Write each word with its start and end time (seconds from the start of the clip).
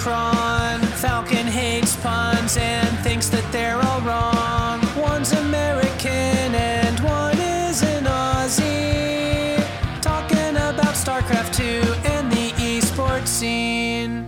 Omicron. 0.00 0.80
Falcon 0.96 1.46
hates 1.46 1.94
puns 1.96 2.56
and 2.56 2.88
thinks 3.00 3.28
that 3.28 3.44
they're 3.52 3.76
all 3.76 4.00
wrong. 4.00 4.80
One's 4.98 5.32
American 5.32 6.54
and 6.54 6.98
one 7.00 7.36
is 7.38 7.82
an 7.82 8.04
Aussie. 8.04 9.62
Talking 10.00 10.56
about 10.56 10.94
StarCraft 10.94 11.54
2 11.54 12.08
and 12.12 12.32
the 12.32 12.50
esports 12.52 13.26
scene. 13.28 14.24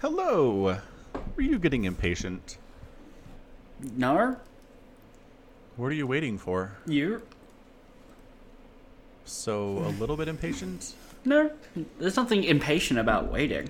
Hello. 0.00 0.78
Were 1.36 1.42
you 1.42 1.58
getting 1.58 1.84
impatient? 1.84 2.56
No, 3.96 4.36
What 5.76 5.88
are 5.88 5.94
you 5.94 6.06
waiting 6.06 6.38
for? 6.38 6.72
you 6.86 7.22
So, 9.26 9.78
a 9.78 9.92
little 10.00 10.16
bit 10.16 10.26
impatient? 10.26 10.94
No. 11.28 11.50
There's 11.98 12.16
nothing 12.16 12.44
impatient 12.44 12.98
about 12.98 13.30
waiting. 13.30 13.68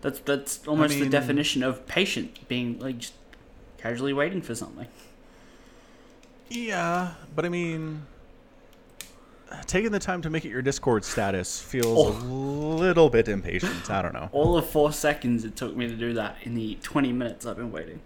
That's 0.00 0.20
that's 0.20 0.66
almost 0.66 0.94
the 0.94 1.02
mean- 1.02 1.10
definition 1.10 1.62
of 1.62 1.86
patient, 1.86 2.46
being 2.48 2.78
like 2.78 2.98
just 2.98 3.14
casually 3.78 4.12
waiting 4.12 4.40
for 4.42 4.54
something. 4.54 4.86
Yeah, 6.48 7.14
but 7.34 7.44
I 7.44 7.48
mean, 7.48 8.06
taking 9.66 9.92
the 9.92 9.98
time 9.98 10.22
to 10.22 10.30
make 10.30 10.44
it 10.44 10.50
your 10.50 10.62
Discord 10.62 11.04
status 11.04 11.60
feels 11.60 12.14
a 12.14 12.24
little 12.26 13.08
bit 13.08 13.28
impatient. 13.28 13.90
I 13.90 14.02
don't 14.02 14.12
know. 14.12 14.28
All 14.32 14.56
of 14.56 14.66
four 14.68 14.92
seconds 14.92 15.44
it 15.44 15.56
took 15.56 15.74
me 15.76 15.88
to 15.88 15.94
do 15.94 16.12
that 16.14 16.36
in 16.42 16.54
the 16.54 16.76
20 16.82 17.12
minutes 17.12 17.46
I've 17.46 17.56
been 17.56 17.72
waiting. 17.72 18.00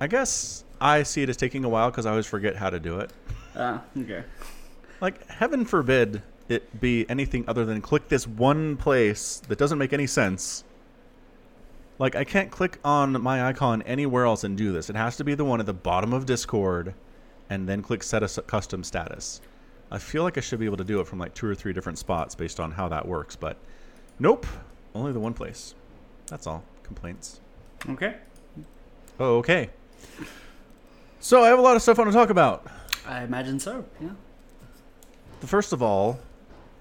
I 0.00 0.06
guess 0.06 0.64
I 0.80 1.02
see 1.02 1.22
it 1.22 1.28
as 1.28 1.36
taking 1.36 1.64
a 1.64 1.68
while 1.68 1.90
because 1.90 2.06
I 2.06 2.10
always 2.10 2.26
forget 2.26 2.56
how 2.56 2.70
to 2.70 2.78
do 2.80 3.00
it. 3.00 3.10
Ah, 3.56 3.82
okay. 3.98 4.22
Like, 5.00 5.26
heaven 5.28 5.64
forbid 5.64 6.22
it 6.50 6.80
be 6.80 7.08
anything 7.08 7.44
other 7.46 7.64
than 7.64 7.80
click 7.80 8.08
this 8.08 8.26
one 8.26 8.76
place 8.76 9.40
that 9.48 9.58
doesn't 9.58 9.78
make 9.78 9.92
any 9.92 10.06
sense. 10.06 10.64
Like, 11.98 12.16
I 12.16 12.24
can't 12.24 12.50
click 12.50 12.78
on 12.84 13.20
my 13.22 13.46
icon 13.46 13.82
anywhere 13.82 14.24
else 14.24 14.42
and 14.44 14.56
do 14.56 14.72
this. 14.72 14.88
It 14.88 14.96
has 14.96 15.16
to 15.18 15.24
be 15.24 15.34
the 15.34 15.44
one 15.44 15.60
at 15.60 15.66
the 15.66 15.74
bottom 15.74 16.12
of 16.12 16.24
Discord 16.24 16.94
and 17.50 17.68
then 17.68 17.82
click 17.82 18.02
set 18.02 18.22
a 18.22 18.42
custom 18.42 18.82
status. 18.82 19.40
I 19.90 19.98
feel 19.98 20.22
like 20.22 20.38
I 20.38 20.40
should 20.40 20.60
be 20.60 20.66
able 20.66 20.76
to 20.78 20.84
do 20.84 21.00
it 21.00 21.06
from 21.06 21.18
like 21.18 21.34
two 21.34 21.46
or 21.46 21.54
three 21.54 21.72
different 21.72 21.98
spots 21.98 22.34
based 22.34 22.60
on 22.60 22.70
how 22.70 22.88
that 22.88 23.06
works, 23.06 23.36
but 23.36 23.56
nope. 24.18 24.46
Only 24.94 25.12
the 25.12 25.20
one 25.20 25.34
place. 25.34 25.74
That's 26.26 26.46
all. 26.46 26.64
Complaints. 26.84 27.40
Okay. 27.88 28.16
Oh, 29.18 29.38
okay. 29.38 29.70
So 31.18 31.42
I 31.42 31.48
have 31.48 31.58
a 31.58 31.62
lot 31.62 31.76
of 31.76 31.82
stuff 31.82 31.98
I 31.98 32.02
want 32.02 32.12
to 32.12 32.18
talk 32.18 32.30
about. 32.30 32.66
I 33.06 33.24
imagine 33.24 33.58
so. 33.58 33.84
Yeah. 34.00 34.10
The 35.40 35.46
first 35.46 35.72
of 35.72 35.82
all, 35.82 36.18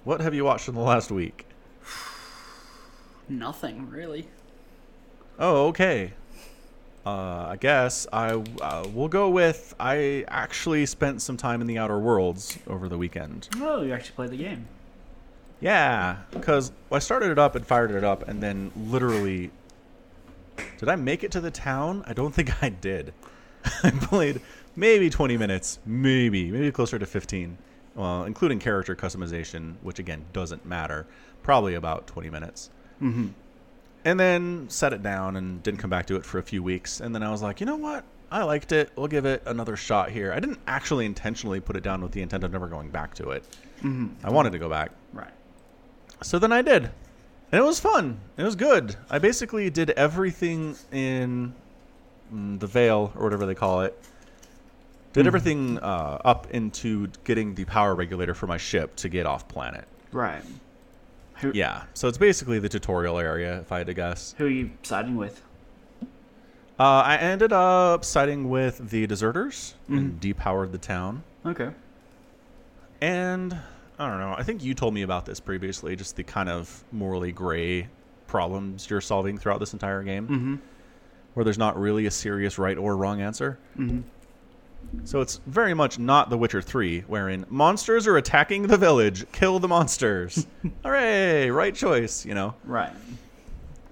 what 0.09 0.21
have 0.21 0.33
you 0.33 0.43
watched 0.43 0.67
in 0.67 0.73
the 0.73 0.81
last 0.81 1.11
week? 1.11 1.45
Nothing 3.29 3.91
really. 3.91 4.27
Oh, 5.37 5.67
okay. 5.67 6.13
Uh, 7.05 7.49
I 7.49 7.57
guess 7.59 8.07
I 8.11 8.31
uh, 8.31 8.87
will 8.91 9.07
go 9.07 9.29
with 9.29 9.75
I 9.79 10.25
actually 10.27 10.87
spent 10.87 11.21
some 11.21 11.37
time 11.37 11.61
in 11.61 11.67
the 11.67 11.77
Outer 11.77 11.99
Worlds 11.99 12.57
over 12.65 12.89
the 12.89 12.97
weekend. 12.97 13.49
Oh, 13.57 13.83
you 13.83 13.93
actually 13.93 14.15
played 14.15 14.31
the 14.31 14.37
game. 14.37 14.67
Yeah, 15.61 16.17
because 16.31 16.71
I 16.91 16.97
started 16.97 17.29
it 17.29 17.37
up 17.37 17.53
and 17.53 17.63
fired 17.63 17.91
it 17.91 18.03
up, 18.03 18.27
and 18.27 18.41
then 18.41 18.71
literally, 18.75 19.51
did 20.79 20.89
I 20.89 20.95
make 20.95 21.23
it 21.23 21.31
to 21.33 21.39
the 21.39 21.51
town? 21.51 22.03
I 22.07 22.13
don't 22.13 22.33
think 22.33 22.63
I 22.63 22.69
did. 22.69 23.13
I 23.83 23.91
played 23.91 24.41
maybe 24.75 25.11
20 25.11 25.37
minutes, 25.37 25.77
maybe, 25.85 26.49
maybe 26.49 26.71
closer 26.71 26.97
to 26.97 27.05
15, 27.05 27.59
well, 27.99 28.23
including 28.23 28.59
character 28.59 28.95
customization, 28.95 29.75
which 29.83 29.99
again 29.99 30.23
doesn't 30.33 30.65
matter. 30.65 31.05
Probably 31.43 31.75
about 31.75 32.07
20 32.07 32.29
minutes. 32.29 32.69
Mm-hmm. 33.01 33.27
and 34.05 34.19
then 34.19 34.65
set 34.69 34.91
it 34.93 35.01
down 35.03 35.35
and 35.37 35.63
didn't 35.63 35.79
come 35.79 35.89
back 35.89 36.05
to 36.07 36.15
it 36.15 36.25
for 36.25 36.37
a 36.37 36.43
few 36.43 36.61
weeks 36.61 36.99
and 36.99 37.15
then 37.15 37.23
i 37.23 37.31
was 37.31 37.41
like 37.41 37.61
you 37.61 37.65
know 37.65 37.77
what 37.77 38.03
i 38.29 38.43
liked 38.43 38.73
it 38.73 38.91
we'll 38.97 39.07
give 39.07 39.25
it 39.25 39.41
another 39.45 39.77
shot 39.77 40.11
here 40.11 40.33
i 40.33 40.39
didn't 40.41 40.59
actually 40.67 41.05
intentionally 41.05 41.61
put 41.61 41.77
it 41.77 41.83
down 41.83 42.01
with 42.01 42.11
the 42.11 42.21
intent 42.21 42.43
of 42.43 42.51
never 42.51 42.67
going 42.67 42.89
back 42.89 43.13
to 43.15 43.29
it 43.31 43.43
Mm-hmm. 43.83 44.25
i 44.25 44.29
wanted 44.29 44.51
to 44.51 44.59
go 44.59 44.67
back 44.67 44.91
Right. 45.13 45.31
so 46.21 46.39
then 46.39 46.51
i 46.51 46.61
did 46.61 46.83
and 47.53 47.61
it 47.61 47.63
was 47.63 47.79
fun 47.79 48.19
it 48.35 48.43
was 48.43 48.55
good 48.57 48.97
i 49.09 49.17
basically 49.17 49.69
did 49.69 49.91
everything 49.91 50.75
in 50.91 51.53
mm, 52.33 52.59
the 52.59 52.67
Vale 52.67 53.13
or 53.15 53.23
whatever 53.23 53.45
they 53.45 53.55
call 53.55 53.79
it 53.81 53.97
did 55.13 55.25
everything 55.27 55.79
uh, 55.79 56.19
up 56.23 56.47
into 56.51 57.07
getting 57.23 57.55
the 57.55 57.65
power 57.65 57.95
regulator 57.95 58.33
for 58.33 58.47
my 58.47 58.57
ship 58.57 58.95
to 58.97 59.09
get 59.09 59.25
off 59.25 59.47
planet 59.47 59.85
Right. 60.11 60.41
Who, 61.37 61.51
yeah 61.53 61.83
so 61.93 62.07
it's 62.07 62.17
basically 62.17 62.59
the 62.59 62.69
tutorial 62.69 63.17
area 63.19 63.59
if 63.59 63.71
i 63.71 63.77
had 63.79 63.87
to 63.87 63.93
guess 63.93 64.35
Who 64.37 64.45
are 64.45 64.49
you 64.49 64.71
siding 64.83 65.15
with? 65.15 65.41
Uh, 66.79 67.03
I 67.05 67.17
ended 67.17 67.51
up 67.51 68.05
siding 68.05 68.49
with 68.49 68.89
the 68.89 69.05
deserters 69.05 69.73
and 69.89 70.17
depowered 70.21 70.71
the 70.71 70.77
town. 70.77 71.23
Okay. 71.45 71.71
And 73.01 73.53
I 73.97 74.09
don't 74.09 74.19
know. 74.21 74.33
I 74.37 74.43
think 74.43 74.63
you 74.63 74.73
told 74.73 74.93
me 74.93 75.01
about 75.01 75.25
this 75.25 75.41
previously. 75.41 75.97
Just 75.97 76.15
the 76.15 76.23
kind 76.23 76.47
of 76.47 76.83
morally 76.93 77.33
gray 77.33 77.89
problems 78.27 78.89
you're 78.89 79.01
solving 79.01 79.37
throughout 79.37 79.59
this 79.59 79.73
entire 79.73 80.03
game, 80.03 80.27
Mm-hmm. 80.27 80.55
where 81.33 81.43
there's 81.43 81.57
not 81.57 81.77
really 81.77 82.05
a 82.05 82.11
serious 82.11 82.57
right 82.57 82.77
or 82.77 82.95
wrong 82.95 83.19
answer. 83.21 83.57
Mm-hmm. 83.77 84.01
So 85.03 85.21
it's 85.21 85.39
very 85.45 85.73
much 85.73 85.99
not 85.99 86.29
The 86.29 86.37
Witcher 86.37 86.61
3, 86.61 87.01
wherein 87.01 87.45
monsters 87.49 88.07
are 88.07 88.17
attacking 88.17 88.67
the 88.67 88.77
village, 88.77 89.25
kill 89.31 89.59
the 89.59 89.67
monsters. 89.67 90.47
Hooray! 90.83 91.49
Right 91.51 91.75
choice, 91.75 92.25
you 92.25 92.33
know. 92.33 92.55
Right. 92.63 92.93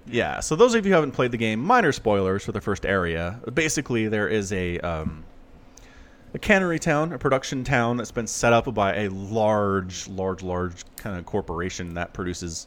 Yeah, 0.06 0.40
so 0.40 0.56
those 0.56 0.74
of 0.74 0.84
you 0.84 0.92
who 0.92 0.94
haven't 0.94 1.12
played 1.12 1.32
the 1.32 1.36
game, 1.36 1.60
minor 1.60 1.92
spoilers 1.92 2.44
for 2.44 2.52
the 2.52 2.60
first 2.60 2.86
area. 2.86 3.40
Basically, 3.52 4.08
there 4.08 4.28
is 4.28 4.52
a 4.52 4.78
um, 4.80 5.24
a 6.34 6.38
cannery 6.38 6.78
town, 6.78 7.12
a 7.12 7.18
production 7.18 7.64
town 7.64 7.96
that's 7.96 8.10
been 8.10 8.26
set 8.26 8.52
up 8.52 8.72
by 8.74 8.96
a 8.96 9.10
large, 9.10 10.08
large, 10.08 10.42
large 10.42 10.84
kind 10.96 11.18
of 11.18 11.26
corporation 11.26 11.94
that 11.94 12.12
produces 12.12 12.66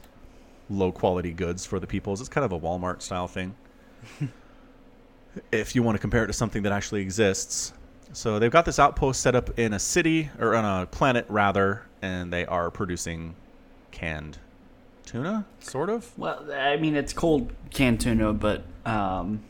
low 0.69 0.91
quality 0.91 1.31
goods 1.31 1.65
for 1.65 1.79
the 1.79 1.87
peoples. 1.87 2.21
It's 2.21 2.29
kind 2.29 2.45
of 2.45 2.51
a 2.51 2.59
Walmart 2.59 3.01
style 3.01 3.27
thing. 3.27 3.55
if 5.51 5.75
you 5.75 5.83
want 5.83 5.95
to 5.95 5.99
compare 5.99 6.23
it 6.23 6.27
to 6.27 6.33
something 6.33 6.63
that 6.63 6.71
actually 6.71 7.01
exists. 7.01 7.73
So 8.13 8.39
they've 8.39 8.51
got 8.51 8.65
this 8.65 8.79
outpost 8.79 9.21
set 9.21 9.35
up 9.35 9.57
in 9.59 9.73
a 9.73 9.79
city 9.79 10.29
or 10.39 10.55
on 10.55 10.83
a 10.83 10.85
planet 10.85 11.25
rather, 11.29 11.83
and 12.01 12.31
they 12.31 12.45
are 12.45 12.69
producing 12.69 13.35
canned 13.91 14.37
tuna, 15.05 15.45
sort 15.59 15.89
of. 15.89 16.17
Well, 16.17 16.45
I 16.53 16.77
mean, 16.77 16.95
it's 16.95 17.13
called 17.13 17.51
Cantuna, 17.71 18.37
but 18.37 18.63
um, 18.89 19.41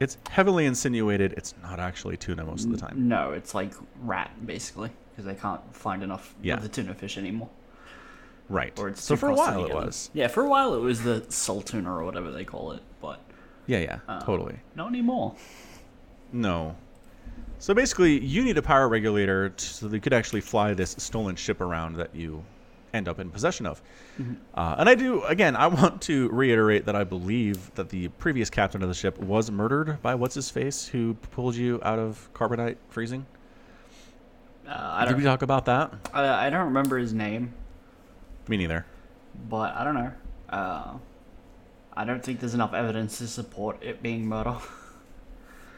It's 0.00 0.18
heavily 0.30 0.66
insinuated 0.66 1.32
it's 1.36 1.54
not 1.62 1.78
actually 1.80 2.16
tuna 2.16 2.44
most 2.44 2.64
of 2.64 2.70
the 2.72 2.76
time. 2.78 3.08
no, 3.08 3.32
it's 3.32 3.54
like 3.54 3.72
rat 4.02 4.30
basically 4.44 4.90
because 5.10 5.24
they 5.24 5.34
can't 5.34 5.60
find 5.74 6.02
enough 6.02 6.34
Yeah. 6.42 6.54
of 6.56 6.62
the 6.62 6.68
tuna 6.68 6.94
fish 6.94 7.16
anymore. 7.18 7.48
Right. 8.48 8.78
Or 8.78 8.88
it's 8.88 9.02
so 9.02 9.16
for 9.16 9.28
a 9.30 9.34
while 9.34 9.64
it 9.64 9.72
was. 9.74 10.10
Yeah, 10.12 10.28
for 10.28 10.42
a 10.44 10.48
while 10.48 10.74
it 10.74 10.80
was 10.80 11.02
the 11.02 11.22
Saltuna 11.28 11.86
or 11.86 12.04
whatever 12.04 12.30
they 12.30 12.44
call 12.44 12.72
it, 12.72 12.82
but 13.00 13.20
Yeah, 13.66 13.78
yeah, 13.78 13.98
uh, 14.08 14.20
totally. 14.20 14.56
not 14.74 14.88
anymore. 14.88 15.34
No. 16.32 16.76
So 17.64 17.72
basically, 17.72 18.22
you 18.22 18.44
need 18.44 18.58
a 18.58 18.62
power 18.62 18.90
regulator 18.90 19.48
t- 19.48 19.64
so 19.64 19.88
that 19.88 19.96
you 19.96 20.00
could 20.02 20.12
actually 20.12 20.42
fly 20.42 20.74
this 20.74 20.94
stolen 20.98 21.34
ship 21.34 21.62
around 21.62 21.96
that 21.96 22.14
you 22.14 22.44
end 22.92 23.08
up 23.08 23.18
in 23.18 23.30
possession 23.30 23.64
of. 23.64 23.80
Mm-hmm. 24.20 24.34
Uh, 24.52 24.76
and 24.76 24.86
I 24.86 24.94
do, 24.94 25.22
again, 25.22 25.56
I 25.56 25.68
want 25.68 26.02
to 26.02 26.28
reiterate 26.28 26.84
that 26.84 26.94
I 26.94 27.04
believe 27.04 27.74
that 27.76 27.88
the 27.88 28.08
previous 28.08 28.50
captain 28.50 28.82
of 28.82 28.90
the 28.90 28.94
ship 28.94 29.18
was 29.18 29.50
murdered 29.50 30.02
by 30.02 30.14
what's 30.14 30.34
his 30.34 30.50
face 30.50 30.86
who 30.86 31.14
pulled 31.30 31.56
you 31.56 31.80
out 31.82 31.98
of 31.98 32.28
carbonite 32.34 32.76
freezing. 32.90 33.24
Uh, 34.68 34.72
I 34.76 35.04
Did 35.06 35.12
don't. 35.12 35.18
we 35.20 35.24
talk 35.24 35.40
about 35.40 35.64
that? 35.64 35.94
I, 36.12 36.48
I 36.48 36.50
don't 36.50 36.66
remember 36.66 36.98
his 36.98 37.14
name, 37.14 37.54
Me 38.46 38.58
neither. 38.58 38.84
but 39.48 39.74
I 39.74 39.84
don't 39.84 39.94
know. 39.94 40.12
Uh, 40.50 40.92
I 41.94 42.04
don't 42.04 42.22
think 42.22 42.40
there's 42.40 42.52
enough 42.52 42.74
evidence 42.74 43.16
to 43.20 43.26
support 43.26 43.82
it 43.82 44.02
being 44.02 44.26
murder. 44.26 44.58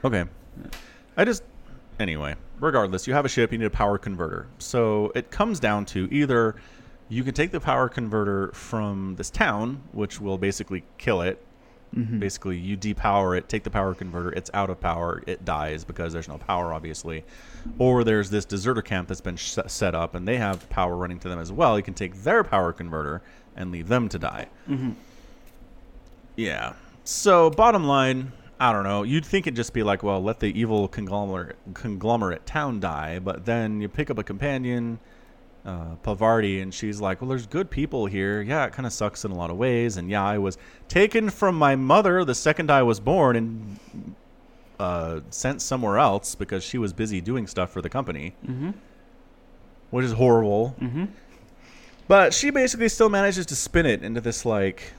Okay. 0.05 0.25
I 1.17 1.25
just 1.25 1.43
anyway, 1.99 2.37
regardless, 2.61 3.07
you 3.07 3.15
have 3.15 3.25
a 3.25 3.29
ship, 3.29 3.53
you 3.53 3.59
need 3.59 3.67
a 3.67 3.71
power 3.71 3.99
converter. 3.99 4.47
So 4.59 5.13
it 5.15 5.31
comes 5.31 5.61
down 5.61 5.85
to 5.87 6.09
either 6.13 6.57
you 7.09 7.23
can 7.23 7.35
take 7.35 7.53
the 7.53 7.61
power 7.61 7.89
converter 7.89 8.51
from 8.53 9.15
this 9.17 9.31
town, 9.31 9.83
which 9.93 10.21
will 10.21 10.39
basically 10.39 10.85
kill 10.99 11.21
it. 11.21 11.43
Mm-hmm. 11.95 12.19
Basically, 12.19 12.59
you 12.59 12.77
depower 12.77 13.39
it, 13.39 13.49
take 13.49 13.63
the 13.63 13.71
power 13.71 13.95
converter, 13.95 14.33
it's 14.33 14.51
out 14.53 14.71
of 14.71 14.81
power, 14.81 15.23
it 15.27 15.45
dies 15.45 15.85
because 15.85 16.13
there's 16.13 16.29
no 16.29 16.37
power, 16.37 16.73
obviously. 16.73 17.25
Or 17.79 18.03
there's 18.05 18.29
this 18.29 18.45
deserter 18.45 18.83
camp 18.83 19.09
that's 19.09 19.21
been 19.21 19.37
sh- 19.37 19.59
set 19.67 19.95
up 19.95 20.15
and 20.15 20.27
they 20.27 20.37
have 20.37 20.69
power 20.69 20.97
running 20.97 21.21
to 21.21 21.29
them 21.29 21.39
as 21.39 21.53
well. 21.53 21.77
You 21.77 21.85
can 21.85 21.95
take 21.95 22.23
their 22.23 22.43
power 22.43 22.73
converter 22.73 23.23
and 23.55 23.71
leave 23.71 23.89
them 23.89 24.09
to 24.09 24.19
die. 24.19 24.49
Mm-hmm. 24.69 24.93
Yeah. 26.35 26.75
So 27.05 27.51
bottom 27.51 27.85
line, 27.85 28.33
I 28.59 28.73
don't 28.73 28.85
know. 28.85 29.03
You'd 29.03 29.25
think 29.25 29.47
it'd 29.47 29.57
just 29.57 29.73
be 29.73 29.83
like, 29.83 30.03
well, 30.03 30.23
let 30.23 30.41
the 30.41 30.59
evil 30.59 30.89
conglomerate 30.89 31.57
conglomerate 31.75 32.47
town 32.47 32.81
die, 32.81 33.19
but 33.19 33.45
then 33.45 33.81
you 33.81 33.89
pick 33.89 34.11
up 34.11 34.17
a 34.19 34.25
companion, 34.25 34.99
uh, 35.67 35.97
Pavardi, 36.03 36.63
and 36.63 36.73
she's 36.73 37.01
like, 37.01 37.21
"Well, 37.21 37.29
there's 37.29 37.47
good 37.47 37.71
people 37.71 38.07
here. 38.07 38.41
Yeah, 38.41 38.65
it 38.65 38.73
kind 38.73 38.87
of 38.87 38.93
sucks 38.93 39.25
in 39.25 39.31
a 39.31 39.35
lot 39.35 39.51
of 39.51 39.59
ways, 39.59 39.99
and 39.99 40.09
yeah, 40.09 40.25
I 40.25 40.39
was 40.39 40.57
taken 40.89 41.29
from 41.29 41.55
my 41.57 41.77
mother 41.77 42.25
the 42.25 42.35
second 42.35 42.71
I 42.71 42.83
was 42.83 42.99
born 42.99 43.37
and 43.37 44.15
uh, 44.79 45.21
sent 45.31 45.61
somewhere 45.61 45.99
else 45.99 46.35
because 46.35 46.65
she 46.65 46.79
was 46.79 46.95
busy 46.95 47.21
doing 47.21 47.47
stuff 47.47 47.71
for 47.71 47.83
the 47.83 47.91
company, 47.91 48.35
mm-hmm. 48.47 48.71
which 49.91 50.07
is 50.07 50.13
horrible. 50.13 50.75
Mm-hmm. 50.81 51.07
But 52.09 52.33
she 52.33 52.51
basically 52.51 52.89
still 52.89 53.09
manages 53.09 53.45
to 53.47 53.57
spin 53.57 53.85
it 53.85 54.03
into 54.03 54.23
this 54.23 54.47
like." 54.47 54.95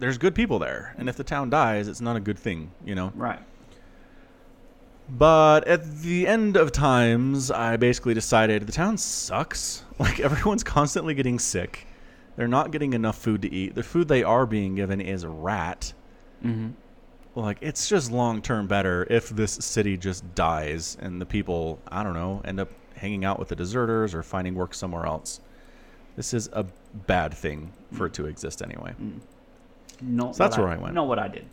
There's 0.00 0.18
good 0.18 0.34
people 0.34 0.58
there, 0.58 0.94
and 0.98 1.08
if 1.08 1.16
the 1.16 1.24
town 1.24 1.50
dies, 1.50 1.86
it's 1.86 2.00
not 2.00 2.16
a 2.16 2.20
good 2.20 2.38
thing, 2.38 2.72
you 2.84 2.94
know. 2.94 3.12
Right. 3.14 3.38
But 5.10 5.66
at 5.66 6.00
the 6.00 6.26
end 6.26 6.56
of 6.56 6.72
times, 6.72 7.50
I 7.50 7.76
basically 7.76 8.14
decided 8.14 8.66
the 8.66 8.72
town 8.72 8.98
sucks. 8.98 9.84
Like 10.00 10.18
everyone's 10.18 10.64
constantly 10.64 11.12
getting 11.12 11.38
sick. 11.38 11.86
They're 12.34 12.48
not 12.48 12.70
getting 12.70 12.94
enough 12.94 13.18
food 13.18 13.42
to 13.42 13.52
eat. 13.52 13.74
The 13.74 13.82
food 13.82 14.08
they 14.08 14.22
are 14.22 14.46
being 14.46 14.74
given 14.74 14.98
is 14.98 15.26
rat. 15.26 15.92
Mm-hmm. 16.42 16.70
Like 17.34 17.58
it's 17.60 17.86
just 17.86 18.10
long 18.10 18.40
term 18.40 18.66
better 18.66 19.06
if 19.10 19.28
this 19.28 19.52
city 19.52 19.98
just 19.98 20.34
dies 20.34 20.96
and 21.02 21.20
the 21.20 21.26
people, 21.26 21.78
I 21.88 22.02
don't 22.02 22.14
know, 22.14 22.40
end 22.46 22.60
up 22.60 22.70
hanging 22.94 23.26
out 23.26 23.38
with 23.38 23.48
the 23.48 23.56
deserters 23.56 24.14
or 24.14 24.22
finding 24.22 24.54
work 24.54 24.72
somewhere 24.72 25.04
else. 25.04 25.42
This 26.16 26.32
is 26.32 26.48
a 26.54 26.64
bad 27.06 27.34
thing 27.34 27.70
for 27.92 28.06
it 28.06 28.14
to 28.14 28.24
exist 28.24 28.62
anyway. 28.62 28.94
Not 30.02 30.36
So 30.36 30.42
that's 30.42 30.56
what 30.56 30.64
where 30.64 30.76
I 30.76 30.78
went. 30.78 30.94
Not 30.94 31.06
what 31.06 31.18
I 31.18 31.28
did. 31.28 31.46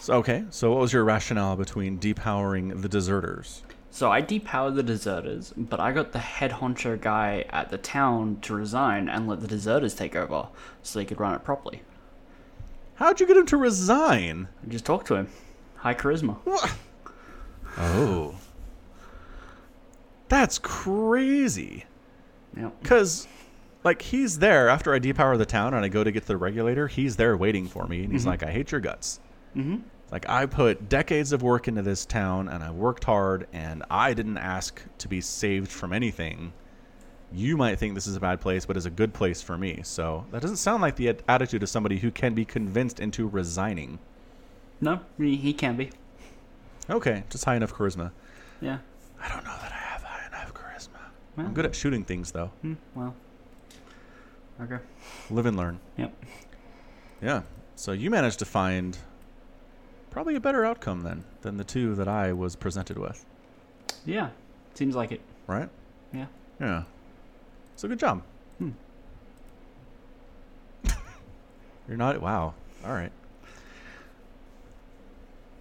So, 0.00 0.14
okay, 0.14 0.44
so 0.50 0.70
what 0.70 0.80
was 0.80 0.92
your 0.92 1.04
rationale 1.04 1.56
between 1.56 1.98
depowering 1.98 2.82
the 2.82 2.88
deserters? 2.88 3.62
So 3.90 4.10
I 4.10 4.20
depowered 4.20 4.74
the 4.74 4.82
deserters, 4.82 5.54
but 5.56 5.78
I 5.78 5.92
got 5.92 6.12
the 6.12 6.18
head 6.18 6.50
honcho 6.50 7.00
guy 7.00 7.46
at 7.50 7.70
the 7.70 7.78
town 7.78 8.38
to 8.42 8.54
resign 8.54 9.08
and 9.08 9.28
let 9.28 9.40
the 9.40 9.46
deserters 9.46 9.94
take 9.94 10.16
over 10.16 10.48
so 10.82 10.98
they 10.98 11.04
could 11.04 11.20
run 11.20 11.34
it 11.34 11.44
properly. 11.44 11.82
How'd 12.96 13.20
you 13.20 13.26
get 13.26 13.36
him 13.36 13.46
to 13.46 13.56
resign? 13.56 14.48
I 14.62 14.68
just 14.68 14.84
talked 14.84 15.06
to 15.06 15.14
him. 15.14 15.28
High 15.76 15.94
charisma. 15.94 16.38
Oh. 17.78 18.34
That's 20.28 20.58
crazy. 20.58 21.86
Because, 22.82 23.26
like, 23.84 24.02
he's 24.02 24.38
there 24.38 24.68
after 24.68 24.94
I 24.94 24.98
depower 24.98 25.36
the 25.36 25.46
town 25.46 25.74
and 25.74 25.84
I 25.84 25.88
go 25.88 26.02
to 26.02 26.10
get 26.10 26.26
the 26.26 26.36
regulator. 26.36 26.88
He's 26.88 27.16
there 27.16 27.36
waiting 27.36 27.68
for 27.68 27.86
me. 27.86 28.02
And 28.02 28.12
he's 28.12 28.26
like, 28.26 28.42
I 28.42 28.50
hate 28.50 28.72
your 28.72 28.80
guts. 28.80 29.20
Mm-hmm. 29.54 29.76
Like, 30.10 30.28
I 30.28 30.46
put 30.46 30.88
decades 30.88 31.32
of 31.32 31.42
work 31.42 31.68
into 31.68 31.82
this 31.82 32.06
town 32.06 32.48
and 32.48 32.64
I 32.64 32.70
worked 32.70 33.04
hard 33.04 33.46
and 33.52 33.84
I 33.90 34.14
didn't 34.14 34.38
ask 34.38 34.82
to 34.98 35.08
be 35.08 35.20
saved 35.20 35.70
from 35.70 35.92
anything. 35.92 36.52
You 37.32 37.56
might 37.56 37.78
think 37.78 37.94
this 37.94 38.06
is 38.06 38.16
a 38.16 38.20
bad 38.20 38.40
place, 38.40 38.64
but 38.64 38.76
it's 38.76 38.86
a 38.86 38.90
good 38.90 39.12
place 39.12 39.42
for 39.42 39.58
me. 39.58 39.80
So 39.82 40.24
that 40.30 40.40
doesn't 40.40 40.58
sound 40.58 40.82
like 40.82 40.96
the 40.96 41.16
attitude 41.28 41.62
of 41.62 41.68
somebody 41.68 41.98
who 41.98 42.10
can 42.10 42.32
be 42.32 42.44
convinced 42.44 43.00
into 43.00 43.28
resigning. 43.28 43.98
No, 44.80 45.00
he, 45.18 45.36
he 45.36 45.52
can 45.52 45.76
be. 45.76 45.90
Okay, 46.88 47.24
just 47.30 47.44
high 47.44 47.56
enough 47.56 47.74
charisma. 47.74 48.12
Yeah. 48.60 48.78
I 49.20 49.28
don't 49.28 49.44
know 49.44 49.56
that 49.60 49.72
I 49.72 49.76
have 49.76 50.02
high 50.02 50.26
enough 50.26 50.54
charisma. 50.54 51.00
Well, 51.36 51.46
I'm 51.46 51.54
good 51.54 51.66
at 51.66 51.74
shooting 51.74 52.04
things, 52.04 52.30
though. 52.30 52.50
hmm, 52.62 52.74
well. 52.94 53.14
Okay. 54.60 54.78
Live 55.30 55.46
and 55.46 55.56
learn. 55.56 55.80
Yep. 55.96 56.12
Yeah. 57.22 57.42
So 57.76 57.92
you 57.92 58.10
managed 58.10 58.38
to 58.40 58.44
find 58.44 58.96
probably 60.10 60.36
a 60.36 60.40
better 60.40 60.64
outcome 60.64 61.02
then 61.02 61.24
than 61.42 61.56
the 61.56 61.64
two 61.64 61.94
that 61.96 62.06
I 62.08 62.32
was 62.32 62.54
presented 62.56 62.96
with, 62.98 63.24
Yeah. 64.06 64.30
Seems 64.74 64.94
like 64.96 65.10
it. 65.12 65.20
right? 65.46 65.68
Yeah. 66.12 66.26
Yeah. 66.60 66.82
So 67.76 67.88
good 67.88 67.98
job. 67.98 68.22
Hmm. 68.58 68.70
You're 71.88 71.96
not. 71.96 72.20
Wow. 72.20 72.54
All 72.84 72.92
right. 72.92 73.10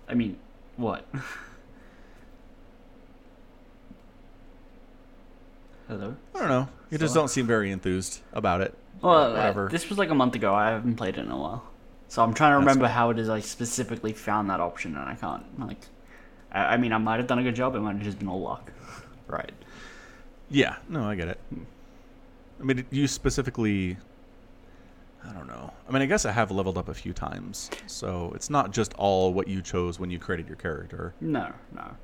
I 0.07 0.13
mean, 0.15 0.37
what? 0.77 1.05
Hello? 5.87 6.15
I 6.35 6.39
don't 6.39 6.47
know. 6.49 6.67
You 6.89 6.97
just 6.97 7.13
don't 7.13 7.27
seem 7.29 7.45
very 7.47 7.71
enthused 7.71 8.21
about 8.33 8.61
it. 8.61 8.73
Well, 9.03 9.35
uh, 9.35 9.67
this 9.67 9.89
was 9.89 9.97
like 9.97 10.09
a 10.09 10.15
month 10.15 10.35
ago. 10.35 10.55
I 10.55 10.69
haven't 10.69 10.95
played 10.95 11.17
it 11.17 11.25
in 11.25 11.31
a 11.31 11.37
while. 11.37 11.63
So 12.07 12.23
I'm 12.23 12.33
trying 12.33 12.53
to 12.53 12.59
remember 12.59 12.87
how 12.87 13.09
it 13.09 13.19
is 13.19 13.27
I 13.27 13.39
specifically 13.39 14.13
found 14.13 14.49
that 14.49 14.59
option 14.59 14.95
and 14.95 15.09
I 15.09 15.15
can't. 15.15 15.59
Like, 15.59 15.81
I, 16.51 16.75
I 16.75 16.77
mean, 16.77 16.93
I 16.93 16.97
might 16.99 17.17
have 17.17 17.27
done 17.27 17.39
a 17.39 17.43
good 17.43 17.55
job. 17.55 17.75
It 17.75 17.81
might 17.81 17.95
have 17.95 18.03
just 18.03 18.19
been 18.19 18.27
all 18.27 18.39
luck. 18.41 18.71
Right. 19.27 19.51
Yeah. 20.49 20.77
No, 20.87 21.03
I 21.03 21.15
get 21.15 21.27
it. 21.27 21.39
I 22.59 22.63
mean, 22.63 22.85
you 22.91 23.07
specifically. 23.07 23.97
I 25.25 25.31
don't 25.31 25.47
know. 25.47 25.73
I 25.87 25.91
mean, 25.91 26.01
I 26.01 26.05
guess 26.05 26.25
I 26.25 26.31
have 26.31 26.51
leveled 26.51 26.77
up 26.77 26.89
a 26.89 26.93
few 26.93 27.13
times, 27.13 27.69
so 27.87 28.33
it's 28.35 28.49
not 28.49 28.71
just 28.71 28.93
all 28.95 29.33
what 29.33 29.47
you 29.47 29.61
chose 29.61 29.97
when 29.97 30.11
you 30.11 30.19
created 30.19 30.47
your 30.47 30.57
character. 30.57 31.13
No, 31.21 31.51
no. 31.73 31.95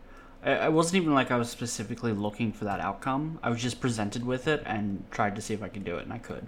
I, 0.41 0.51
I 0.51 0.69
wasn't 0.69 1.01
even 1.01 1.13
like 1.13 1.29
I 1.29 1.35
was 1.35 1.49
specifically 1.49 2.13
looking 2.13 2.53
for 2.53 2.63
that 2.65 2.79
outcome. 2.79 3.39
I 3.43 3.49
was 3.49 3.61
just 3.61 3.81
presented 3.81 4.25
with 4.25 4.47
it 4.47 4.63
and 4.65 5.03
tried 5.11 5.35
to 5.35 5.41
see 5.41 5.53
if 5.53 5.61
I 5.61 5.67
could 5.67 5.83
do 5.83 5.97
it, 5.97 6.03
and 6.03 6.13
I 6.13 6.17
could. 6.17 6.47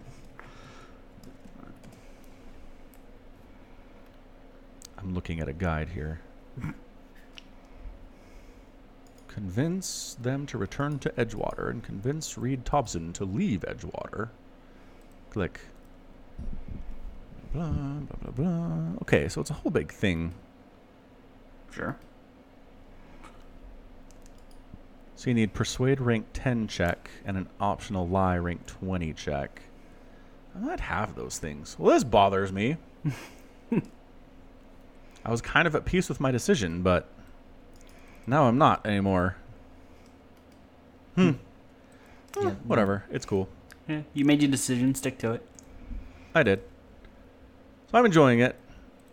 I'm 5.02 5.14
looking 5.14 5.40
at 5.40 5.48
a 5.48 5.54
guide 5.54 5.90
here. 5.90 6.22
convince 9.28 10.16
them 10.22 10.46
to 10.46 10.58
return 10.58 11.00
to 11.00 11.10
Edgewater 11.12 11.70
and 11.70 11.84
convince 11.84 12.38
Reed 12.38 12.66
Tobson 12.66 13.14
to 13.14 13.26
leave 13.26 13.62
Edgewater. 13.62 14.30
Click. 15.32 15.62
Blah, 17.54 17.70
blah, 17.70 18.18
blah, 18.22 18.32
blah. 18.32 18.98
Okay, 19.02 19.28
so 19.28 19.42
it's 19.42 19.50
a 19.50 19.54
whole 19.54 19.72
big 19.72 19.92
thing. 19.92 20.34
Sure. 21.72 21.98
So 25.16 25.30
you 25.30 25.34
need 25.34 25.54
Persuade 25.54 26.02
rank 26.02 26.26
10 26.34 26.68
check 26.68 27.10
and 27.26 27.38
an 27.38 27.48
optional 27.60 28.08
Lie 28.08 28.38
rank 28.38 28.66
20 28.66 29.14
check. 29.14 29.62
I 30.56 30.60
might 30.60 30.80
have 30.80 31.16
those 31.16 31.38
things. 31.38 31.78
Well, 31.80 31.94
this 31.94 32.04
bothers 32.04 32.52
me. 32.52 32.78
I 35.26 35.32
was 35.32 35.42
kind 35.42 35.68
of 35.68 35.76
at 35.76 35.86
peace 35.86 36.10
with 36.10 36.20
my 36.20 36.32
decision, 36.32 36.82
but 36.82 37.08
now 38.26 38.46
I'm 38.46 38.58
not 38.58 38.86
anymore. 38.86 39.36
Hmm. 41.16 41.30
Eh, 42.38 42.42
Yeah. 42.42 42.50
whatever. 42.64 43.04
It's 43.12 43.26
cool. 43.26 43.50
Yeah. 43.88 44.02
You 44.14 44.26
made 44.26 44.42
your 44.42 44.50
decision. 44.50 44.96
Stick 44.96 45.18
to 45.20 45.34
it. 45.34 45.46
I 46.34 46.44
did. 46.44 46.62
So 47.92 47.98
I'm 47.98 48.06
enjoying 48.06 48.40
it. 48.40 48.56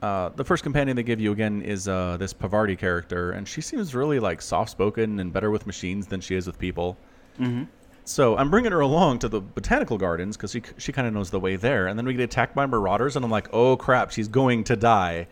Uh, 0.00 0.28
the 0.36 0.44
first 0.44 0.62
companion 0.62 0.96
they 0.96 1.02
give 1.02 1.20
you 1.20 1.32
again 1.32 1.60
is 1.62 1.88
uh, 1.88 2.16
this 2.18 2.32
Pavarti 2.32 2.78
character, 2.78 3.32
and 3.32 3.48
she 3.48 3.60
seems 3.60 3.94
really 3.94 4.20
like 4.20 4.40
soft-spoken 4.40 5.18
and 5.18 5.32
better 5.32 5.50
with 5.50 5.66
machines 5.66 6.06
than 6.06 6.20
she 6.20 6.36
is 6.36 6.46
with 6.46 6.56
people. 6.58 6.96
Mm-hmm. 7.40 7.64
So 8.04 8.36
I'm 8.36 8.48
bringing 8.48 8.70
her 8.70 8.80
along 8.80 9.18
to 9.20 9.28
the 9.28 9.40
botanical 9.40 9.98
gardens 9.98 10.36
because 10.36 10.52
she 10.52 10.62
she 10.78 10.92
kind 10.92 11.08
of 11.08 11.12
knows 11.14 11.30
the 11.30 11.40
way 11.40 11.56
there, 11.56 11.88
and 11.88 11.98
then 11.98 12.06
we 12.06 12.14
get 12.14 12.22
attacked 12.22 12.54
by 12.54 12.64
marauders, 12.66 13.16
and 13.16 13.24
I'm 13.24 13.30
like, 13.30 13.48
oh 13.52 13.76
crap, 13.76 14.12
she's 14.12 14.28
going 14.28 14.62
to 14.64 14.76
die. 14.76 15.26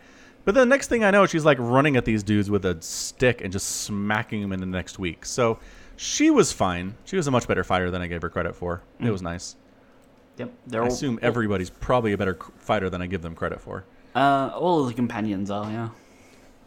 But 0.47 0.55
then 0.55 0.69
the 0.69 0.73
next 0.73 0.87
thing 0.87 1.03
I 1.03 1.11
know, 1.11 1.25
she's 1.25 1.43
like 1.43 1.57
running 1.59 1.97
at 1.97 2.05
these 2.05 2.23
dudes 2.23 2.49
with 2.49 2.63
a 2.63 2.81
stick 2.81 3.41
and 3.41 3.51
just 3.51 3.81
smacking 3.81 4.39
them 4.39 4.53
in 4.53 4.61
the 4.61 4.65
next 4.65 4.97
week. 4.97 5.25
So 5.25 5.59
she 5.97 6.29
was 6.29 6.53
fine. 6.53 6.95
She 7.03 7.17
was 7.17 7.27
a 7.27 7.31
much 7.31 7.49
better 7.49 7.65
fighter 7.65 7.91
than 7.91 8.01
I 8.01 8.07
gave 8.07 8.21
her 8.21 8.29
credit 8.29 8.55
for. 8.55 8.81
It 9.01 9.11
was 9.11 9.21
nice. 9.21 9.57
Yep. 10.37 10.53
They're 10.65 10.83
I 10.83 10.85
all, 10.85 10.93
assume 10.93 11.19
everybody's 11.21 11.69
probably 11.69 12.13
a 12.13 12.17
better 12.17 12.39
fighter 12.59 12.89
than 12.89 13.01
I 13.01 13.07
give 13.07 13.21
them 13.21 13.35
credit 13.35 13.59
for. 13.59 13.83
Uh, 14.15 14.51
all 14.55 14.83
of 14.83 14.87
the 14.87 14.93
companions 14.93 15.51
are. 15.51 15.69
Yeah. 15.69 15.89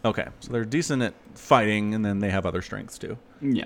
Okay, 0.04 0.26
so 0.40 0.52
they're 0.52 0.66
decent 0.66 1.02
at 1.02 1.14
fighting, 1.32 1.94
and 1.94 2.04
then 2.04 2.18
they 2.18 2.28
have 2.28 2.44
other 2.44 2.60
strengths 2.60 2.99
too. 2.99 3.16
Yeah. 3.40 3.64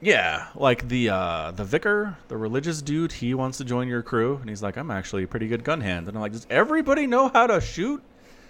Yeah, 0.00 0.46
like 0.54 0.88
the 0.88 1.10
uh, 1.10 1.50
the 1.50 1.64
vicar, 1.64 2.16
the 2.28 2.38
religious 2.38 2.80
dude, 2.80 3.12
he 3.12 3.34
wants 3.34 3.58
to 3.58 3.64
join 3.64 3.88
your 3.88 4.02
crew, 4.02 4.38
and 4.40 4.48
he's 4.48 4.62
like, 4.62 4.78
"I'm 4.78 4.90
actually 4.90 5.24
a 5.24 5.28
pretty 5.28 5.48
good 5.48 5.64
gun 5.64 5.82
hand." 5.82 6.08
And 6.08 6.16
I'm 6.16 6.22
like, 6.22 6.32
"Does 6.32 6.46
everybody 6.48 7.06
know 7.06 7.28
how 7.28 7.46
to 7.46 7.60
shoot?" 7.60 8.02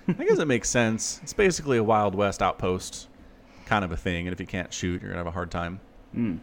I 0.08 0.24
guess 0.24 0.38
it 0.38 0.46
makes 0.46 0.68
sense. 0.70 1.20
It's 1.22 1.32
basically 1.32 1.78
a 1.78 1.84
Wild 1.84 2.14
West 2.14 2.42
outpost 2.42 3.08
kind 3.66 3.84
of 3.84 3.90
a 3.92 3.96
thing, 3.96 4.26
and 4.26 4.32
if 4.32 4.40
you 4.40 4.46
can't 4.46 4.72
shoot, 4.72 5.02
you're 5.02 5.10
gonna 5.10 5.18
have 5.20 5.26
a 5.26 5.32
hard 5.32 5.50
time. 5.50 5.80
Mm. 6.16 6.38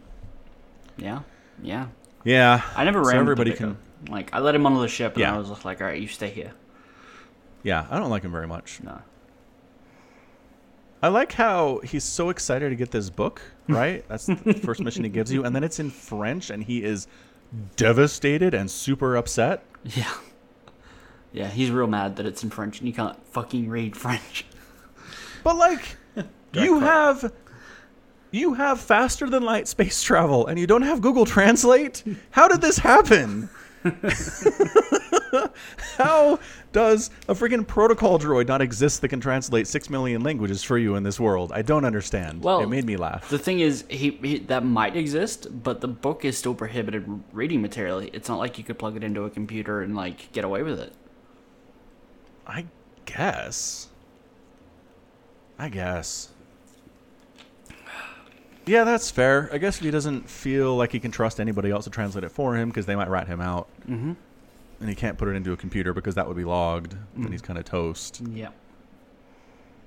Yeah. 0.96 1.20
Yeah. 1.62 1.86
Yeah, 2.24 2.62
I 2.76 2.84
never 2.84 3.02
so 3.04 3.10
ran. 3.10 3.20
everybody 3.20 3.52
can. 3.52 3.76
Like 4.08 4.30
I 4.34 4.38
let 4.40 4.54
him 4.54 4.64
onto 4.66 4.80
the 4.80 4.88
ship, 4.88 5.12
and 5.14 5.20
Yeah. 5.20 5.34
I 5.34 5.38
was 5.38 5.48
just 5.48 5.64
like, 5.64 5.80
"All 5.80 5.86
right, 5.86 6.00
you 6.00 6.08
stay 6.08 6.30
here." 6.30 6.52
Yeah, 7.62 7.86
I 7.90 7.98
don't 7.98 8.10
like 8.10 8.22
him 8.22 8.32
very 8.32 8.46
much. 8.46 8.80
No. 8.82 9.00
I 11.02 11.08
like 11.08 11.32
how 11.32 11.80
he's 11.84 12.04
so 12.04 12.30
excited 12.30 12.70
to 12.70 12.76
get 12.76 12.90
this 12.90 13.10
book. 13.10 13.42
Right, 13.68 14.06
that's 14.08 14.26
the 14.26 14.36
first 14.54 14.80
mission 14.80 15.04
he 15.04 15.10
gives 15.10 15.32
you, 15.32 15.44
and 15.44 15.54
then 15.54 15.64
it's 15.64 15.78
in 15.78 15.90
French, 15.90 16.48
and 16.50 16.62
he 16.64 16.82
is 16.82 17.06
devastated 17.76 18.54
and 18.54 18.70
super 18.70 19.16
upset. 19.16 19.64
Yeah. 19.84 20.12
Yeah, 21.34 21.48
he's 21.48 21.70
real 21.70 21.88
mad 21.88 22.16
that 22.16 22.26
it's 22.26 22.44
in 22.44 22.50
French 22.50 22.78
and 22.78 22.86
you 22.88 22.94
can't 22.94 23.18
fucking 23.26 23.68
read 23.68 23.96
French. 24.04 24.46
But 25.42 25.56
like, 25.56 25.96
you 26.52 26.78
quote. 26.78 26.82
have 26.84 27.32
You 28.30 28.54
have 28.54 28.80
faster 28.80 29.28
than 29.28 29.42
light 29.42 29.66
space 29.68 30.02
travel 30.02 30.46
and 30.46 30.58
you 30.58 30.66
don't 30.66 30.82
have 30.82 31.00
Google 31.02 31.26
Translate? 31.26 32.04
How 32.30 32.46
did 32.48 32.60
this 32.60 32.78
happen? 32.78 33.50
How 35.98 36.38
does 36.72 37.10
a 37.28 37.34
freaking 37.34 37.66
protocol 37.66 38.18
droid 38.18 38.46
not 38.46 38.62
exist 38.62 39.00
that 39.02 39.08
can 39.08 39.20
translate 39.20 39.66
six 39.66 39.90
million 39.90 40.22
languages 40.22 40.62
for 40.62 40.78
you 40.78 40.94
in 40.94 41.02
this 41.02 41.18
world? 41.20 41.52
I 41.52 41.62
don't 41.62 41.84
understand. 41.84 42.42
Well, 42.42 42.60
it 42.60 42.68
made 42.68 42.86
me 42.86 42.96
laugh. 42.96 43.28
The 43.28 43.38
thing 43.38 43.60
is, 43.60 43.84
he, 43.88 44.10
he 44.22 44.38
that 44.38 44.64
might 44.64 44.96
exist, 44.96 45.48
but 45.62 45.80
the 45.82 45.88
book 45.88 46.24
is 46.24 46.38
still 46.38 46.54
prohibited 46.54 47.04
reading 47.32 47.60
material. 47.60 47.98
It's 47.98 48.28
not 48.28 48.38
like 48.38 48.56
you 48.56 48.64
could 48.64 48.78
plug 48.78 48.96
it 48.96 49.04
into 49.04 49.24
a 49.24 49.30
computer 49.30 49.82
and 49.82 49.94
like 49.94 50.32
get 50.32 50.44
away 50.44 50.62
with 50.62 50.80
it. 50.80 50.94
I 52.46 52.66
guess. 53.06 53.88
I 55.58 55.68
guess. 55.68 56.30
Yeah, 58.66 58.84
that's 58.84 59.10
fair. 59.10 59.50
I 59.52 59.58
guess 59.58 59.76
if 59.76 59.82
he 59.84 59.90
doesn't 59.90 60.28
feel 60.28 60.74
like 60.76 60.90
he 60.92 60.98
can 61.00 61.10
trust 61.10 61.38
anybody 61.38 61.70
else 61.70 61.84
to 61.84 61.90
translate 61.90 62.24
it 62.24 62.30
for 62.30 62.56
him 62.56 62.68
because 62.70 62.86
they 62.86 62.96
might 62.96 63.08
rat 63.10 63.26
him 63.26 63.40
out, 63.40 63.68
Mm-hmm. 63.88 64.12
and 64.80 64.88
he 64.88 64.94
can't 64.94 65.18
put 65.18 65.28
it 65.28 65.32
into 65.32 65.52
a 65.52 65.56
computer 65.56 65.92
because 65.92 66.14
that 66.14 66.26
would 66.26 66.36
be 66.36 66.44
logged, 66.44 66.96
then 67.16 67.30
he's 67.30 67.42
kind 67.42 67.58
of 67.58 67.66
toast. 67.66 68.22
Yeah. 68.32 68.48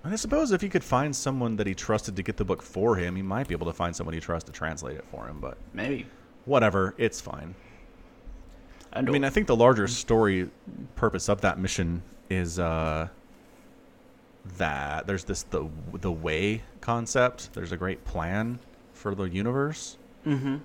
And 0.03 0.13
I 0.13 0.15
suppose 0.15 0.51
if 0.51 0.61
he 0.61 0.69
could 0.69 0.83
find 0.83 1.15
someone 1.15 1.55
that 1.55 1.65
he 1.65 1.73
trusted 1.73 2.15
to 2.17 2.23
get 2.23 2.37
the 2.37 2.45
book 2.45 2.61
for 2.61 2.95
him, 2.95 3.15
he 3.15 3.23
might 3.23 3.47
be 3.47 3.55
able 3.55 3.65
to 3.65 3.73
find 3.73 3.95
someone 3.95 4.13
he 4.13 4.19
trusts 4.19 4.45
to 4.47 4.53
translate 4.53 4.95
it 4.95 5.05
for 5.09 5.27
him. 5.27 5.39
But 5.41 5.57
Maybe. 5.73 6.05
whatever, 6.45 6.93
it's 6.99 7.19
fine. 7.19 7.55
And 8.93 9.09
I 9.09 9.11
mean, 9.11 9.23
I 9.25 9.29
think 9.31 9.47
the 9.47 9.55
larger 9.55 9.87
story 9.87 10.49
purpose 10.95 11.29
of 11.29 11.41
that 11.41 11.59
mission 11.59 12.03
is 12.29 12.59
uh, 12.59 13.07
that 14.57 15.07
there's 15.07 15.23
this 15.25 15.43
the 15.43 15.69
the 15.93 16.11
way 16.11 16.63
concept. 16.81 17.53
There's 17.53 17.71
a 17.71 17.77
great 17.77 18.05
plan 18.05 18.59
for 18.93 19.13
the 19.13 19.25
universe 19.25 19.97
mm-hmm. 20.25 20.57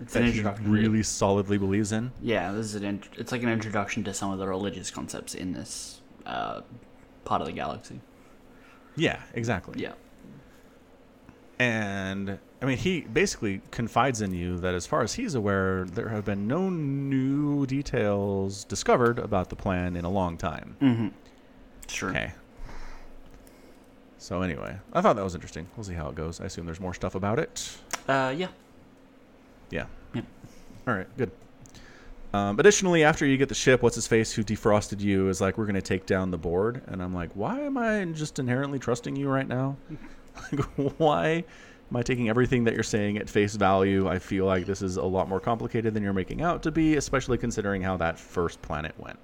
It's 0.00 0.12
that 0.14 0.22
an 0.24 0.32
he 0.32 0.42
really 0.68 1.02
solidly 1.02 1.56
believes 1.56 1.92
in. 1.92 2.10
Yeah, 2.20 2.50
this 2.52 2.66
is 2.66 2.74
an. 2.74 2.84
int- 2.84 3.10
It's 3.16 3.30
like 3.30 3.42
an 3.42 3.48
introduction 3.48 4.02
to 4.04 4.14
some 4.14 4.32
of 4.32 4.38
the 4.38 4.48
religious 4.48 4.90
concepts 4.90 5.34
in 5.34 5.52
this 5.52 6.00
uh, 6.26 6.62
part 7.24 7.40
of 7.40 7.46
the 7.46 7.52
galaxy. 7.52 8.00
Yeah, 8.96 9.20
exactly. 9.34 9.80
Yeah. 9.80 9.92
And 11.58 12.38
I 12.64 12.66
mean, 12.66 12.78
he 12.78 13.02
basically 13.02 13.60
confides 13.70 14.22
in 14.22 14.32
you 14.32 14.56
that, 14.60 14.74
as 14.74 14.86
far 14.86 15.02
as 15.02 15.12
he's 15.12 15.34
aware, 15.34 15.84
there 15.84 16.08
have 16.08 16.24
been 16.24 16.48
no 16.48 16.70
new 16.70 17.66
details 17.66 18.64
discovered 18.64 19.18
about 19.18 19.50
the 19.50 19.56
plan 19.56 19.96
in 19.96 20.06
a 20.06 20.08
long 20.08 20.38
time. 20.38 20.74
Mm-hmm. 20.80 21.08
Sure. 21.88 22.08
Okay. 22.08 22.32
So 24.16 24.40
anyway, 24.40 24.78
I 24.94 25.02
thought 25.02 25.16
that 25.16 25.22
was 25.22 25.34
interesting. 25.34 25.66
We'll 25.76 25.84
see 25.84 25.92
how 25.92 26.08
it 26.08 26.14
goes. 26.14 26.40
I 26.40 26.46
assume 26.46 26.64
there's 26.64 26.80
more 26.80 26.94
stuff 26.94 27.14
about 27.14 27.38
it. 27.38 27.76
Uh, 28.08 28.32
yeah. 28.34 28.48
Yeah. 29.68 29.84
Yep. 30.14 30.24
All 30.88 30.94
right. 30.94 31.16
Good. 31.18 31.32
Um, 32.32 32.58
additionally, 32.58 33.04
after 33.04 33.26
you 33.26 33.36
get 33.36 33.50
the 33.50 33.54
ship, 33.54 33.82
what's 33.82 33.96
his 33.96 34.06
face 34.06 34.32
who 34.32 34.42
defrosted 34.42 35.00
you 35.00 35.28
is 35.28 35.38
like, 35.38 35.58
we're 35.58 35.66
going 35.66 35.74
to 35.74 35.82
take 35.82 36.06
down 36.06 36.30
the 36.30 36.38
board, 36.38 36.80
and 36.86 37.02
I'm 37.02 37.12
like, 37.12 37.30
why 37.34 37.60
am 37.60 37.76
I 37.76 38.02
just 38.06 38.38
inherently 38.38 38.78
trusting 38.78 39.14
you 39.16 39.28
right 39.28 39.46
now? 39.46 39.76
like, 40.50 40.64
why 40.98 41.44
am 41.90 41.96
I 41.96 42.02
taking 42.02 42.28
everything 42.28 42.64
that 42.64 42.74
you're 42.74 42.82
saying 42.82 43.18
at 43.18 43.28
face 43.28 43.54
value? 43.54 44.08
I 44.08 44.18
feel 44.18 44.46
like 44.46 44.66
this 44.66 44.82
is 44.82 44.96
a 44.96 45.04
lot 45.04 45.28
more 45.28 45.40
complicated 45.40 45.94
than 45.94 46.02
you're 46.02 46.12
making 46.12 46.42
out 46.42 46.62
to 46.64 46.70
be, 46.70 46.96
especially 46.96 47.38
considering 47.38 47.82
how 47.82 47.96
that 47.98 48.18
first 48.18 48.60
planet 48.62 48.94
went. 48.98 49.18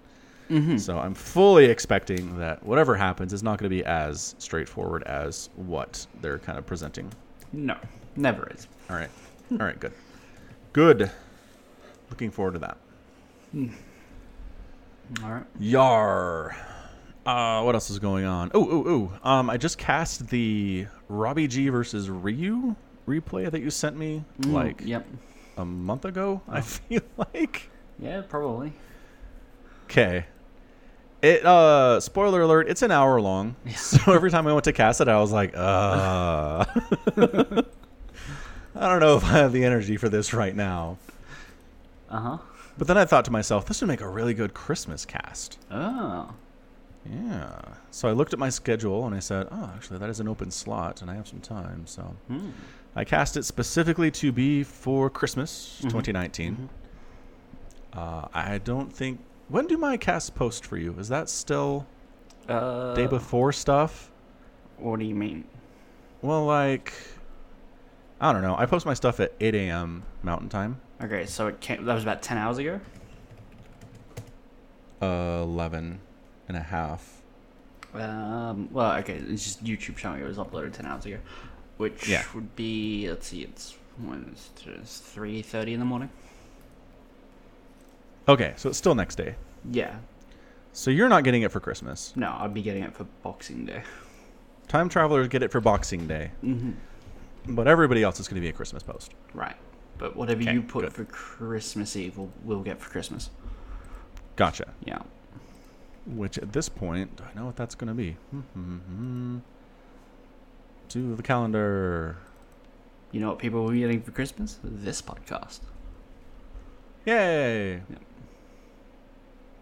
Mm-hmm. 0.50 0.78
So 0.78 0.98
I'm 0.98 1.14
fully 1.14 1.66
expecting 1.66 2.36
that 2.38 2.62
whatever 2.64 2.96
happens 2.96 3.32
is 3.32 3.42
not 3.42 3.58
going 3.58 3.70
to 3.70 3.74
be 3.74 3.84
as 3.84 4.34
straightforward 4.38 5.04
as 5.04 5.48
what 5.54 6.06
they're 6.20 6.38
kind 6.38 6.58
of 6.58 6.66
presenting. 6.66 7.10
No, 7.52 7.76
never 8.16 8.50
is. 8.54 8.66
All 8.88 8.96
right. 8.96 9.10
All 9.52 9.58
right, 9.58 9.78
good. 9.78 9.92
Good. 10.72 11.10
Looking 12.10 12.30
forward 12.30 12.54
to 12.54 12.58
that. 12.60 12.78
All 15.22 15.30
right. 15.30 15.44
Yar. 15.58 16.56
Uh, 17.26 17.62
what 17.62 17.74
else 17.74 17.90
is 17.90 17.98
going 17.98 18.24
on? 18.24 18.50
Oh, 18.54 18.68
oh, 18.68 18.84
oh. 19.24 19.28
Um, 19.28 19.50
I 19.50 19.56
just 19.56 19.78
cast 19.78 20.28
the 20.28 20.86
Robbie 21.10 21.48
G 21.48 21.68
versus 21.68 22.08
Ryu 22.08 22.76
replay 23.06 23.50
that 23.50 23.60
you 23.60 23.70
sent 23.70 23.96
me 23.96 24.24
Mm, 24.40 24.52
like 24.52 24.80
Yep. 24.84 25.06
a 25.56 25.64
month 25.64 26.04
ago. 26.04 26.40
I 26.48 26.60
feel 26.60 27.02
like. 27.34 27.68
Yeah, 27.98 28.22
probably. 28.28 28.72
Okay. 29.86 30.24
It 31.20 31.44
uh 31.44 31.98
spoiler 32.00 32.40
alert, 32.42 32.68
it's 32.68 32.82
an 32.82 32.90
hour 32.92 33.20
long. 33.20 33.56
So 33.74 34.12
every 34.12 34.30
time 34.30 34.46
I 34.46 34.52
went 34.52 34.64
to 34.64 34.72
cast 34.72 35.00
it, 35.00 35.08
I 35.08 35.18
was 35.20 35.32
like, 35.32 35.52
uh 35.56 36.64
I 38.76 38.88
don't 38.88 39.00
know 39.00 39.16
if 39.16 39.24
I 39.24 39.32
have 39.38 39.52
the 39.52 39.64
energy 39.64 39.96
for 39.96 40.08
this 40.08 40.32
right 40.32 40.54
now. 40.54 40.96
Uh 42.08 42.20
huh. 42.20 42.38
But 42.78 42.86
then 42.86 42.96
I 42.96 43.04
thought 43.04 43.24
to 43.26 43.30
myself, 43.32 43.66
this 43.66 43.80
would 43.82 43.88
make 43.88 44.00
a 44.00 44.08
really 44.08 44.32
good 44.32 44.54
Christmas 44.54 45.04
cast. 45.04 45.58
Oh. 45.70 46.32
Yeah. 47.08 47.60
So 47.90 48.08
I 48.08 48.12
looked 48.12 48.32
at 48.32 48.38
my 48.38 48.50
schedule 48.50 49.06
and 49.06 49.14
I 49.14 49.20
said, 49.20 49.48
oh, 49.50 49.70
actually, 49.74 49.98
that 49.98 50.10
is 50.10 50.20
an 50.20 50.28
open 50.28 50.50
slot 50.50 51.00
and 51.02 51.10
I 51.10 51.14
have 51.14 51.26
some 51.28 51.40
time. 51.40 51.86
So 51.86 52.14
Hmm. 52.28 52.50
I 52.94 53.04
cast 53.04 53.36
it 53.36 53.44
specifically 53.44 54.10
to 54.12 54.32
be 54.32 54.62
for 54.64 55.08
Christmas 55.08 55.80
Mhm. 55.84 55.90
2019. 55.90 56.68
Uh, 57.92 58.28
I 58.34 58.58
don't 58.58 58.92
think. 58.92 59.20
When 59.48 59.66
do 59.66 59.76
my 59.78 59.96
casts 59.96 60.30
post 60.30 60.64
for 60.64 60.76
you? 60.76 60.94
Is 60.98 61.08
that 61.08 61.28
still 61.28 61.86
Uh, 62.48 62.94
day 62.94 63.06
before 63.06 63.52
stuff? 63.52 64.10
What 64.78 64.98
do 64.98 65.04
you 65.06 65.14
mean? 65.14 65.44
Well, 66.22 66.44
like, 66.46 66.92
I 68.20 68.32
don't 68.32 68.42
know. 68.42 68.56
I 68.58 68.66
post 68.66 68.84
my 68.86 68.94
stuff 68.94 69.20
at 69.20 69.32
8 69.40 69.54
a.m. 69.54 70.02
Mountain 70.22 70.48
Time. 70.50 70.80
Okay, 71.02 71.26
so 71.26 71.46
it 71.46 71.60
came. 71.60 71.84
That 71.84 71.94
was 71.94 72.02
about 72.02 72.22
ten 72.22 72.36
hours 72.38 72.58
ago. 72.58 72.80
Uh, 75.00 75.40
11 75.42 76.00
and 76.50 76.58
a 76.58 76.60
half. 76.68 77.22
Um. 77.94 78.68
Well, 78.70 78.92
okay. 78.98 79.14
It's 79.14 79.42
just 79.42 79.64
YouTube 79.64 79.96
showing 79.98 80.20
it 80.22 80.26
was 80.26 80.36
uploaded 80.36 80.72
ten 80.74 80.86
hours 80.86 81.06
ago, 81.06 81.18
which 81.78 82.08
Yeah. 82.08 82.22
would 82.34 82.54
be. 82.54 83.08
Let's 83.08 83.26
see. 83.28 83.42
It's 83.42 83.76
when 84.04 84.34
it's 84.66 84.98
three 84.98 85.42
thirty 85.42 85.72
in 85.74 85.80
the 85.80 85.86
morning. 85.86 86.10
Okay, 88.28 88.52
so 88.56 88.68
it's 88.68 88.78
still 88.78 88.94
next 88.94 89.16
day. 89.16 89.34
Yeah. 89.70 89.96
So 90.72 90.90
you're 90.90 91.08
not 91.08 91.24
getting 91.24 91.42
it 91.42 91.50
for 91.50 91.58
Christmas. 91.58 92.12
No, 92.14 92.36
I'd 92.38 92.54
be 92.54 92.62
getting 92.62 92.84
it 92.84 92.94
for 92.94 93.04
Boxing 93.24 93.64
Day. 93.66 93.82
Time 94.68 94.88
travelers 94.88 95.26
get 95.26 95.42
it 95.42 95.50
for 95.50 95.60
Boxing 95.60 96.06
Day, 96.06 96.30
Mm-hmm. 96.44 97.54
but 97.56 97.66
everybody 97.66 98.04
else 98.04 98.20
is 98.20 98.28
going 98.28 98.36
to 98.36 98.40
be 98.40 98.48
a 98.48 98.52
Christmas 98.52 98.84
post. 98.84 99.12
Right. 99.34 99.56
But 99.98 100.14
whatever 100.14 100.42
Okay, 100.42 100.52
you 100.52 100.62
put 100.62 100.82
good. 100.84 100.92
for 100.92 101.04
Christmas 101.06 101.96
Eve, 101.96 102.16
we'll, 102.16 102.30
we'll 102.44 102.60
get 102.62 102.78
for 102.80 102.88
Christmas. 102.88 103.30
Gotcha. 104.36 104.68
Yeah. 104.84 105.00
Which 106.16 106.38
at 106.38 106.52
this 106.52 106.68
point, 106.68 107.16
do 107.16 107.24
I 107.24 107.38
know 107.38 107.46
what 107.46 107.56
that's 107.56 107.74
going 107.74 107.88
to 107.88 107.94
be? 107.94 108.16
Hmm, 108.32 109.38
To 110.88 111.14
the 111.14 111.22
calendar. 111.22 112.16
You 113.12 113.20
know 113.20 113.28
what 113.30 113.38
people 113.38 113.62
will 113.64 113.70
be 113.70 113.80
getting 113.80 114.02
for 114.02 114.10
Christmas? 114.10 114.58
This 114.62 115.00
podcast. 115.02 115.60
Yay! 117.06 117.74
Yeah. 117.74 117.80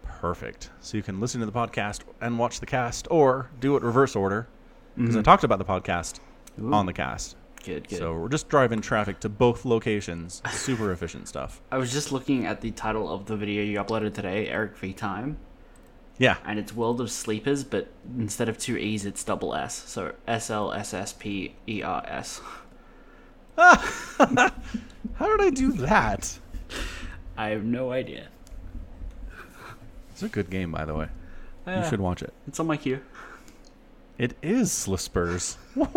Perfect. 0.03 0.69
So 0.81 0.97
you 0.97 1.03
can 1.03 1.19
listen 1.19 1.39
to 1.39 1.45
the 1.45 1.51
podcast 1.51 2.01
and 2.21 2.37
watch 2.37 2.59
the 2.59 2.65
cast, 2.65 3.07
or 3.09 3.49
do 3.59 3.75
it 3.75 3.83
reverse 3.83 4.15
order 4.15 4.47
because 4.97 5.15
I 5.15 5.19
Mhm. 5.19 5.23
talked 5.23 5.43
about 5.43 5.59
the 5.59 5.65
podcast 5.65 6.19
Ooh, 6.61 6.73
on 6.73 6.85
the 6.85 6.93
cast. 6.93 7.37
good, 7.63 7.87
good. 7.87 7.99
So 7.99 8.13
we're 8.17 8.27
just 8.29 8.49
driving 8.49 8.81
traffic 8.81 9.19
to 9.21 9.29
both 9.29 9.63
locations. 9.65 10.41
Super 10.51 10.91
efficient 10.91 11.27
stuff. 11.27 11.61
I 11.71 11.77
was 11.77 11.91
just 11.93 12.11
looking 12.11 12.45
at 12.45 12.59
the 12.61 12.71
title 12.71 13.09
of 13.11 13.25
the 13.27 13.37
video 13.37 13.63
you 13.63 13.77
uploaded 13.79 14.13
today, 14.13 14.47
Eric 14.49 14.75
V 14.77 14.91
Time, 14.93 15.37
Yeah. 16.19 16.37
and 16.45 16.59
it's 16.59 16.73
World 16.73 17.01
of 17.01 17.09
Sleepers, 17.09 17.63
but 17.63 17.87
instead 18.17 18.49
of 18.49 18.57
two 18.57 18.77
E's, 18.77 19.05
it's 19.05 19.23
double 19.23 19.55
S. 19.55 19.73
So 19.73 20.13
S 20.27 20.49
L 20.51 20.71
S 20.71 20.93
S 20.93 21.13
P 21.13 21.55
E 21.67 21.81
R 21.81 22.03
S. 22.05 22.41
How 23.57 23.77
did 25.37 25.41
I 25.41 25.49
do 25.49 25.71
that? 25.73 26.37
I 27.37 27.49
have 27.49 27.63
no 27.63 27.91
idea. 27.91 28.27
It's 30.11 30.23
a 30.23 30.27
good 30.29 30.49
game, 30.49 30.71
by 30.71 30.85
the 30.85 30.93
way. 30.93 31.07
Yeah, 31.65 31.83
You 31.83 31.89
should 31.89 32.01
watch 32.01 32.21
it. 32.21 32.33
It's 32.47 32.59
on 32.59 32.67
my 32.67 32.77
queue. 32.77 32.99
It 34.17 34.35
is 34.41 34.71
Slispers. 34.71 35.57
la, 35.75 35.87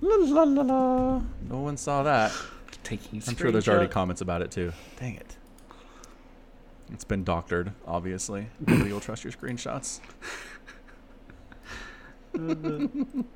la, 0.00 0.42
la, 0.42 0.62
la. 0.62 1.22
No 1.48 1.58
one 1.60 1.76
saw 1.76 2.02
that. 2.02 2.32
Taking. 2.82 3.22
I'm 3.28 3.36
sure 3.36 3.52
there's 3.52 3.68
already 3.68 3.88
comments 3.88 4.20
about 4.20 4.42
it 4.42 4.50
too. 4.50 4.72
Dang 4.98 5.14
it. 5.14 5.36
It's 6.92 7.04
been 7.04 7.24
doctored, 7.24 7.72
obviously. 7.86 8.48
Nobody 8.66 8.92
will 8.92 9.00
trust 9.00 9.24
your 9.24 9.32
screenshots. 9.32 10.00
it's 12.34 13.32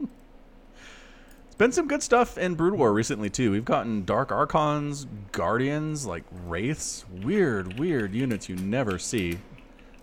been 1.57 1.73
some 1.73 1.89
good 1.89 2.03
stuff 2.03 2.37
in 2.37 2.55
Brood 2.55 2.75
War 2.75 2.93
recently 2.93 3.31
too. 3.31 3.51
We've 3.51 3.65
gotten 3.65 4.05
Dark 4.05 4.33
Archons, 4.33 5.07
Guardians, 5.33 6.07
like 6.07 6.25
Wraiths, 6.47 7.05
weird, 7.23 7.79
weird 7.79 8.15
units 8.15 8.49
you 8.49 8.57
never 8.57 8.99
see. 8.99 9.39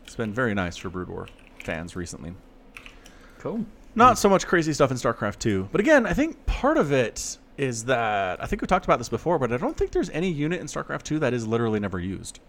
It's 0.03 0.15
been 0.15 0.33
very 0.33 0.53
nice 0.53 0.77
for 0.77 0.89
Brood 0.89 1.09
War 1.09 1.27
fans 1.63 1.95
recently. 1.95 2.33
Cool. 3.39 3.65
Not 3.95 4.17
so 4.17 4.27
much 4.27 4.45
crazy 4.45 4.73
stuff 4.73 4.91
in 4.91 4.97
StarCraft 4.97 5.39
2, 5.39 5.69
but 5.71 5.79
again, 5.79 6.05
I 6.05 6.13
think 6.13 6.45
part 6.45 6.77
of 6.77 6.91
it 6.91 7.37
is 7.57 7.85
that 7.85 8.43
I 8.43 8.45
think 8.45 8.61
we 8.61 8.67
talked 8.67 8.85
about 8.85 8.97
this 8.97 9.07
before, 9.07 9.39
but 9.39 9.53
I 9.53 9.57
don't 9.57 9.77
think 9.77 9.91
there's 9.91 10.09
any 10.09 10.29
unit 10.29 10.59
in 10.59 10.67
StarCraft 10.67 11.03
2 11.03 11.19
that 11.19 11.33
is 11.33 11.47
literally 11.47 11.79
never 11.79 11.99
used. 11.99 12.39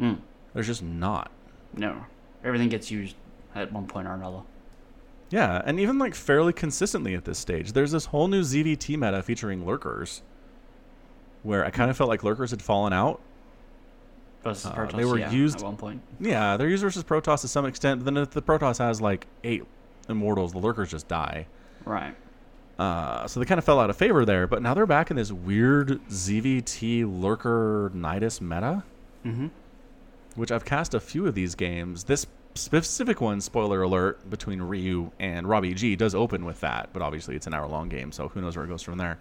Mm. 0.00 0.18
There's 0.56 0.66
just 0.66 0.82
not. 0.82 1.30
No, 1.76 2.04
everything 2.42 2.70
gets 2.70 2.90
used 2.90 3.14
at 3.54 3.70
one 3.72 3.86
point 3.86 4.08
or 4.08 4.14
another. 4.14 4.40
Yeah, 5.28 5.60
and 5.64 5.78
even 5.78 5.98
like 5.98 6.14
fairly 6.14 6.52
consistently 6.54 7.14
at 7.14 7.24
this 7.26 7.38
stage. 7.38 7.72
There's 7.72 7.90
this 7.92 8.06
whole 8.06 8.26
new 8.26 8.40
ZVT 8.40 8.96
meta 8.96 9.22
featuring 9.22 9.66
lurkers, 9.66 10.22
where 11.42 11.64
I 11.64 11.70
kind 11.70 11.90
of 11.90 11.96
felt 11.96 12.08
like 12.08 12.24
lurkers 12.24 12.52
had 12.52 12.62
fallen 12.62 12.92
out. 12.94 13.20
Versus 14.44 14.66
Uh, 14.70 14.74
Protoss, 14.76 14.96
they 14.96 15.04
were 15.04 15.18
yeah, 15.18 15.30
used- 15.30 15.58
at 15.58 15.64
one 15.64 15.76
point. 15.76 16.00
Yeah, 16.20 16.56
they're 16.56 16.68
used 16.68 16.82
versus 16.82 17.04
Protoss 17.04 17.42
to 17.42 17.48
some 17.48 17.66
extent, 17.66 18.02
but 18.02 18.06
then 18.06 18.22
if 18.22 18.30
the 18.30 18.40
Protoss 18.42 18.78
has 18.78 19.00
like 19.00 19.26
eight 19.44 19.64
immortals, 20.08 20.52
the 20.52 20.58
lurkers 20.58 20.90
just 20.90 21.06
die. 21.08 21.46
Right. 21.84 22.14
Uh, 22.78 23.26
so 23.26 23.40
they 23.40 23.46
kind 23.46 23.58
of 23.58 23.64
fell 23.64 23.80
out 23.80 23.90
of 23.90 23.96
favor 23.96 24.24
there, 24.24 24.46
but 24.46 24.62
now 24.62 24.72
they're 24.74 24.86
back 24.86 25.10
in 25.10 25.16
this 25.16 25.32
weird 25.32 26.00
ZVT 26.08 27.04
lurker 27.04 27.90
Nidus 27.94 28.40
meta, 28.40 28.84
Mm-hmm. 29.24 29.48
Which 30.36 30.52
I've 30.52 30.64
cast 30.64 30.94
a 30.94 31.00
few 31.00 31.26
of 31.26 31.34
these 31.34 31.54
games. 31.54 32.04
This 32.04 32.26
specific 32.54 33.20
one, 33.20 33.40
spoiler 33.40 33.82
alert, 33.82 34.28
between 34.30 34.62
Ryu 34.62 35.10
and 35.18 35.48
Robbie 35.48 35.74
G 35.74 35.96
does 35.96 36.14
open 36.14 36.44
with 36.44 36.60
that, 36.60 36.90
but 36.92 37.02
obviously 37.02 37.36
it's 37.36 37.46
an 37.46 37.54
hour 37.54 37.66
long 37.66 37.88
game, 37.88 38.12
so 38.12 38.28
who 38.28 38.40
knows 38.40 38.56
where 38.56 38.64
it 38.64 38.68
goes 38.68 38.82
from 38.82 38.98
there. 38.98 39.18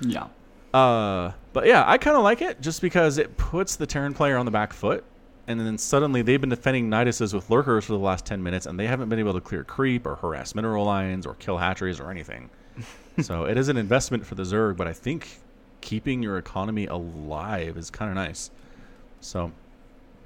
Yeah. 0.00 0.28
Uh, 0.72 1.32
but 1.52 1.66
yeah, 1.66 1.84
I 1.86 1.98
kind 1.98 2.16
of 2.16 2.22
like 2.22 2.42
it 2.42 2.60
just 2.60 2.80
because 2.80 3.18
it 3.18 3.36
puts 3.36 3.76
the 3.76 3.86
Terran 3.86 4.14
player 4.14 4.36
on 4.36 4.44
the 4.44 4.50
back 4.50 4.72
foot. 4.72 5.04
And 5.46 5.58
then 5.58 5.78
suddenly 5.78 6.20
they've 6.20 6.40
been 6.40 6.50
defending 6.50 6.90
Niduses 6.90 7.32
with 7.32 7.48
lurkers 7.48 7.86
for 7.86 7.92
the 7.92 7.98
last 7.98 8.26
10 8.26 8.42
minutes, 8.42 8.66
and 8.66 8.78
they 8.78 8.86
haven't 8.86 9.08
been 9.08 9.18
able 9.18 9.32
to 9.32 9.40
clear 9.40 9.64
creep 9.64 10.04
or 10.04 10.16
harass 10.16 10.54
mineral 10.54 10.84
lines 10.84 11.24
or 11.24 11.34
kill 11.36 11.56
hatcheries 11.56 12.00
or 12.00 12.10
anything. 12.10 12.50
so 13.22 13.44
it 13.44 13.56
is 13.56 13.68
an 13.68 13.78
investment 13.78 14.26
for 14.26 14.34
the 14.34 14.42
Zerg, 14.42 14.76
but 14.76 14.86
I 14.86 14.92
think 14.92 15.40
keeping 15.80 16.22
your 16.22 16.36
economy 16.36 16.86
alive 16.86 17.78
is 17.78 17.88
kind 17.88 18.10
of 18.10 18.16
nice. 18.16 18.50
So 19.20 19.50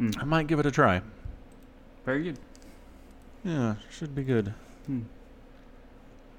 Mm. 0.01 0.21
I 0.21 0.25
might 0.25 0.47
give 0.47 0.59
it 0.59 0.67
a 0.67 0.71
try. 0.71 1.03
Very 2.05 2.23
good. 2.25 2.39
Yeah, 3.45 3.75
should 3.91 4.15
be 4.15 4.25
good. 4.25 4.55
Hmm. 4.87 5.01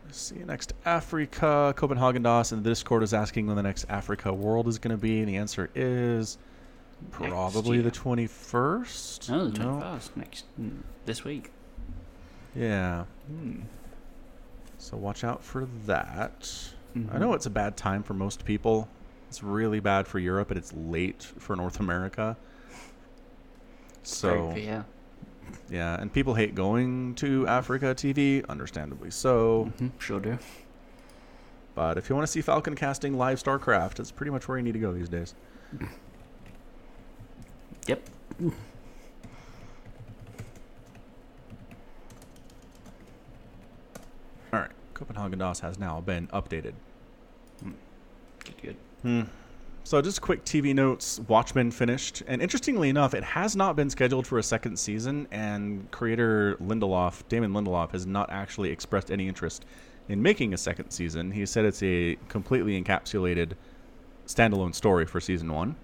Let's 0.05 0.17
see, 0.19 0.35
next 0.39 0.73
Afreeca, 0.85 1.75
Copenhagen 1.75 2.23
DOS, 2.23 2.51
and 2.51 2.63
the 2.63 2.69
Discord 2.69 3.03
is 3.03 3.13
asking 3.13 3.47
when 3.47 3.55
the 3.55 3.63
next 3.63 3.87
Afreeca 3.87 4.35
World 4.35 4.67
is 4.67 4.77
going 4.79 4.95
to 4.95 5.01
be, 5.01 5.19
and 5.19 5.29
the 5.29 5.37
answer 5.37 5.69
is 5.75 6.37
probably 7.11 7.79
the 7.81 7.89
21st. 7.91 9.29
Oh, 9.31 9.45
the 9.47 9.51
twenty 9.57 9.79
first 9.81 10.17
next 10.17 10.45
mm, 10.59 10.79
this 11.05 11.23
week. 11.23 11.51
Yeah, 12.55 13.05
Hmm. 13.27 13.61
so 14.77 14.97
watch 14.97 15.23
out 15.23 15.43
for 15.43 15.67
that. 15.85 16.73
I 16.95 16.99
Mhm. 16.99 17.19
know 17.19 17.33
it's 17.33 17.45
a 17.47 17.49
bad 17.49 17.75
time 17.77 18.03
for 18.03 18.13
most 18.13 18.45
people. 18.45 18.87
It's 19.29 19.41
really 19.41 19.79
bad 19.79 20.07
for 20.07 20.19
Europe, 20.19 20.51
and 20.51 20.57
it's 20.59 20.71
late 20.73 21.23
for 21.23 21.55
North 21.55 21.79
America. 21.79 22.37
So, 24.03 24.49
Very- 24.49 24.65
yeah. 24.65 24.83
yeah, 25.69 25.99
and 25.99 26.11
people 26.11 26.33
hate 26.35 26.55
going 26.55 27.15
to 27.15 27.43
Afreeca 27.45 27.95
TV, 27.95 28.45
understandably 28.49 29.09
so. 29.11 29.71
hmm 29.77 29.87
Sure 29.99 30.19
do. 30.19 30.37
But 31.75 31.97
if 31.97 32.07
you 32.09 32.15
want 32.15 32.27
to 32.27 32.31
see 32.31 32.41
Falcon 32.41 32.75
casting 32.75 33.17
live 33.17 33.41
StarCraft, 33.41 33.95
that's 33.95 34.11
pretty 34.11 34.31
much 34.31 34.47
where 34.47 34.57
you 34.57 34.63
need 34.63 34.73
to 34.73 34.79
go 34.79 34.93
these 34.93 35.09
days. 35.09 35.33
Yep. 37.87 38.01
All 44.51 44.59
right, 44.59 44.69
Copenhagen 44.93 45.39
DOS 45.39 45.59
has 45.61 45.79
now 45.79 45.99
been 46.01 46.27
updated. 46.27 46.73
Good. 48.43 48.61
Good. 48.61 48.75
Hmm. 49.01 49.21
So 49.85 50.01
just 50.01 50.21
quick 50.21 50.45
TV 50.45 50.73
notes. 50.73 51.19
Watchmen 51.27 51.69
finished, 51.69 52.23
and 52.25 52.41
interestingly 52.41 52.89
enough, 52.89 53.13
it 53.13 53.23
has 53.23 53.55
not 53.55 53.75
been 53.75 53.89
scheduled 53.89 54.25
for 54.25 54.39
a 54.39 54.43
second 54.43 54.77
season. 54.79 55.27
And 55.29 55.91
creator 55.91 56.55
Lindelof, 56.61 57.27
Damon 57.27 57.51
Lindelof, 57.51 57.91
has 57.91 58.07
not 58.07 58.29
actually 58.31 58.71
expressed 58.71 59.11
any 59.11 59.27
interest 59.27 59.65
in 60.07 60.21
making 60.21 60.53
a 60.53 60.57
second 60.57 60.91
season. 60.91 61.31
He 61.31 61.45
said 61.45 61.65
it's 61.65 61.83
a 61.83 62.17
completely 62.29 62.81
encapsulated 62.81 63.53
standalone 64.25 64.73
story 64.73 65.05
for 65.05 65.19
season 65.19 65.51
one. 65.51 65.75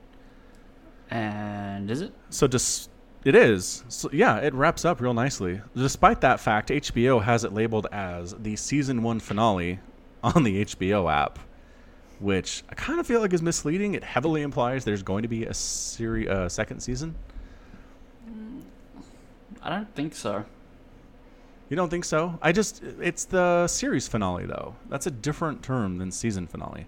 And 1.10 1.92
is 1.92 2.02
it? 2.02 2.14
So 2.30 2.48
just 2.48 2.90
it 3.26 3.36
is. 3.36 3.84
So 3.90 4.10
yeah, 4.14 4.38
it 4.38 4.54
wraps 4.54 4.86
up 4.86 5.02
real 5.02 5.14
nicely. 5.14 5.62
Despite 5.76 6.22
that 6.22 6.40
fact, 6.40 6.70
HBO 6.70 7.22
has 7.22 7.44
it 7.44 7.54
labeled 7.54 7.88
as 7.92 8.34
the 8.36 8.56
season 8.56 9.04
1 9.04 9.20
finale 9.20 9.80
on 10.24 10.44
the 10.44 10.64
HBO 10.66 11.12
app, 11.12 11.40
which 12.20 12.64
I 12.70 12.76
kind 12.76 13.00
of 13.00 13.08
feel 13.08 13.22
like 13.22 13.34
is 13.34 13.42
misleading. 13.42 13.96
It 13.96 14.04
heavily 14.04 14.42
implies 14.42 14.86
there's 14.86 15.04
going 15.04 15.24
to 15.24 15.28
be 15.28 15.46
a 15.46 15.54
seri- 15.54 16.28
uh, 16.28 16.50
second 16.50 16.82
season. 16.82 17.16
I 19.62 19.70
don't 19.70 19.94
think 19.96 20.16
so. 20.16 20.46
You 21.70 21.76
don't 21.76 21.90
think 21.90 22.06
so? 22.06 22.40
I 22.42 22.52
just 22.52 22.82
it's 23.00 23.26
the 23.26 23.68
series 23.68 24.08
finale 24.08 24.46
though. 24.46 24.76
That's 24.90 25.06
a 25.06 25.12
different 25.12 25.62
term 25.62 25.98
than 25.98 26.12
season 26.12 26.48
finale. 26.48 26.88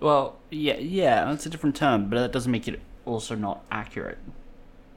Well, 0.00 0.36
yeah, 0.50 0.76
yeah, 0.76 1.24
that's 1.24 1.46
a 1.46 1.50
different 1.50 1.76
term, 1.76 2.08
but 2.08 2.16
that 2.18 2.32
doesn't 2.32 2.50
make 2.50 2.68
it 2.68 2.80
also 3.04 3.34
not 3.34 3.64
accurate. 3.70 4.18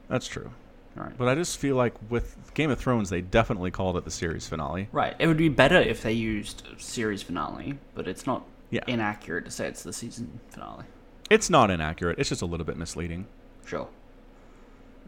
That's 0.08 0.26
true. 0.26 0.50
Right. 0.94 1.16
But 1.16 1.28
I 1.28 1.34
just 1.34 1.58
feel 1.58 1.76
like 1.76 1.94
with 2.10 2.36
Game 2.54 2.70
of 2.70 2.78
Thrones 2.78 3.10
they 3.10 3.20
definitely 3.20 3.70
called 3.70 3.96
it 3.96 4.04
the 4.04 4.10
series 4.10 4.46
finale. 4.46 4.88
Right. 4.92 5.14
It 5.18 5.26
would 5.26 5.36
be 5.36 5.48
better 5.48 5.78
if 5.78 6.02
they 6.02 6.12
used 6.12 6.62
series 6.78 7.22
finale, 7.22 7.78
but 7.94 8.06
it's 8.06 8.26
not 8.26 8.44
Yeah. 8.70 8.80
inaccurate 8.86 9.44
to 9.46 9.50
say 9.50 9.66
it's 9.66 9.82
the 9.82 9.92
season 9.92 10.40
finale. 10.50 10.84
It's 11.30 11.48
not 11.50 11.70
inaccurate. 11.70 12.18
It's 12.18 12.28
just 12.28 12.42
a 12.42 12.46
little 12.46 12.66
bit 12.66 12.76
misleading. 12.76 13.26
Sure. 13.66 13.88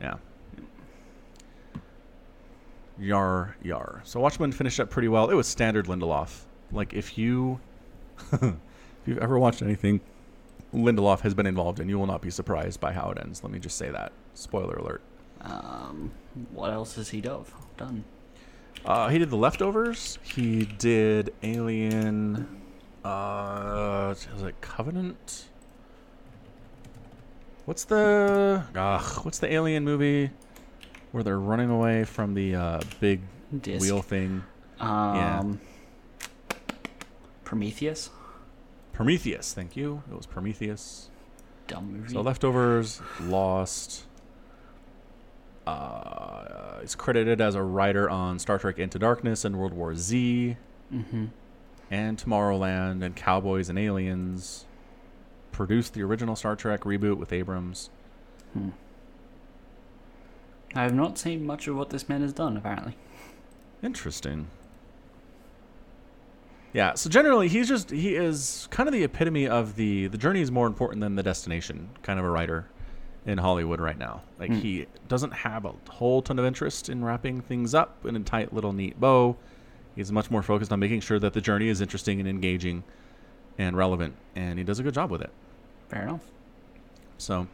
Yeah. 0.01 0.15
Yar 2.99 3.57
yar. 3.63 4.03
So 4.05 4.21
Watchmen 4.21 4.53
finished 4.53 4.79
up 4.81 4.91
pretty 4.91 5.09
well. 5.09 5.31
It 5.31 5.35
was 5.35 5.47
standard 5.47 5.87
Lindelof. 5.87 6.43
Like 6.73 6.93
if 6.93 7.17
you 7.17 7.61
if 8.33 8.55
you've 9.07 9.19
ever 9.19 9.39
watched 9.39 9.63
anything 9.63 10.01
Lindelof 10.75 11.21
has 11.21 11.35
been 11.35 11.47
involved 11.47 11.81
in, 11.81 11.89
you 11.89 11.99
will 11.99 12.07
not 12.07 12.21
be 12.23 12.31
surprised 12.31 12.81
by 12.81 12.93
how 12.93 13.11
it 13.11 13.19
ends. 13.19 13.43
Let 13.43 13.53
me 13.53 13.59
just 13.59 13.77
say 13.77 13.91
that. 13.91 14.13
Spoiler 14.35 14.75
alert. 14.77 15.03
Um, 15.41 16.13
what 16.53 16.71
else 16.71 16.95
has 16.97 17.09
he 17.09 17.21
done? 17.21 17.45
Done. 17.77 18.05
Uh, 18.85 19.09
he 19.09 19.19
did 19.19 19.31
the 19.31 19.37
leftovers. 19.37 20.19
He 20.23 20.65
did 20.65 21.33
Alien. 21.43 22.60
Uh, 23.05 24.15
is 24.35 24.43
it 24.43 24.61
Covenant? 24.61 25.47
What's 27.65 27.85
the 27.85 28.65
ugh, 28.75 29.25
What's 29.25 29.39
the 29.39 29.53
Alien 29.53 29.85
movie 29.85 30.31
where 31.13 31.23
they're 31.23 31.39
running 31.39 31.71
away 31.71 32.05
from 32.05 32.35
the 32.35 32.55
uh, 32.55 32.81
big 33.01 33.21
Disc. 33.61 33.81
wheel 33.83 34.03
thing? 34.03 34.43
Um, 34.81 35.61
Prometheus. 37.45 38.11
Prometheus. 38.93 39.53
Thank 39.53 39.77
you. 39.77 40.03
It 40.11 40.17
was 40.17 40.27
Prometheus. 40.27 41.11
Dumb 41.67 41.93
movie. 41.93 42.13
So 42.13 42.21
leftovers, 42.23 43.01
Lost. 43.21 44.05
Uh, 45.67 46.81
he's 46.81 46.95
credited 46.95 47.41
as 47.41 47.55
a 47.55 47.63
writer 47.63 48.11
on 48.11 48.39
Star 48.39 48.59
Trek 48.59 48.79
Into 48.79 48.99
Darkness 48.99 49.45
and 49.45 49.57
World 49.57 49.73
War 49.75 49.95
Z. 49.95 50.57
mm-hmm. 50.93 51.27
And 51.91 52.17
Tomorrowland 52.19 53.03
and 53.03 53.15
Cowboys 53.17 53.69
and 53.69 53.79
Aliens. 53.79 54.67
Produced 55.53 55.93
the 55.95 56.03
original 56.03 56.37
Star 56.37 56.57
Trek 56.57 56.83
reboot 56.83 57.17
with 57.19 57.33
Abrams. 57.33 57.91
Hmm. 58.55 58.71
I 60.75 60.83
have 60.85 60.95
not 60.95 61.19
seen 61.19 61.45
much 61.45 61.67
of 61.67 61.77
what 61.77 61.91
this 61.91 62.09
man 62.09 62.23
has 62.23 62.33
done. 62.33 62.57
Apparently. 62.57 62.97
Interesting. 63.83 64.47
Yeah, 66.73 66.95
so 66.95 67.11
generally 67.11 67.49
he's 67.49 67.69
just 67.69 67.91
he 67.91 68.15
is 68.15 68.69
kind 68.71 68.89
of 68.89 68.93
the 68.93 69.03
epitome 69.03 69.49
of 69.49 69.75
the 69.75 70.07
the 70.07 70.17
journey 70.19 70.41
is 70.41 70.53
more 70.53 70.69
important 70.69 71.01
than 71.01 71.17
the 71.17 71.23
destination 71.23 71.91
kind 72.03 72.21
of 72.21 72.25
a 72.25 72.31
writer 72.31 72.69
in 73.27 73.39
Hollywood 73.39 73.81
right 73.81 73.99
now. 73.99 74.23
Like 74.39 74.51
Hmm. 74.51 74.59
he 74.61 74.87
doesn't 75.09 75.33
have 75.33 75.65
a 75.65 75.73
whole 75.91 76.23
ton 76.23 76.39
of 76.39 76.45
interest 76.45 76.89
in 76.89 77.05
wrapping 77.05 77.41
things 77.41 77.75
up 77.75 78.07
in 78.07 78.15
a 78.15 78.21
tight 78.21 78.53
little 78.55 78.73
neat 78.73 79.01
bow. 79.01 79.37
He's 80.01 80.11
much 80.11 80.31
more 80.31 80.43
focused 80.43 80.73
on 80.73 80.81
making 80.81 81.03
sure 81.03 81.19
that 81.19 81.35
the 81.35 81.43
journey 81.43 81.69
is 81.69 81.83
interesting 81.83 82.21
and 82.21 82.27
engaging 82.27 82.85
and 83.59 83.77
relevant 83.77 84.15
and 84.35 84.59
he 84.59 84.65
does 84.65 84.79
a 84.79 84.83
good 84.83 84.95
job 84.95 85.11
with 85.11 85.21
it. 85.21 85.29
Fair 85.91 86.05
enough. 86.05 86.23
So, 87.19 87.49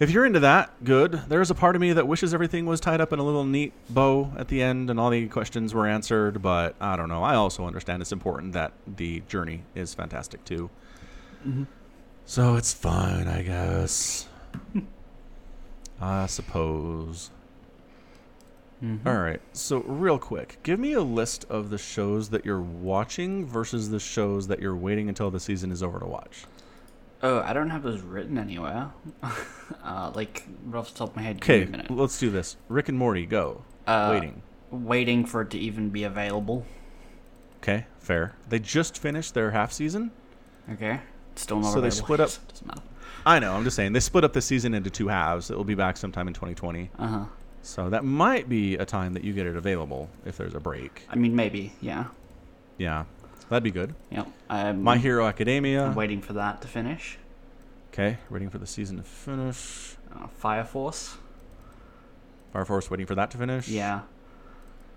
if 0.00 0.10
you're 0.10 0.26
into 0.26 0.40
that, 0.40 0.72
good. 0.82 1.12
There's 1.28 1.48
a 1.48 1.54
part 1.54 1.76
of 1.76 1.80
me 1.80 1.92
that 1.92 2.08
wishes 2.08 2.34
everything 2.34 2.66
was 2.66 2.80
tied 2.80 3.00
up 3.00 3.12
in 3.12 3.20
a 3.20 3.22
little 3.22 3.44
neat 3.44 3.72
bow 3.88 4.32
at 4.36 4.48
the 4.48 4.60
end 4.60 4.90
and 4.90 4.98
all 4.98 5.10
the 5.10 5.28
questions 5.28 5.72
were 5.72 5.86
answered, 5.86 6.42
but 6.42 6.74
I 6.80 6.96
don't 6.96 7.08
know. 7.08 7.22
I 7.22 7.36
also 7.36 7.66
understand 7.66 8.02
it's 8.02 8.10
important 8.10 8.52
that 8.54 8.72
the 8.84 9.20
journey 9.28 9.62
is 9.76 9.94
fantastic 9.94 10.44
too. 10.44 10.70
Mm-hmm. 11.46 11.62
So 12.26 12.56
it's 12.56 12.74
fine, 12.74 13.28
I 13.28 13.42
guess. 13.42 14.26
I 16.00 16.26
suppose. 16.26 17.30
All 19.04 19.16
right. 19.18 19.40
So, 19.52 19.80
real 19.80 20.18
quick, 20.18 20.58
give 20.62 20.78
me 20.78 20.92
a 20.92 21.00
list 21.00 21.44
of 21.50 21.70
the 21.70 21.78
shows 21.78 22.30
that 22.30 22.44
you're 22.44 22.60
watching 22.60 23.44
versus 23.44 23.90
the 23.90 23.98
shows 23.98 24.46
that 24.48 24.60
you're 24.60 24.76
waiting 24.76 25.08
until 25.08 25.30
the 25.32 25.40
season 25.40 25.72
is 25.72 25.82
over 25.82 25.98
to 25.98 26.06
watch. 26.06 26.44
Oh, 27.20 27.40
I 27.40 27.52
don't 27.52 27.70
have 27.70 27.82
those 27.82 28.00
written 28.02 28.38
anywhere. 28.38 28.92
uh, 29.84 30.12
like 30.14 30.44
right 30.64 30.78
off 30.78 30.92
the 30.92 30.98
top 30.98 31.10
of 31.10 31.16
my 31.16 31.22
head. 31.22 31.36
Okay, 31.38 31.68
let's 31.90 32.18
do 32.20 32.30
this. 32.30 32.56
Rick 32.68 32.88
and 32.88 32.96
Morty, 32.98 33.26
go. 33.26 33.62
Uh, 33.86 34.10
waiting. 34.12 34.42
Waiting 34.70 35.24
for 35.24 35.40
it 35.42 35.50
to 35.50 35.58
even 35.58 35.88
be 35.90 36.04
available. 36.04 36.64
Okay, 37.60 37.86
fair. 37.98 38.36
They 38.48 38.60
just 38.60 38.96
finished 38.98 39.34
their 39.34 39.50
half 39.50 39.72
season. 39.72 40.12
Okay. 40.72 41.00
Still 41.34 41.58
not 41.60 41.72
So 41.72 41.80
they 41.80 41.90
split 41.90 42.20
up- 42.20 42.30
Doesn't 42.48 42.66
matter. 42.66 42.82
I 43.26 43.40
know. 43.40 43.54
I'm 43.54 43.64
just 43.64 43.74
saying 43.74 43.92
they 43.94 44.00
split 44.00 44.22
up 44.22 44.32
the 44.32 44.40
season 44.40 44.74
into 44.74 44.90
two 44.90 45.08
halves. 45.08 45.50
It 45.50 45.56
will 45.56 45.64
be 45.64 45.74
back 45.74 45.96
sometime 45.96 46.28
in 46.28 46.34
2020. 46.34 46.90
Uh 46.98 47.06
huh. 47.06 47.24
So 47.62 47.90
that 47.90 48.04
might 48.04 48.48
be 48.48 48.76
a 48.76 48.84
time 48.86 49.14
that 49.14 49.24
you 49.24 49.32
get 49.32 49.46
it 49.46 49.56
available 49.56 50.08
if 50.24 50.36
there's 50.36 50.54
a 50.54 50.60
break. 50.60 51.02
I 51.10 51.16
mean, 51.16 51.34
maybe. 51.36 51.72
Yeah. 51.80 52.06
Yeah, 52.78 53.04
that'd 53.48 53.62
be 53.64 53.70
good. 53.70 53.94
Yep. 54.10 54.28
I'm, 54.48 54.82
My 54.82 54.96
Hero 54.96 55.26
Academia. 55.26 55.86
I'm 55.86 55.94
waiting 55.94 56.20
for 56.22 56.32
that 56.34 56.62
to 56.62 56.68
finish. 56.68 57.18
Okay, 57.92 58.18
waiting 58.30 58.48
for 58.50 58.58
the 58.58 58.66
season 58.66 58.96
to 58.98 59.02
finish. 59.02 59.96
Uh, 60.14 60.28
Fire 60.28 60.64
Force. 60.64 61.16
Fire 62.52 62.64
Force 62.64 62.90
waiting 62.90 63.06
for 63.06 63.14
that 63.16 63.30
to 63.32 63.38
finish. 63.38 63.68
Yeah. 63.68 64.02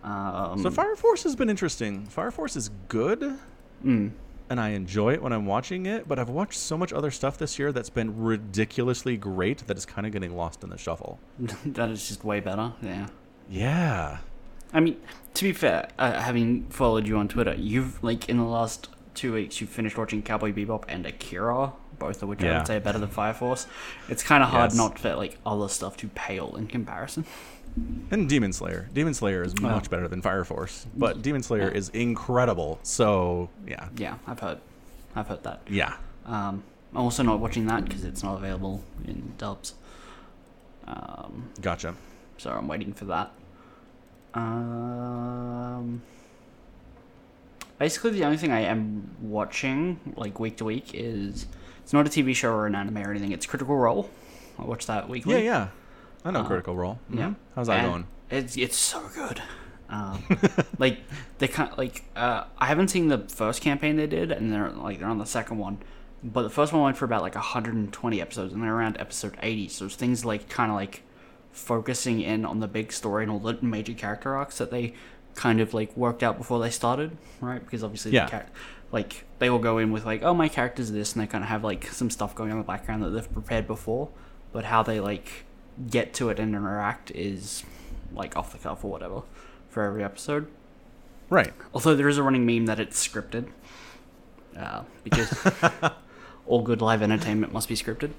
Um, 0.04 0.62
So 0.62 0.69
Fire 0.71 0.95
Force 0.95 1.24
has 1.24 1.36
been 1.36 1.50
interesting. 1.50 2.06
Fire 2.06 2.32
Force 2.32 2.56
is 2.56 2.69
good, 2.88 3.38
Mm, 3.84 4.12
and 4.51 4.59
I 4.59 4.69
enjoy 4.71 5.13
it 5.13 5.21
when 5.23 5.31
I'm 5.31 5.45
watching 5.45 5.85
it. 5.85 6.07
But 6.09 6.19
I've 6.19 6.29
watched 6.29 6.59
so 6.59 6.77
much 6.77 6.91
other 6.91 7.09
stuff 7.09 7.37
this 7.37 7.57
year 7.57 7.71
that's 7.71 7.89
been 7.89 8.21
ridiculously 8.21 9.15
great 9.15 9.65
that 9.67 9.77
it's 9.77 9.85
kind 9.85 10.05
of 10.05 10.11
getting 10.11 10.35
lost 10.35 10.61
in 10.61 10.69
the 10.69 10.77
shuffle. 10.77 11.19
that 11.65 11.89
is 11.89 12.07
just 12.09 12.25
way 12.25 12.41
better. 12.41 12.73
Yeah. 12.81 13.07
Yeah. 13.49 14.17
I 14.73 14.81
mean, 14.81 14.97
to 15.35 15.43
be 15.45 15.53
fair, 15.53 15.87
uh, 15.97 16.19
having 16.19 16.65
followed 16.65 17.07
you 17.07 17.17
on 17.17 17.29
Twitter, 17.29 17.53
you've 17.57 18.03
like 18.03 18.27
in 18.27 18.37
the 18.37 18.43
last 18.43 18.89
two 19.13 19.33
weeks 19.33 19.61
you've 19.61 19.69
finished 19.69 19.97
watching 19.97 20.21
Cowboy 20.21 20.51
Bebop 20.51 20.83
and 20.89 21.05
Akira, 21.05 21.71
both 21.97 22.21
of 22.21 22.27
which 22.27 22.43
I 22.43 22.57
would 22.57 22.67
say 22.67 22.75
are 22.75 22.81
better 22.81 22.99
than 22.99 23.09
Fire 23.09 23.33
Force. 23.33 23.67
It's 24.09 24.21
kind 24.23 24.43
of 24.43 24.49
hard 24.49 24.71
Yes. 24.71 24.77
not 24.77 24.99
for 24.99 25.15
like 25.15 25.37
other 25.45 25.69
stuff 25.69 25.95
to 25.97 26.07
pale 26.09 26.55
in 26.57 26.67
comparison. 26.67 27.25
And 28.12 28.27
Demon 28.27 28.51
Slayer. 28.51 28.89
Demon 28.93 29.13
Slayer 29.13 29.43
is 29.43 29.57
much 29.62 29.89
better 29.89 30.07
than 30.07 30.21
Fire 30.21 30.43
Force, 30.43 30.86
but 30.95 31.21
Demon 31.21 31.41
Slayer 31.43 31.69
is 31.69 31.89
incredible. 31.89 32.79
So 32.84 33.49
yeah, 33.65 33.88
Yeah, 33.95 34.15
I've 34.27 34.39
heard, 34.39 34.60
I've 35.15 35.27
heard 35.27 35.43
that. 35.43 35.62
yeah. 35.69 35.95
Um, 36.25 36.63
I'm 36.93 37.01
also 37.03 37.23
not 37.23 37.39
watching 37.39 37.67
that 37.67 37.86
because 37.86 38.03
it's 38.03 38.21
not 38.23 38.36
available 38.36 38.84
in 39.07 39.34
dubs. 39.38 39.75
Um, 40.86 41.49
Gotcha. 41.62 41.95
so 42.38 42.51
I'm 42.51 42.67
waiting 42.67 42.91
for 42.93 43.05
that. 43.05 43.31
Um, 44.34 46.01
basically, 47.79 48.12
the 48.12 48.25
only 48.25 48.38
thing 48.38 48.51
I 48.51 48.62
am 48.62 49.15
watching, 49.21 49.99
like 50.15 50.39
week 50.39 50.57
to 50.57 50.65
week, 50.65 50.91
is 50.93 51.47
it's 51.84 51.93
not 51.93 52.05
a 52.05 52.10
TV 52.10 52.36
show 52.36 52.51
or 52.53 52.67
an 52.67 52.75
anime 52.75 52.97
or 52.97 53.12
anything. 53.12 53.31
It's 53.31 53.45
Critical 53.45 53.75
Role. 53.77 54.10
I 54.60 54.65
watch 54.65 54.86
that 54.88 55.07
weekly. 55.10 55.36
Yeah, 55.36 55.39
yeah. 55.41 55.67
I 56.25 56.31
know 56.31 56.39
Uh, 56.41 56.45
Critical 56.47 56.75
Role. 56.75 56.99
Yeah. 57.10 57.29
Mhm. 57.29 57.36
How's 57.55 57.67
that 57.67 57.79
And 57.79 57.88
going? 57.91 58.07
It's 58.29 58.55
it's 58.57 58.77
so 58.77 59.01
good. 59.15 59.41
Um, 59.89 60.23
like 60.77 60.99
they 61.39 61.47
kind 61.47 61.71
like 61.77 62.03
uh, 62.15 62.45
I 62.57 62.67
haven't 62.67 62.89
seen 62.89 63.07
the 63.10 63.19
first 63.27 63.62
campaign 63.62 63.97
they 63.97 64.07
did, 64.07 64.31
and 64.31 64.51
they're 64.51 64.69
like 64.71 64.99
they're 64.99 65.07
on 65.10 65.17
the 65.17 65.25
second 65.25 65.57
one. 65.57 65.79
But 66.23 66.43
the 66.43 66.49
first 66.49 66.71
one 66.71 66.84
went 66.84 66.97
for 66.97 67.05
about 67.05 67.23
like 67.23 67.36
120 67.36 68.21
episodes, 68.21 68.53
and 68.53 68.62
they're 68.63 68.75
around 68.75 68.97
episode 68.99 69.36
80. 69.41 69.67
So 69.69 69.86
it's 69.86 69.95
things 69.95 70.23
like 70.23 70.47
kind 70.49 70.69
of 70.71 70.75
like 70.75 71.03
focusing 71.51 72.21
in 72.21 72.45
on 72.45 72.60
the 72.60 72.67
big 72.67 72.91
story 72.93 73.23
and 73.23 73.31
all 73.31 73.39
the 73.39 73.57
major 73.62 73.93
character 73.93 74.36
arcs 74.36 74.57
that 74.60 74.71
they 74.71 74.93
kind 75.36 75.60
of 75.60 75.73
like 75.73 75.95
worked 75.97 76.23
out 76.23 76.38
before 76.38 76.60
they 76.60 76.69
started, 76.69 77.17
right? 77.41 77.63
Because 77.63 77.84
obviously, 77.84 78.12
Yeah. 78.12 78.25
the 78.25 78.31
char- 78.31 78.45
like 78.91 79.25
they 79.39 79.49
will 79.49 79.60
go 79.60 79.77
in 79.77 79.91
with 79.91 80.05
like, 80.05 80.21
oh, 80.23 80.34
my 80.34 80.47
character's 80.47 80.91
this, 80.91 81.13
and 81.13 81.21
they 81.23 81.27
kind 81.27 81.43
of 81.43 81.49
have 81.49 81.63
like 81.63 81.88
some 81.88 82.10
stuff 82.10 82.36
going 82.36 82.51
on 82.51 82.57
in 82.57 82.63
the 82.63 82.67
background 82.67 83.03
that 83.03 83.10
they've 83.10 83.34
prepared 83.34 83.65
before, 83.67 84.10
but 84.53 84.65
how 84.65 84.84
they 84.84 84.99
like 84.99 85.45
get 85.89 86.13
to 86.15 86.29
it 86.29 86.39
and 86.39 86.53
interact 86.55 87.12
is 87.12 87.63
like 88.13 88.36
off 88.36 88.51
the 88.51 88.57
cuff 88.57 88.84
or 88.84 88.91
whatever 88.91 89.21
for 89.69 89.84
every 89.84 90.03
episode. 90.03 90.47
Right. 91.29 91.53
Although 91.73 91.95
there 91.95 92.10
is 92.10 92.17
a 92.17 92.23
running 92.23 92.45
meme 92.45 92.65
that 92.65 92.79
it's 92.79 93.07
scripted, 93.07 93.47
uh, 94.57 94.84
because 95.03 95.34
all 96.45 96.62
good 96.62 96.81
live 96.81 97.01
entertainment 97.01 97.53
must 97.53 97.69
be 97.69 97.75
scripted. 97.75 98.12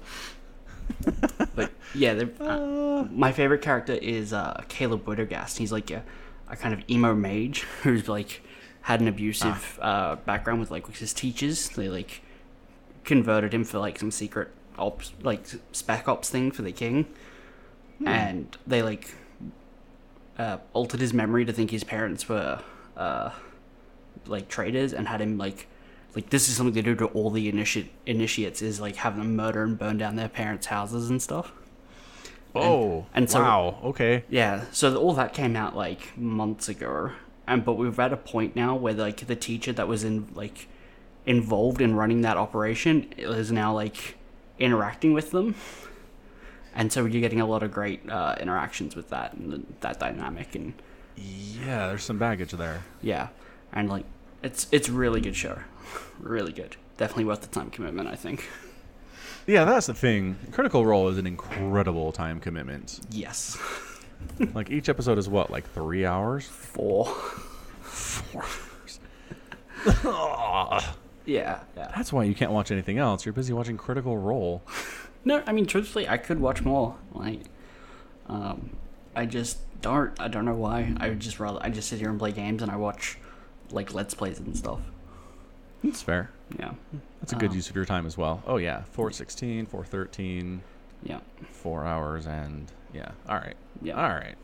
but 1.55 1.71
yeah, 1.93 2.13
they're- 2.13 2.33
uh, 2.39 3.05
my 3.11 3.31
favorite 3.31 3.61
character 3.61 3.93
is 3.93 4.33
uh, 4.33 4.61
Caleb 4.67 5.05
Widogast. 5.05 5.57
He's 5.57 5.71
like 5.71 5.91
a, 5.91 6.03
a 6.49 6.55
kind 6.55 6.73
of 6.73 6.81
emo 6.89 7.13
mage 7.13 7.61
who's 7.83 8.07
like 8.09 8.41
had 8.81 8.99
an 8.99 9.07
abusive 9.07 9.79
uh, 9.81 10.15
background 10.17 10.59
with 10.59 10.71
like 10.71 10.87
with 10.87 10.97
his 10.97 11.13
teachers. 11.13 11.69
They 11.69 11.89
like 11.89 12.21
converted 13.03 13.53
him 13.53 13.63
for 13.63 13.79
like 13.79 13.99
some 13.99 14.11
secret 14.11 14.49
ops, 14.77 15.13
like 15.21 15.45
spec 15.71 16.07
ops 16.07 16.29
thing 16.29 16.51
for 16.51 16.63
the 16.63 16.71
king, 16.71 17.05
and 18.05 18.57
they 18.67 18.81
like 18.81 19.13
uh, 20.37 20.57
altered 20.73 20.99
his 21.01 21.13
memory 21.13 21.45
to 21.45 21.53
think 21.53 21.71
his 21.71 21.83
parents 21.83 22.27
were 22.27 22.59
uh, 22.97 23.29
like 24.25 24.47
traitors 24.47 24.93
and 24.93 25.07
had 25.07 25.21
him 25.21 25.37
like 25.37 25.67
like 26.15 26.29
this 26.29 26.47
is 26.47 26.55
something 26.55 26.73
they 26.73 26.81
do 26.81 26.95
to 26.95 27.05
all 27.07 27.29
the 27.31 27.51
initi- 27.51 27.89
initiates 28.05 28.61
is 28.61 28.79
like 28.79 28.97
have 28.97 29.17
them 29.17 29.35
murder 29.35 29.63
and 29.63 29.77
burn 29.79 29.97
down 29.97 30.15
their 30.15 30.29
parents' 30.29 30.67
houses 30.67 31.09
and 31.09 31.21
stuff. 31.21 31.51
Oh. 32.55 33.07
and 33.15 33.29
so- 33.29 33.41
wow. 33.41 33.79
Okay. 33.83 34.23
Yeah, 34.29 34.65
so 34.71 34.95
all 34.95 35.13
that 35.13 35.33
came 35.33 35.55
out 35.55 35.75
like 35.75 36.15
months 36.17 36.69
ago, 36.69 37.11
and 37.47 37.65
but 37.65 37.73
we're 37.73 37.99
at 37.99 38.13
a 38.13 38.17
point 38.17 38.55
now 38.55 38.75
where 38.75 38.93
like 38.93 39.25
the 39.25 39.35
teacher 39.35 39.73
that 39.73 39.87
was 39.87 40.03
in 40.03 40.27
like 40.35 40.67
involved 41.25 41.81
in 41.81 41.95
running 41.95 42.21
that 42.21 42.37
operation 42.37 43.11
is 43.17 43.51
now 43.51 43.73
like 43.73 44.15
interacting 44.59 45.13
with 45.13 45.31
them, 45.31 45.55
and 46.75 46.91
so 46.91 47.05
you're 47.05 47.21
getting 47.21 47.39
a 47.41 47.45
lot 47.45 47.63
of 47.63 47.71
great 47.71 48.07
uh, 48.09 48.35
interactions 48.39 48.95
with 48.95 49.09
that 49.09 49.33
and 49.33 49.51
the, 49.51 49.61
that 49.81 49.99
dynamic, 49.99 50.55
and 50.55 50.73
Yeah, 51.15 51.87
there's 51.87 52.03
some 52.03 52.17
baggage 52.17 52.51
there. 52.51 52.83
yeah, 53.01 53.27
and 53.71 53.89
like 53.89 54.05
it's 54.41 54.67
it's 54.71 54.89
really 54.89 55.21
good 55.21 55.35
show, 55.35 55.59
really 56.19 56.51
good, 56.51 56.75
definitely 56.97 57.25
worth 57.25 57.41
the 57.41 57.47
time 57.47 57.69
commitment, 57.69 58.07
I 58.09 58.15
think. 58.15 58.47
Yeah, 59.45 59.65
that's 59.65 59.87
the 59.87 59.93
thing. 59.93 60.37
Critical 60.51 60.85
Role 60.85 61.09
is 61.09 61.17
an 61.17 61.27
incredible 61.27 62.11
time 62.13 62.39
commitment. 62.39 63.01
Yes, 63.11 63.57
like 64.53 64.69
each 64.69 64.87
episode 64.89 65.17
is 65.17 65.27
what, 65.27 65.51
like 65.51 65.69
three 65.73 66.05
hours? 66.05 66.45
four. 66.47 67.05
Four 67.81 68.43
hours. 68.43 68.99
Yeah, 71.25 71.61
yeah. 71.77 71.89
That's 71.95 72.11
why 72.11 72.25
you 72.25 72.35
can't 72.35 72.51
watch 72.51 72.69
anything 72.69 72.97
else. 72.97 73.25
You're 73.25 73.31
busy 73.31 73.53
watching 73.53 73.77
Critical 73.77 74.17
Role. 74.17 74.61
No, 75.25 75.43
I 75.45 75.51
mean 75.53 75.65
truthfully, 75.65 76.07
I 76.07 76.17
could 76.17 76.39
watch 76.39 76.61
more. 76.63 76.95
Like, 77.13 77.41
um, 78.27 78.71
I 79.15 79.25
just 79.25 79.59
don't. 79.81 80.19
I 80.19 80.27
don't 80.27 80.45
know 80.45 80.55
why. 80.55 80.93
I 80.97 81.09
would 81.09 81.19
just 81.19 81.39
rather 81.39 81.59
I 81.61 81.69
just 81.69 81.89
sit 81.89 81.99
here 81.99 82.09
and 82.09 82.19
play 82.19 82.31
games 82.31 82.61
and 82.61 82.71
I 82.71 82.75
watch 82.75 83.17
like 83.71 83.93
let's 83.93 84.13
plays 84.13 84.39
and 84.39 84.55
stuff. 84.57 84.79
That's 85.83 86.01
fair. 86.01 86.29
Yeah, 86.59 86.73
That's 87.19 87.33
a 87.33 87.35
good 87.35 87.49
Um, 87.49 87.55
use 87.55 87.69
of 87.69 87.75
your 87.75 87.85
time 87.85 88.05
as 88.05 88.17
well. 88.17 88.41
Oh 88.45 88.57
yeah, 88.57 88.83
416, 88.91 89.65
413, 89.65 90.61
yeah, 91.03 91.19
four 91.51 91.85
hours, 91.85 92.25
and 92.25 92.71
yeah. 92.93 93.11
All 93.27 93.35
right. 93.35 93.55
yeah. 93.81 93.95
All 93.95 94.13
right. 94.13 94.35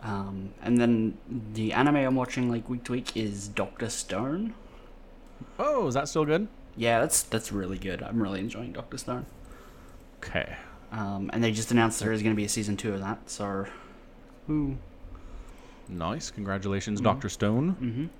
Um, 0.00 0.50
and 0.62 0.78
then 0.80 1.18
the 1.54 1.72
anime 1.72 1.96
I'm 1.96 2.14
watching 2.14 2.48
like 2.50 2.68
week 2.70 2.84
to 2.84 2.92
week 2.92 3.16
is 3.16 3.48
Doctor 3.48 3.90
Stone. 3.90 4.54
Oh, 5.58 5.88
is 5.88 5.94
that 5.94 6.08
still 6.08 6.24
good? 6.24 6.46
Yeah, 6.76 7.00
that's 7.00 7.22
that's 7.22 7.50
really 7.50 7.78
good. 7.78 8.02
I'm 8.02 8.22
really 8.22 8.38
enjoying 8.40 8.72
Doctor 8.72 8.96
Stone. 8.96 9.26
Okay. 10.18 10.56
Um, 10.92 11.30
and 11.32 11.42
they 11.44 11.52
just 11.52 11.70
announced 11.70 12.00
there 12.00 12.12
is 12.12 12.22
going 12.22 12.34
to 12.34 12.36
be 12.36 12.44
a 12.44 12.48
season 12.48 12.76
two 12.76 12.92
of 12.94 13.00
that. 13.00 13.18
So, 13.30 13.66
ooh. 14.50 14.76
Nice. 15.88 16.30
Congratulations, 16.30 17.00
Mhm. 17.00 17.04
Doctor 17.04 17.28
Stone. 17.28 18.10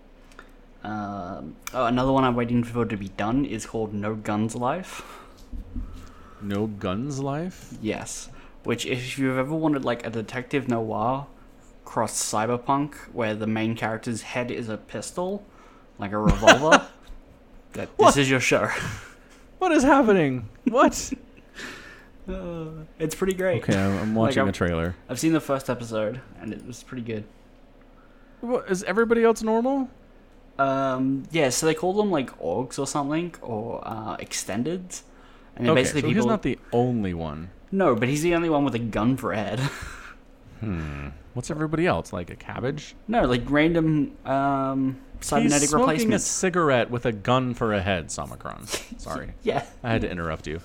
Mm-hmm. 0.83 0.87
Um, 0.87 1.57
oh, 1.75 1.87
another 1.87 2.13
one 2.13 2.25
I'm 2.25 2.37
waiting 2.37 2.63
for 2.63 2.85
to 2.87 2.97
be 2.97 3.09
done 3.09 3.45
is 3.45 3.67
called 3.67 3.93
No 3.93 4.15
Guns 4.15 4.55
Life. 4.55 5.03
No 6.41 6.67
Guns 6.67 7.19
Life. 7.21 7.75
Yes. 7.83 8.29
Which, 8.65 8.87
if 8.87 9.19
you've 9.19 9.37
ever 9.39 9.55
wanted 9.55 9.85
like 9.85 10.07
a 10.07 10.11
detective 10.11 10.69
noir 10.69 11.27
cross 11.85 12.13
cyberpunk, 12.13 12.95
where 13.13 13.35
the 13.35 13.47
main 13.47 13.75
character's 13.75 14.23
head 14.23 14.51
is 14.51 14.69
a 14.69 14.77
pistol, 14.77 15.43
like 15.99 16.13
a 16.13 16.19
revolver, 16.19 16.87
that 17.73 17.89
this 17.89 17.99
What? 17.99 18.17
is 18.17 18.29
your 18.31 18.41
show. 18.41 18.69
What 19.59 19.73
is 19.73 19.83
happening? 19.83 20.49
What? 20.65 21.13
it's 22.99 23.15
pretty 23.15 23.35
great. 23.35 23.63
okay, 23.63 23.77
I'm, 23.79 23.99
I'm 23.99 24.15
watching 24.17 24.41
I'm- 24.41 24.49
a 24.49 24.53
trailer. 24.53 24.95
I've 25.09 25.19
seen 25.19 25.33
the 25.33 25.41
first 25.41 25.69
episode, 25.71 26.21
and 26.41 26.53
it 26.53 26.67
was 26.67 26.83
pretty 26.83 27.03
good. 27.03 27.25
What, 28.41 28.71
is 28.71 28.85
everybody 28.85 29.25
else 29.25 29.43
normal? 29.43 29.89
Um, 30.59 31.25
yeah, 31.31 31.49
so 31.51 31.67
they 31.67 31.75
call 31.75 31.93
them 31.95 32.11
like 32.11 32.37
orgs 32.41 32.79
or 32.79 32.87
something, 32.87 33.35
or 33.43 33.81
uh, 33.85 34.17
extendeds. 34.19 35.03
And 35.57 35.67
they're 35.67 35.73
Okay, 35.73 35.81
basically 35.83 36.01
so 36.03 36.09
people. 36.09 36.23
he's 36.23 36.27
not 36.27 36.43
the 36.43 36.59
only 36.73 37.15
one. 37.15 37.51
No, 37.73 37.95
but 37.95 38.09
he's 38.09 38.23
the 38.23 38.35
only 38.35 38.49
one 38.49 38.65
with 38.65 38.75
a 38.75 38.79
gun 38.79 39.17
for 39.17 39.33
a 39.33 39.37
head. 39.37 39.61
Hmm. 40.61 41.11
What's 41.35 41.53
everybody 41.53 41.87
else 41.87 42.13
like? 42.13 42.31
A 42.31 42.35
cabbage? 42.35 42.97
No, 43.07 43.23
like 43.27 43.43
random 43.49 44.17
um, 44.27 44.99
cybernetic 45.21 45.61
He's 45.61 45.71
smoking 45.71 45.85
a 45.89 45.93
replacements. 45.93 46.25
cigarette 46.27 46.91
with 46.91 47.07
a 47.07 47.13
gun 47.13 47.55
for 47.55 47.73
a 47.75 47.81
head. 47.81 48.09
Somicron. 48.09 48.67
Sorry, 49.01 49.35
Yeah. 49.45 49.65
I 49.85 49.91
had 49.91 50.01
to 50.01 50.11
interrupt 50.11 50.49
you. 50.49 50.61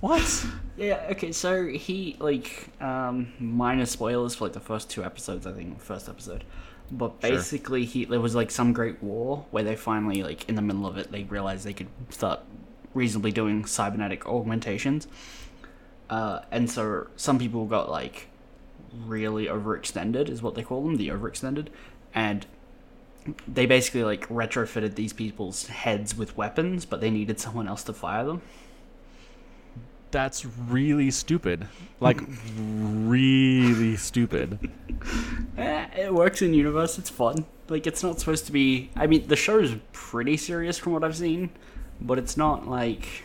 What? 0.00 0.46
Yeah, 0.78 1.08
okay, 1.10 1.32
so 1.32 1.66
he, 1.66 2.14
like, 2.20 2.68
um, 2.80 3.32
minor 3.40 3.84
spoilers 3.84 4.36
for, 4.36 4.44
like, 4.44 4.52
the 4.52 4.60
first 4.60 4.88
two 4.88 5.02
episodes, 5.02 5.44
I 5.44 5.50
think, 5.50 5.80
first 5.80 6.08
episode. 6.08 6.44
But 6.88 7.14
Sure. 7.20 7.30
basically, 7.32 7.84
he 7.84 8.04
there 8.04 8.20
was, 8.20 8.36
like, 8.36 8.52
some 8.52 8.72
great 8.72 9.02
war 9.02 9.44
where 9.50 9.64
they 9.64 9.74
finally, 9.74 10.22
like, 10.22 10.48
in 10.48 10.54
the 10.54 10.62
middle 10.62 10.86
of 10.86 10.96
it, 10.98 11.10
they 11.10 11.24
realized 11.24 11.66
they 11.66 11.72
could 11.72 11.88
start 12.10 12.38
reasonably 12.94 13.32
doing 13.32 13.64
cybernetic 13.66 14.24
augmentations. 14.24 15.08
Uh, 16.08 16.42
and 16.52 16.70
so 16.70 17.08
some 17.16 17.40
people 17.40 17.66
got, 17.66 17.90
like, 17.90 18.28
really 19.04 19.46
overextended, 19.46 20.28
is 20.28 20.42
what 20.42 20.54
they 20.54 20.62
call 20.62 20.84
them, 20.84 20.94
the 20.94 21.08
overextended. 21.08 21.70
And 22.14 22.46
they 23.48 23.66
basically, 23.66 24.04
like, 24.04 24.28
retrofitted 24.28 24.94
these 24.94 25.12
people's 25.12 25.66
heads 25.66 26.16
with 26.16 26.36
weapons, 26.36 26.84
but 26.84 27.00
they 27.00 27.10
needed 27.10 27.40
someone 27.40 27.66
else 27.66 27.82
to 27.82 27.92
fire 27.92 28.24
them. 28.24 28.42
That's 30.10 30.44
really 30.44 31.10
stupid. 31.10 31.68
Like, 32.00 32.20
really 32.58 33.96
stupid. 33.96 34.70
Eh, 35.56 35.86
it 35.96 36.14
works 36.14 36.40
in 36.40 36.54
universe. 36.54 36.98
It's 36.98 37.10
fun. 37.10 37.44
Like 37.68 37.86
it's 37.86 38.02
not 38.02 38.18
supposed 38.18 38.46
to 38.46 38.52
be. 38.52 38.90
I 38.96 39.06
mean, 39.06 39.26
the 39.26 39.36
show 39.36 39.58
is 39.58 39.74
pretty 39.92 40.36
serious 40.36 40.78
from 40.78 40.92
what 40.92 41.04
I've 41.04 41.16
seen, 41.16 41.50
but 42.00 42.18
it's 42.18 42.36
not 42.36 42.66
like. 42.68 43.24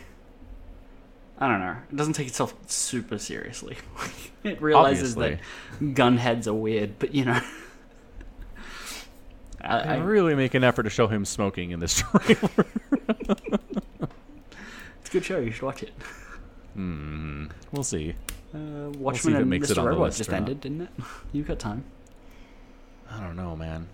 I 1.38 1.48
don't 1.48 1.60
know. 1.60 1.76
It 1.90 1.96
doesn't 1.96 2.12
take 2.12 2.28
itself 2.28 2.54
super 2.66 3.18
seriously. 3.18 3.76
it 4.44 4.60
realizes 4.60 5.14
that 5.16 5.40
gunheads 5.80 6.46
are 6.46 6.54
weird, 6.54 6.98
but 6.98 7.14
you 7.14 7.24
know. 7.24 7.40
I, 9.62 9.78
I 9.78 9.94
I, 9.94 9.96
really 9.96 10.34
make 10.34 10.52
an 10.54 10.62
effort 10.62 10.82
to 10.82 10.90
show 10.90 11.06
him 11.06 11.24
smoking 11.24 11.70
in 11.70 11.80
this 11.80 11.94
trailer. 12.00 12.66
it's 15.00 15.08
a 15.08 15.10
good 15.10 15.24
show. 15.24 15.38
You 15.38 15.50
should 15.50 15.62
watch 15.62 15.82
it. 15.82 15.92
Hmm. 16.74 17.46
We'll 17.72 17.82
see. 17.84 18.14
Uh, 18.54 18.92
see 18.92 18.98
Watchmen 18.98 19.34
if 19.34 19.38
it 19.38 19.42
and 19.42 19.50
makes 19.50 19.70
it 19.70 19.74
Mr. 19.74 19.78
on 19.78 19.84
the 19.84 19.90
Robot 19.90 20.12
just 20.12 20.32
ended, 20.32 20.60
didn't 20.60 20.82
it? 20.82 20.90
You've 21.32 21.46
got 21.46 21.58
time. 21.58 21.84
I 23.10 23.20
don't 23.20 23.36
know, 23.36 23.54
man. 23.56 23.88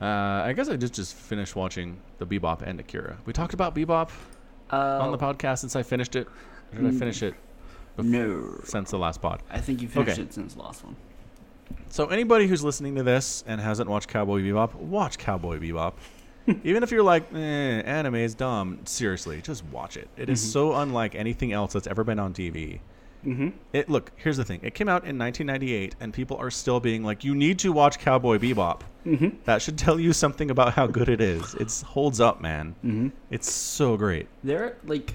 Uh, 0.00 0.04
I 0.46 0.52
guess 0.54 0.68
I 0.68 0.76
just 0.76 0.94
just 0.94 1.14
finished 1.14 1.54
watching 1.54 1.98
the 2.18 2.26
Bebop 2.26 2.62
and 2.62 2.80
Akira. 2.80 3.18
We 3.26 3.32
talked 3.34 3.52
about 3.52 3.74
Bebop 3.74 4.10
Uh, 4.72 4.76
on 5.00 5.12
the 5.12 5.18
podcast 5.18 5.58
since 5.58 5.76
I 5.76 5.82
finished 5.82 6.16
it. 6.16 6.26
Or 6.72 6.80
did 6.80 6.94
I 6.94 6.98
finish 6.98 7.22
it 7.22 7.34
no. 7.98 8.60
since 8.64 8.90
the 8.90 8.98
last 8.98 9.20
pod? 9.20 9.42
I 9.50 9.58
think 9.60 9.82
you 9.82 9.88
finished 9.88 10.12
Okay. 10.18 10.22
it 10.22 10.32
since 10.32 10.54
the 10.54 10.62
last 10.62 10.84
one. 10.84 10.96
So 11.90 12.06
anybody 12.06 12.46
who's 12.46 12.62
listening 12.64 12.94
to 12.94 13.02
this 13.02 13.44
and 13.46 13.60
hasn't 13.60 13.90
watched 13.90 14.08
Cowboy 14.08 14.40
Bebop, 14.40 14.74
watch 14.74 15.18
Cowboy 15.18 15.58
Bebop. 15.58 15.94
Even 16.64 16.82
if 16.82 16.90
you're 16.90 17.02
like, 17.02 17.32
eh, 17.32 17.36
anime 17.38 18.16
is 18.16 18.34
dumb, 18.34 18.80
seriously, 18.84 19.40
just 19.42 19.64
watch 19.66 19.96
it. 19.96 20.08
It 20.16 20.28
is 20.28 20.40
so 20.52 20.74
unlike 20.76 21.14
anything 21.14 21.52
else 21.52 21.72
that's 21.72 21.86
ever 21.86 22.04
been 22.04 22.18
on 22.18 22.32
TV. 22.32 22.80
Mm-hmm. 23.24 23.48
It 23.72 23.88
look, 23.88 24.12
here's 24.16 24.36
the 24.36 24.44
thing. 24.44 24.60
It 24.62 24.74
came 24.74 24.88
out 24.88 25.04
in 25.04 25.18
1998 25.18 25.96
and 26.00 26.12
people 26.12 26.36
are 26.38 26.50
still 26.50 26.80
being 26.80 27.04
like, 27.04 27.22
"You 27.22 27.34
need 27.34 27.58
to 27.60 27.72
watch 27.72 27.98
Cowboy 27.98 28.38
Bebop." 28.38 28.80
Mm-hmm. 29.06 29.28
That 29.44 29.62
should 29.62 29.78
tell 29.78 30.00
you 30.00 30.12
something 30.12 30.50
about 30.50 30.72
how 30.72 30.86
good 30.86 31.08
it 31.08 31.20
is. 31.20 31.54
It 31.54 31.70
holds 31.86 32.20
up, 32.20 32.40
man. 32.40 32.74
Mm-hmm. 32.84 33.08
It's 33.30 33.50
so 33.50 33.96
great. 33.96 34.26
There, 34.42 34.76
like, 34.84 35.14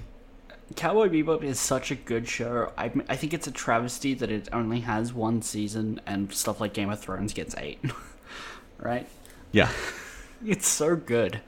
Cowboy 0.74 1.08
Bebop 1.08 1.42
is 1.42 1.60
such 1.60 1.90
a 1.90 1.94
good 1.94 2.28
show. 2.28 2.72
I, 2.76 2.90
I 3.08 3.16
think 3.16 3.32
it's 3.32 3.46
a 3.46 3.52
travesty 3.52 4.14
that 4.14 4.30
it 4.30 4.48
only 4.52 4.80
has 4.80 5.12
one 5.12 5.40
season 5.42 6.00
and 6.06 6.32
stuff 6.32 6.60
like 6.60 6.72
Game 6.74 6.90
of 6.90 6.98
Thrones 6.98 7.32
gets 7.32 7.54
eight. 7.56 7.78
right? 8.78 9.06
Yeah. 9.52 9.70
It's 10.44 10.68
so 10.68 10.96
good. 10.96 11.40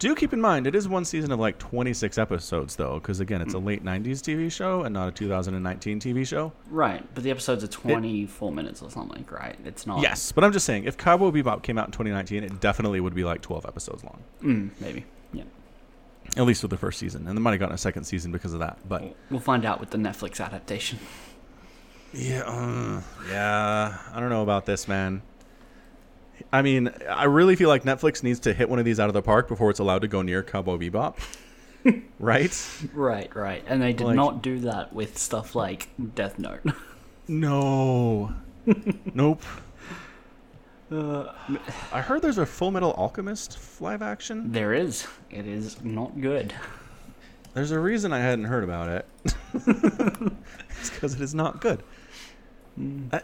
Do 0.00 0.14
keep 0.14 0.32
in 0.32 0.40
mind 0.40 0.66
it 0.66 0.74
is 0.74 0.86
one 0.88 1.04
season 1.04 1.32
of 1.32 1.38
like 1.40 1.58
26 1.58 2.18
episodes 2.18 2.76
though, 2.76 2.94
because 2.94 3.20
again, 3.20 3.40
it's 3.40 3.54
a 3.54 3.58
late 3.58 3.82
90s 3.84 4.20
TV 4.20 4.50
show 4.52 4.82
and 4.82 4.92
not 4.92 5.08
a 5.08 5.12
2019 5.12 6.00
TV 6.00 6.26
show. 6.26 6.52
Right, 6.68 7.02
but 7.14 7.22
the 7.24 7.30
episodes 7.30 7.64
are 7.64 7.68
24 7.68 8.52
minutes 8.52 8.82
or 8.82 8.90
something, 8.90 9.24
right? 9.30 9.56
It's 9.64 9.86
not. 9.86 10.02
Yes, 10.02 10.32
but 10.32 10.44
I'm 10.44 10.52
just 10.52 10.66
saying, 10.66 10.84
if 10.84 10.98
Cowboy 10.98 11.30
Bebop 11.30 11.62
came 11.62 11.78
out 11.78 11.86
in 11.86 11.92
2019, 11.92 12.42
it 12.44 12.60
definitely 12.60 13.00
would 13.00 13.14
be 13.14 13.24
like 13.24 13.40
12 13.40 13.64
episodes 13.66 14.04
long, 14.04 14.22
Mm, 14.42 14.70
maybe. 14.80 15.04
Yeah. 15.32 15.44
at 16.36 16.44
least 16.44 16.62
with 16.62 16.70
the 16.70 16.76
first 16.76 16.98
season, 16.98 17.26
and 17.26 17.36
they 17.38 17.40
might 17.40 17.52
have 17.52 17.60
gotten 17.60 17.74
a 17.74 17.78
second 17.78 18.04
season 18.04 18.30
because 18.32 18.52
of 18.52 18.58
that. 18.60 18.78
But 18.88 19.14
We'll 19.30 19.40
find 19.40 19.64
out 19.64 19.80
with 19.80 19.90
the 19.90 19.98
Netflix 19.98 20.44
adaptation. 20.44 20.98
yeah, 22.12 22.42
uh, 22.42 23.00
yeah, 23.30 23.96
I 24.12 24.20
don't 24.20 24.28
know 24.30 24.42
about 24.42 24.66
this, 24.66 24.86
man. 24.86 25.22
I 26.52 26.62
mean, 26.62 26.90
I 27.08 27.24
really 27.24 27.56
feel 27.56 27.68
like 27.68 27.84
Netflix 27.84 28.22
needs 28.22 28.40
to 28.40 28.52
hit 28.52 28.68
one 28.68 28.78
of 28.78 28.84
these 28.84 28.98
out 29.00 29.08
of 29.08 29.14
the 29.14 29.22
park 29.22 29.48
before 29.48 29.70
it's 29.70 29.78
allowed 29.80 30.00
to 30.02 30.08
go 30.08 30.22
near 30.22 30.42
Cowboy 30.42 30.76
Bebop, 30.78 31.16
right? 32.18 32.68
Right, 32.92 33.34
right. 33.34 33.64
And 33.66 33.80
they 33.82 33.92
did 33.92 34.06
Like- 34.08 34.16
not 34.16 34.42
do 34.42 34.58
that 34.60 34.92
with 34.92 35.18
stuff 35.18 35.54
like 35.54 35.88
Death 36.14 36.38
Note. 36.38 36.60
No, 37.26 38.34
nope. 39.14 39.42
Uh, 40.92 41.32
I 41.90 42.02
heard 42.02 42.20
there's 42.20 42.36
a 42.36 42.44
Full 42.44 42.70
Metal 42.70 42.92
Alchemist 42.98 43.58
live 43.80 44.02
action. 44.02 44.52
there 44.52 44.74
is. 44.74 45.06
It 45.30 45.46
is 45.46 45.82
not 45.82 46.20
good. 46.20 46.52
There's 47.54 47.70
a 47.70 47.80
reason 47.80 48.12
I 48.12 48.18
hadn't 48.18 48.44
heard 48.44 48.62
about 48.62 48.88
it. 48.90 49.06
it's 49.54 50.90
because 50.90 51.14
it 51.14 51.22
is 51.22 51.34
not 51.34 51.62
good. 51.62 51.82
I- 53.10 53.22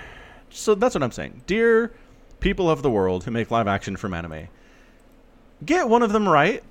so 0.50 0.74
that's 0.74 0.94
what 0.94 1.02
I'm 1.02 1.10
saying. 1.12 1.42
Dear 1.46 1.94
people 2.42 2.68
of 2.68 2.82
the 2.82 2.90
world 2.90 3.24
who 3.24 3.30
make 3.30 3.50
live 3.50 3.66
action 3.66 3.96
from 3.96 4.12
anime, 4.12 4.48
get 5.64 5.88
one 5.88 6.02
of 6.02 6.12
them 6.12 6.28
right. 6.28 6.62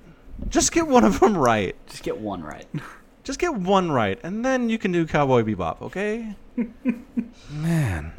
Just 0.48 0.70
get 0.72 0.86
one 0.86 1.04
of 1.04 1.18
them 1.20 1.36
right. 1.36 1.74
Just 1.88 2.02
get 2.04 2.18
one 2.18 2.42
right. 2.42 2.66
Just 3.24 3.38
get 3.38 3.54
one 3.54 3.90
right, 3.92 4.18
and 4.24 4.44
then 4.44 4.68
you 4.68 4.78
can 4.78 4.90
do 4.90 5.06
Cowboy 5.06 5.42
Bebop, 5.44 5.80
okay? 5.80 6.34
Man. 7.50 8.12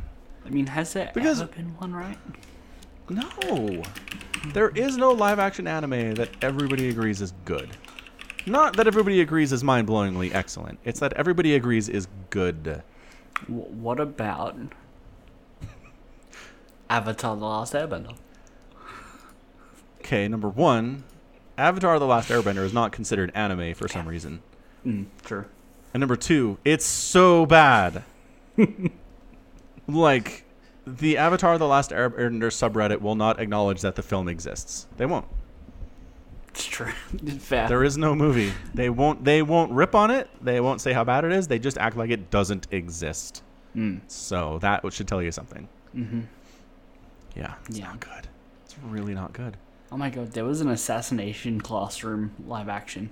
I 0.45 0.49
mean, 0.49 0.67
has 0.67 0.93
there 0.93 1.11
Because- 1.13 1.41
ever 1.41 1.51
been 1.51 1.75
one 1.77 1.93
right? 1.93 2.17
No. 3.09 3.83
There 4.53 4.69
is 4.69 4.95
no 4.97 5.11
live 5.11 5.39
action 5.39 5.67
anime 5.67 6.13
that 6.15 6.29
everybody 6.41 6.87
agrees 6.89 7.21
is 7.21 7.33
good. 7.43 7.69
Not 8.45 8.77
that 8.77 8.87
everybody 8.87 9.19
agrees 9.21 9.51
is 9.51 9.61
mind 9.63 9.87
blowingly 9.89 10.33
excellent. 10.33 10.79
It's 10.85 10.99
that 11.01 11.11
everybody 11.13 11.55
agrees 11.55 11.89
is 11.89 12.07
good. 12.29 12.81
W- 13.47 13.65
what 13.73 13.99
about 13.99 14.57
Avatar: 16.93 17.35
The 17.35 17.45
Last 17.45 17.73
Airbender? 17.73 18.15
Okay, 19.99 20.27
number 20.27 20.49
one, 20.49 21.05
Avatar 21.57 21.97
The 21.97 22.05
Last 22.05 22.27
Airbender 22.29 22.65
is 22.65 22.73
not 22.73 22.91
considered 22.91 23.31
anime 23.33 23.73
for 23.73 23.87
some 23.87 24.05
reason. 24.05 24.41
Mm, 24.85 25.05
true. 25.23 25.45
And 25.93 26.01
number 26.01 26.17
two, 26.17 26.57
it's 26.65 26.83
so 26.85 27.45
bad. 27.45 28.03
like, 29.87 30.43
the 30.85 31.17
Avatar 31.17 31.57
The 31.57 31.67
Last 31.67 31.91
Airbender 31.91 32.51
subreddit 32.51 32.99
will 32.99 33.15
not 33.15 33.39
acknowledge 33.39 33.79
that 33.79 33.95
the 33.95 34.03
film 34.03 34.27
exists. 34.27 34.87
They 34.97 35.05
won't. 35.05 35.25
It's 36.49 36.65
true. 36.65 36.91
Fair. 37.39 37.69
There 37.69 37.85
is 37.85 37.97
no 37.97 38.13
movie. 38.13 38.51
They 38.73 38.89
won't 38.89 39.23
they 39.23 39.41
won't 39.41 39.71
rip 39.71 39.95
on 39.95 40.11
it. 40.11 40.29
They 40.41 40.59
won't 40.59 40.81
say 40.81 40.91
how 40.91 41.05
bad 41.05 41.23
it 41.23 41.31
is. 41.31 41.47
They 41.47 41.59
just 41.59 41.77
act 41.77 41.95
like 41.95 42.09
it 42.09 42.29
doesn't 42.29 42.67
exist. 42.71 43.41
Mm. 43.73 44.01
So 44.07 44.59
that 44.59 44.83
should 44.93 45.07
tell 45.07 45.23
you 45.23 45.31
something. 45.31 45.69
Mm-hmm. 45.95 46.21
Yeah, 47.35 47.55
it's 47.67 47.77
Yeah. 47.79 47.85
not 47.87 47.99
good. 47.99 48.27
It's 48.65 48.75
really 48.83 49.13
not 49.13 49.33
good. 49.33 49.57
Oh 49.91 49.97
my 49.97 50.09
god, 50.09 50.31
there 50.31 50.45
was 50.45 50.61
an 50.61 50.69
assassination 50.69 51.61
classroom 51.61 52.31
live 52.47 52.69
action. 52.69 53.11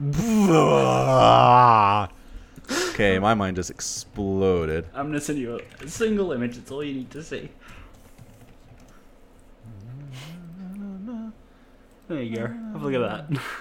okay, 2.90 3.18
my 3.18 3.34
mind 3.34 3.56
just 3.56 3.70
exploded. 3.70 4.86
I'm 4.94 5.06
gonna 5.06 5.20
send 5.20 5.38
you 5.38 5.60
a, 5.80 5.88
single 5.88 6.32
image. 6.32 6.56
It's 6.56 6.70
all 6.70 6.82
you 6.84 6.94
need 6.94 7.10
to 7.10 7.22
see. 7.22 7.48
There 12.08 12.22
you 12.22 12.36
go. 12.36 12.46
Have 12.46 12.82
a 12.82 12.86
look 12.88 12.94
at 12.94 13.28
that. 13.28 13.40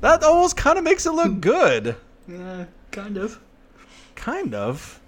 That 0.00 0.22
almost 0.22 0.54
kind 0.58 0.76
of 0.76 0.84
makes 0.84 1.06
it 1.06 1.12
look 1.12 1.40
good. 1.40 1.96
Yeah, 2.28 2.64
kind 2.90 3.18
of. 3.18 3.38
Kind 4.24 4.54
of. 4.54 5.02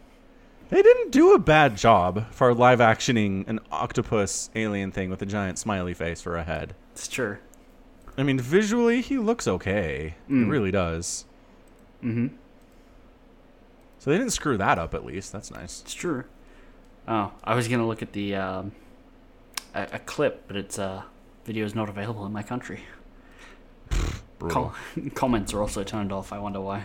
They 0.68 0.83
didn't 0.83 1.11
do 1.11 1.33
a 1.33 1.38
bad 1.38 1.74
job 1.74 2.31
for 2.33 2.52
live 2.52 2.81
actioning 2.81 3.48
an 3.48 3.61
octopus 3.72 4.50
alien 4.55 4.92
thing 4.92 5.09
with 5.09 5.22
a 5.22 5.26
giant 5.26 5.59
smiley 5.59 5.94
face 5.94 6.20
for 6.20 6.37
a 6.37 6.44
head. 6.44 6.74
It's 6.92 7.09
true. 7.09 7.38
I 8.18 8.22
mean, 8.24 8.38
visually, 8.38 9.00
he 9.00 9.16
looks 9.16 9.48
okay. 9.48 10.16
He 10.29 10.35
Mm. 10.35 10.50
really 10.50 10.70
does. 10.70 11.24
Mm-hmm. 12.05 12.26
So 14.00 14.11
they 14.11 14.18
didn't 14.18 14.33
screw 14.33 14.59
that 14.59 14.79
up, 14.79 14.92
at 14.92 15.02
least. 15.02 15.33
That's 15.33 15.50
nice. 15.50 15.81
It's 15.81 15.94
true. 15.94 16.24
Oh, 17.09 17.33
I 17.42 17.55
was 17.55 17.68
gonna 17.68 17.87
look 17.87 18.02
at 18.02 18.12
the 18.12 18.35
um, 18.35 18.72
a, 19.74 19.88
a 19.94 19.98
clip, 20.00 20.44
but 20.46 20.57
its 20.59 20.79
uh, 20.79 21.05
video 21.46 21.64
is 21.64 21.74
not 21.74 21.88
available 21.88 22.26
in 22.26 22.33
my 22.35 22.42
country. 22.42 22.81
Com- 24.40 24.74
comments 25.14 25.55
are 25.55 25.62
also 25.62 25.83
turned 25.85 26.12
off. 26.12 26.35
I 26.35 26.38
wonder 26.38 26.61
why. 26.61 26.85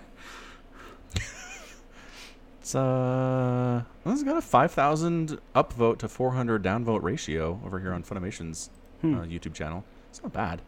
It's 2.62 2.76
uh, 2.76 3.82
it's 4.06 4.22
got 4.24 4.38
a 4.38 4.42
five 4.42 4.72
thousand 4.72 5.40
upvote 5.56 5.98
to 6.00 6.08
four 6.08 6.32
hundred 6.32 6.62
downvote 6.64 7.02
ratio 7.02 7.60
over 7.66 7.80
here 7.80 7.92
on 7.92 8.04
Funimation's 8.04 8.70
Hmm. 9.02 9.16
uh, 9.16 9.24
YouTube 9.24 9.56
channel. 9.56 9.84
It's 10.12 10.22
not 10.22 10.32
bad. 10.32 10.62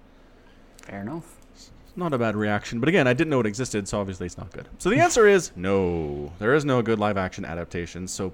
Fair 0.81 1.01
enough. 1.01 1.37
It's 1.53 1.71
not 1.95 2.11
a 2.11 2.17
bad 2.17 2.35
reaction, 2.35 2.79
but 2.79 2.89
again, 2.89 3.05
I 3.07 3.13
didn't 3.13 3.29
know 3.29 3.39
it 3.41 3.45
existed, 3.45 3.87
so 3.87 3.99
obviously 4.01 4.25
it's 4.25 4.39
not 4.39 4.51
good. 4.51 4.67
So 4.79 4.89
the 4.89 4.97
answer 4.99 5.27
is 5.27 5.51
no. 5.55 6.33
There 6.39 6.55
is 6.55 6.65
no 6.65 6.81
good 6.81 6.97
live 6.97 7.15
action 7.15 7.45
adaptation. 7.45 8.07
So 8.07 8.33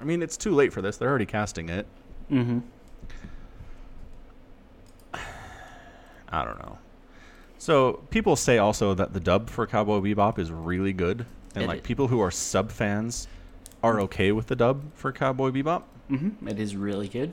I 0.00 0.04
mean, 0.04 0.22
it's 0.22 0.36
too 0.36 0.54
late 0.54 0.72
for 0.72 0.80
this. 0.80 0.96
They're 0.98 1.08
already 1.08 1.26
casting 1.26 1.68
it. 1.68 1.86
Mm-hmm. 2.30 2.60
I 6.28 6.44
don't 6.44 6.58
know. 6.60 6.78
So 7.58 8.04
people 8.10 8.36
say 8.36 8.58
also 8.58 8.94
that 8.94 9.12
the 9.14 9.20
dub 9.20 9.50
for 9.50 9.66
Cowboy 9.66 9.98
Bebop 9.98 10.38
is 10.38 10.52
really 10.52 10.92
good, 10.92 11.26
and 11.54 11.64
It 11.64 11.66
like 11.66 11.78
is. 11.80 11.86
people 11.86 12.08
who 12.08 12.20
are 12.20 12.30
sub 12.30 12.70
fans 12.70 13.26
are 13.82 14.00
okay 14.02 14.32
with 14.32 14.46
the 14.48 14.56
dub 14.56 14.82
for 14.94 15.12
Cowboy 15.12 15.50
Bebop. 15.50 15.82
Mm-hmm. 16.10 16.48
It 16.48 16.58
is 16.58 16.74
really 16.76 17.08
good. 17.08 17.32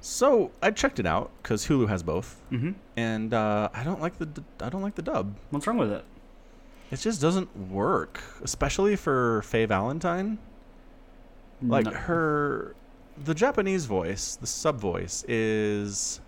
So 0.00 0.50
I 0.62 0.70
checked 0.70 0.98
it 0.98 1.06
out 1.06 1.30
because 1.42 1.66
Hulu 1.66 1.88
has 1.88 2.02
both, 2.02 2.40
Mm-hmm. 2.50 2.70
and 2.96 3.34
uh, 3.34 3.68
I 3.74 3.84
don't 3.84 4.00
like 4.00 4.18
the 4.18 4.28
I 4.60 4.68
don't 4.70 4.82
like 4.82 4.94
the 4.94 5.02
dub. 5.02 5.34
What's 5.50 5.66
wrong 5.66 5.76
with 5.78 5.92
it? 5.92 6.04
It 6.90 6.96
just 7.00 7.20
doesn't 7.20 7.54
work, 7.70 8.20
especially 8.42 8.96
for 8.96 9.42
Faye 9.42 9.66
Valentine. 9.66 10.38
Like 11.62 11.84
No- 11.84 11.90
her, 11.92 12.74
the 13.22 13.34
Japanese 13.34 13.84
voice, 13.84 14.36
the 14.36 14.46
sub 14.46 14.80
voice 14.80 15.22
is. 15.28 16.20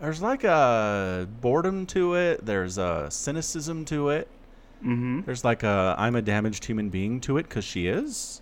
There's 0.00 0.22
like 0.22 0.44
a 0.44 1.28
boredom 1.40 1.86
to 1.86 2.14
it. 2.14 2.44
There's 2.44 2.78
a 2.78 3.06
cynicism 3.10 3.84
to 3.86 4.08
it. 4.10 4.28
Mm-hmm. 4.82 5.22
There's 5.26 5.44
like 5.44 5.62
a 5.62 5.94
I'm 5.98 6.16
a 6.16 6.22
damaged 6.22 6.64
human 6.64 6.88
being 6.88 7.20
to 7.22 7.36
it 7.36 7.44
because 7.44 7.64
she 7.64 7.86
is. 7.86 8.40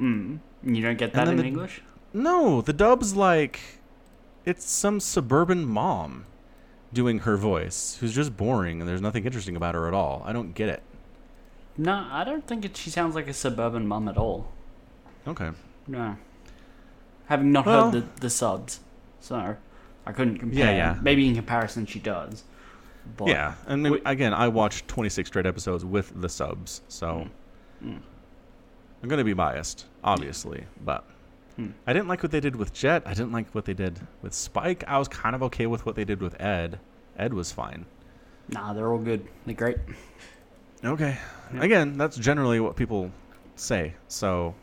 Mm. 0.00 0.38
You 0.62 0.82
don't 0.82 0.98
get 0.98 1.12
that 1.14 1.28
in 1.28 1.36
the- 1.36 1.44
English? 1.44 1.82
No, 2.12 2.60
the 2.60 2.72
dub's 2.72 3.14
like 3.16 3.60
it's 4.44 4.68
some 4.70 5.00
suburban 5.00 5.64
mom 5.66 6.26
doing 6.92 7.20
her 7.20 7.36
voice 7.36 7.98
who's 8.00 8.14
just 8.14 8.36
boring 8.36 8.80
and 8.80 8.88
there's 8.88 9.02
nothing 9.02 9.24
interesting 9.26 9.56
about 9.56 9.74
her 9.74 9.86
at 9.88 9.94
all. 9.94 10.22
I 10.24 10.32
don't 10.32 10.54
get 10.54 10.68
it. 10.68 10.82
No, 11.76 12.06
I 12.10 12.24
don't 12.24 12.46
think 12.46 12.64
it, 12.64 12.76
she 12.76 12.90
sounds 12.90 13.14
like 13.14 13.28
a 13.28 13.34
suburban 13.34 13.86
mum 13.86 14.08
at 14.08 14.16
all. 14.16 14.50
Okay. 15.26 15.50
No. 15.86 16.16
Having 17.26 17.52
not 17.52 17.66
Well- 17.66 17.90
heard 17.90 18.02
the, 18.16 18.20
the 18.20 18.30
subs, 18.30 18.80
so 19.20 19.56
I 20.06 20.12
couldn't 20.12 20.38
compare. 20.38 20.64
Yeah, 20.66 20.76
yeah. 20.94 20.98
Maybe 21.02 21.28
in 21.28 21.34
comparison 21.34 21.84
she 21.86 21.98
does. 21.98 22.44
But 23.16 23.28
yeah, 23.28 23.54
and 23.66 24.00
again, 24.04 24.32
I 24.34 24.48
watched 24.48 24.86
26 24.88 25.28
straight 25.28 25.46
episodes 25.46 25.84
with 25.84 26.12
the 26.20 26.28
subs, 26.28 26.82
so 26.88 27.26
Mm. 27.84 28.00
I'm 29.02 29.08
going 29.08 29.18
to 29.18 29.24
be 29.24 29.32
biased, 29.34 29.86
obviously, 30.02 30.64
but 30.84 31.04
Hmm. 31.56 31.70
I 31.86 31.92
didn't 31.92 32.06
like 32.08 32.22
what 32.22 32.30
they 32.32 32.40
did 32.40 32.54
with 32.56 32.72
Jet. 32.72 33.02
I 33.06 33.14
didn't 33.14 33.32
like 33.32 33.52
what 33.52 33.64
they 33.64 33.74
did 33.74 33.98
with 34.22 34.32
Spike. 34.32 34.84
I 34.86 34.98
was 34.98 35.08
kind 35.08 35.34
of 35.34 35.42
okay 35.44 35.66
with 35.66 35.84
what 35.86 35.94
they 35.96 36.04
did 36.04 36.20
with 36.20 36.40
Ed. 36.40 36.78
Ed 37.18 37.34
was 37.34 37.50
fine. 37.50 37.84
Nah, 38.48 38.72
they're 38.72 38.92
all 38.92 38.98
good. 38.98 39.26
They're 39.46 39.54
great. 39.56 39.78
Okay. 40.84 41.18
Yeah. 41.52 41.62
Again, 41.62 41.98
that's 41.98 42.16
generally 42.16 42.60
what 42.60 42.76
people 42.76 43.10
say, 43.56 43.94
so 44.06 44.54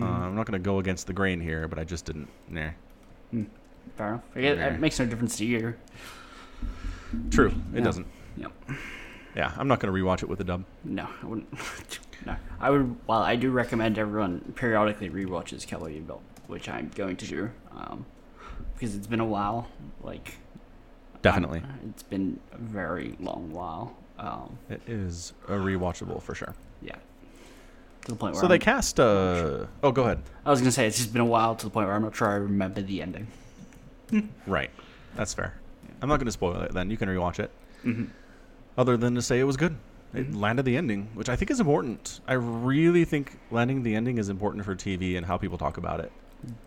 uh, 0.00 0.04
Mhm. 0.04 0.20
I'm 0.20 0.34
not 0.36 0.46
going 0.46 0.60
to 0.60 0.64
go 0.64 0.78
against 0.78 1.06
the 1.08 1.12
grain 1.12 1.40
here, 1.40 1.66
but 1.68 1.78
I 1.80 1.84
just 1.84 2.04
didn't. 2.04 2.28
Nah. 2.48 2.70
Fair 3.96 4.08
enough. 4.08 4.22
It, 4.36 4.44
it 4.44 4.78
makes 4.80 4.98
no 5.00 5.06
difference 5.06 5.36
to 5.38 5.44
you. 5.44 5.74
True, 7.30 7.48
it 7.72 7.78
Yeah. 7.78 7.84
doesn't. 7.84 8.06
Yep. 8.36 8.52
Yeah, 9.34 9.52
I'm 9.58 9.68
not 9.68 9.80
going 9.80 9.94
to 9.94 10.00
rewatch 10.00 10.22
it 10.22 10.28
with 10.28 10.40
a 10.40 10.44
dub. 10.44 10.64
No, 10.84 11.08
I 11.22 11.26
wouldn't. 11.26 11.48
no, 12.26 12.36
I 12.60 12.70
would. 12.70 12.96
Well, 13.06 13.22
I 13.22 13.36
do 13.36 13.50
recommend 13.50 13.98
everyone 13.98 14.52
periodically 14.56 15.10
rewatches 15.10 15.66
Cowboy 15.66 16.00
Bebop, 16.00 16.20
which 16.46 16.68
I'm 16.68 16.90
going 16.94 17.16
to 17.16 17.26
do, 17.26 17.50
um, 17.76 18.06
because 18.74 18.94
it's 18.96 19.06
been 19.06 19.20
a 19.20 19.26
while. 19.26 19.68
Like 20.02 20.38
Definitely. 21.22 21.60
uh, 21.60 21.88
it's 21.90 22.02
been 22.02 22.40
a 22.52 22.58
very 22.58 23.16
long 23.20 23.52
while. 23.52 23.94
Um, 24.18 24.58
It 24.70 24.80
is 24.86 25.34
a 25.48 25.52
rewatchable 25.52 26.22
for 26.22 26.34
sure. 26.34 26.54
yeah. 26.80 26.94
To 28.06 28.12
the 28.12 28.16
point 28.16 28.34
where 28.34 28.40
So 28.40 28.48
they 28.48 28.54
I'm- 28.54 28.60
cast. 28.60 28.98
Uh, 28.98 29.66
oh, 29.82 29.92
go 29.92 30.04
ahead. 30.04 30.22
I 30.46 30.50
was 30.50 30.60
gonna 30.60 30.70
say 30.72 30.86
it's 30.86 30.96
just 30.96 31.12
been 31.12 31.20
a 31.20 31.26
while 31.26 31.54
to 31.56 31.66
the 31.66 31.70
point 31.70 31.86
where 31.88 31.94
I'm 31.96 32.02
not 32.02 32.16
sure 32.16 32.28
I 32.28 32.36
remember 32.36 32.80
the 32.80 33.02
ending. 33.02 33.26
Right. 34.46 34.70
That's 35.16 35.34
fair. 35.34 35.54
I'm 36.02 36.08
not 36.08 36.16
going 36.18 36.26
to 36.26 36.32
spoil 36.32 36.60
it 36.62 36.72
then. 36.72 36.90
You 36.90 36.96
can 36.96 37.08
rewatch 37.08 37.38
it. 37.38 37.50
Mm-hmm. 37.84 38.04
Other 38.78 38.96
than 38.96 39.14
to 39.14 39.22
say 39.22 39.40
it 39.40 39.44
was 39.44 39.56
good. 39.56 39.76
It 40.14 40.30
Mhm. 40.30 40.40
landed 40.40 40.64
the 40.64 40.76
ending, 40.76 41.08
which 41.14 41.28
I 41.28 41.36
think 41.36 41.50
is 41.50 41.60
important. 41.60 42.20
I 42.28 42.34
really 42.34 43.04
think 43.04 43.38
landing 43.50 43.82
the 43.82 43.94
ending 43.94 44.18
is 44.18 44.28
important 44.28 44.64
for 44.64 44.74
TV 44.74 45.16
and 45.16 45.26
how 45.26 45.36
people 45.36 45.58
talk 45.58 45.76
about 45.76 46.00
it. 46.00 46.12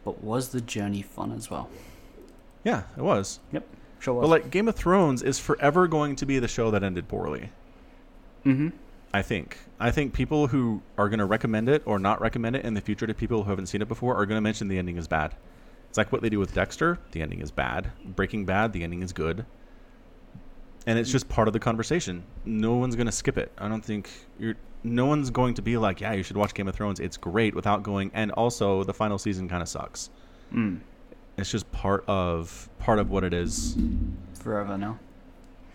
But 0.04 0.24
was 0.24 0.50
the 0.50 0.62
journey 0.62 1.02
fun 1.02 1.32
as 1.32 1.50
well? 1.50 1.70
Yeah, 2.64 2.84
it 2.98 3.02
was. 3.02 3.40
Yep, 3.52 3.66
sure 4.00 4.14
was. 4.16 4.24
But 4.24 4.30
like 4.30 4.50
Game 4.52 4.68
of 4.68 4.76
Thrones 4.76 5.22
is 5.24 5.40
forever 5.40 5.88
going 5.88 6.16
to 6.18 6.26
be 6.26 6.38
the 6.40 6.48
show 6.48 6.70
that 6.72 6.84
ended 6.84 7.08
poorly. 7.08 7.50
mm-hmm. 8.46 8.70
I 9.14 9.22
think. 9.24 9.58
I 9.80 9.90
think 9.90 10.14
people 10.14 10.48
who 10.48 10.82
are 10.98 11.10
going 11.10 11.20
to 11.20 11.26
recommend 11.26 11.68
it 11.68 11.82
or 11.86 11.98
not 11.98 12.22
recommend 12.22 12.56
it 12.56 12.64
in 12.64 12.76
the 12.76 12.82
future 12.82 13.08
to 13.08 13.14
people 13.14 13.44
who 13.44 13.50
haven't 13.50 13.66
seen 13.66 13.82
it 13.82 13.88
before 13.88 14.16
are 14.16 14.26
going 14.28 14.38
to 14.38 14.42
mention 14.42 14.68
the 14.68 14.78
ending 14.78 14.98
is 14.98 15.08
bad. 15.08 15.34
It's 15.90 15.98
like 15.98 16.12
what 16.12 16.22
they 16.22 16.30
do 16.30 16.40
with 16.40 16.54
Dexter. 16.54 17.00
The 17.12 17.22
ending 17.22 17.42
is 17.42 17.52
bad. 17.52 17.92
Breaking 18.06 18.46
Bad. 18.46 18.74
The 18.74 18.84
ending 18.84 19.02
is 19.02 19.12
good. 19.12 19.46
And 20.86 20.98
it's 20.98 21.12
just 21.12 21.28
part 21.28 21.48
of 21.48 21.54
the 21.54 21.60
conversation. 21.60 22.24
No 22.46 22.76
one's 22.76 22.96
going 22.96 23.08
to 23.08 23.12
skip 23.12 23.38
it. 23.38 23.52
I 23.58 23.68
don't 23.68 23.84
think 23.84 24.10
you're. 24.40 24.56
No 24.82 25.06
one's 25.08 25.30
going 25.30 25.56
to 25.56 25.62
be 25.62 25.78
like, 25.78 26.00
"Yeah, 26.00 26.14
you 26.14 26.24
should 26.24 26.38
watch 26.38 26.54
Game 26.54 26.68
of 26.68 26.76
Thrones. 26.76 27.00
It's 27.02 27.18
great." 27.18 27.54
Without 27.54 27.84
going, 27.84 28.12
and 28.14 28.32
also 28.32 28.84
the 28.84 28.94
final 28.94 29.18
season 29.18 29.50
kind 29.50 29.62
of 29.62 29.68
sucks. 29.68 30.10
Mm. 30.54 30.80
It's 31.38 31.52
just 31.52 31.70
part 31.72 32.06
of 32.08 32.70
part 32.80 32.98
of 32.98 33.10
what 33.10 33.26
it 33.26 33.34
is. 33.34 33.78
Forever 34.36 34.78
now. 34.78 34.98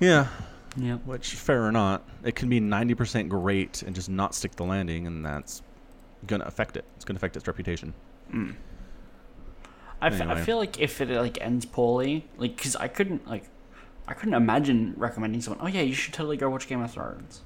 Yeah, 0.00 0.29
Yep. 0.77 1.07
Which, 1.07 1.35
fair 1.35 1.64
or 1.64 1.72
not, 1.72 2.03
it 2.24 2.35
can 2.35 2.48
be 2.48 2.61
90% 2.61 3.29
great 3.29 3.83
and 3.83 3.94
just 3.94 4.09
not 4.09 4.35
stick 4.35 4.57
the 4.57 4.64
landing, 4.64 5.07
and 5.07 5.24
that's 5.24 5.62
going 6.27 6.40
to 6.40 6.46
affect 6.48 6.77
it. 6.77 6.85
It's 6.96 7.05
going 7.05 7.14
to 7.14 7.18
affect 7.18 7.37
its 7.37 7.46
reputation. 7.46 7.94
Mm. 8.33 8.55
I, 10.05 10.09
f- 10.09 10.21
I 10.21 10.25
Anyway. 10.25 10.43
feel 10.43 10.57
like 10.59 10.81
if 10.81 11.01
it 11.01 11.09
like 11.09 11.38
ends 11.40 11.64
poorly, 11.67 12.27
like 12.37 12.57
because 12.57 12.77
I 12.77 12.88
couldn't 12.88 13.27
like, 13.29 13.45
I 14.07 14.14
couldn't 14.14 14.35
imagine 14.35 14.95
recommending 14.97 15.40
someone. 15.40 15.64
Oh 15.64 15.69
yeah, 15.69 15.81
you 15.83 15.95
should 15.95 16.14
totally 16.14 16.37
go 16.37 16.49
watch 16.51 16.69
Game 16.69 16.83
of 16.83 16.90
Thrones. 16.93 17.40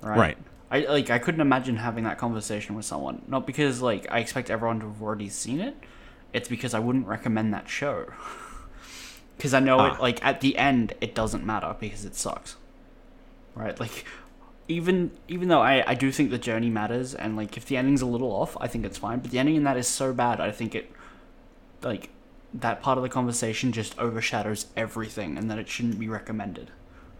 Right. 0.00 0.18
Right. 0.18 0.38
I 0.70 0.78
like 0.90 1.10
I 1.10 1.18
couldn't 1.18 1.40
imagine 1.40 1.76
having 1.76 2.04
that 2.04 2.18
conversation 2.18 2.74
with 2.74 2.84
someone. 2.84 3.22
Not 3.28 3.46
because 3.46 3.80
like 3.82 4.06
I 4.10 4.18
expect 4.20 4.50
everyone 4.50 4.80
to 4.80 4.86
have 4.86 5.02
already 5.02 5.28
seen 5.28 5.60
it. 5.60 5.76
It's 6.32 6.48
because 6.48 6.74
I 6.74 6.78
wouldn't 6.80 7.06
recommend 7.06 7.52
that 7.54 7.68
show. 7.68 8.06
Because 9.36 9.52
I 9.52 9.58
know 9.58 9.78
Ah. 9.80 9.94
it 9.96 10.00
like 10.00 10.24
at 10.24 10.40
the 10.40 10.56
end 10.56 10.94
it 11.00 11.12
doesn't 11.14 11.44
matter 11.44 11.74
because 11.80 12.04
it 12.04 12.14
sucks. 12.14 12.54
Right. 13.56 13.78
Like 13.80 14.04
even 14.68 15.10
even 15.28 15.48
though 15.48 15.60
I, 15.60 15.82
I 15.90 15.94
do 15.94 16.12
think 16.12 16.30
the 16.30 16.38
journey 16.38 16.70
matters 16.70 17.14
and 17.16 17.36
like 17.36 17.56
if 17.56 17.66
the 17.66 17.76
ending's 17.76 18.00
a 18.00 18.06
little 18.06 18.30
off 18.30 18.56
i 18.60 18.66
think 18.66 18.86
it's 18.86 18.96
fine 18.96 19.18
but 19.18 19.30
the 19.30 19.38
ending 19.38 19.56
in 19.56 19.64
that 19.64 19.76
is 19.76 19.86
so 19.86 20.14
bad 20.14 20.40
i 20.40 20.50
think 20.50 20.74
it 20.74 20.90
like 21.84 22.10
that 22.52 22.80
part 22.82 22.96
of 22.98 23.02
the 23.02 23.08
conversation 23.10 23.72
just 23.72 23.98
overshadows 23.98 24.66
everything 24.76 25.36
and 25.36 25.50
that 25.50 25.58
it 25.58 25.68
shouldn't 25.68 25.98
be 25.98 26.08
recommended 26.08 26.70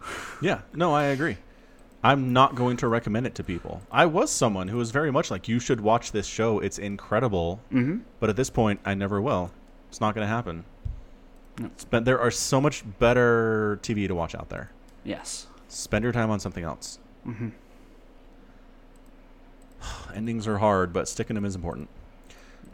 Yeah, 0.41 0.61
no, 0.73 0.93
I 0.93 1.05
agree. 1.05 1.37
I'm 2.03 2.31
not 2.33 2.53
going 2.53 2.77
to 2.77 2.87
recommend 2.87 3.25
it 3.25 3.33
to 3.35 3.43
people. 3.43 3.81
I 3.91 4.05
was 4.05 4.29
someone 4.29 4.67
who 4.67 4.77
was 4.77 4.91
very 4.91 5.11
much 5.11 5.31
like, 5.31 5.47
you 5.47 5.59
should 5.59 5.81
watch 5.81 6.11
this 6.11 6.27
show. 6.27 6.59
It's 6.59 6.77
incredible. 6.77 7.59
mm-hmm 7.71 7.99
But 8.19 8.29
at 8.29 8.35
this 8.35 8.49
point, 8.51 8.79
I 8.85 8.93
never 8.93 9.19
will. 9.19 9.51
It's 9.89 9.99
not 9.99 10.13
going 10.13 10.23
to 10.27 10.33
happen. 10.33 10.65
No. 11.59 11.71
Spend, 11.77 12.05
there 12.05 12.19
are 12.19 12.29
so 12.29 12.61
much 12.61 12.83
better 12.99 13.79
TV 13.81 14.07
to 14.07 14.13
watch 14.13 14.35
out 14.35 14.49
there. 14.49 14.69
yes 15.03 15.47
Spend 15.67 16.03
your 16.03 16.13
time 16.13 16.29
on 16.29 16.39
something 16.39 16.63
else. 16.63 16.99
mm-hmm 17.25 17.49
Endings 20.15 20.47
are 20.47 20.59
hard, 20.59 20.93
but 20.93 21.07
sticking 21.07 21.33
them 21.35 21.45
is 21.45 21.55
important. 21.55 21.89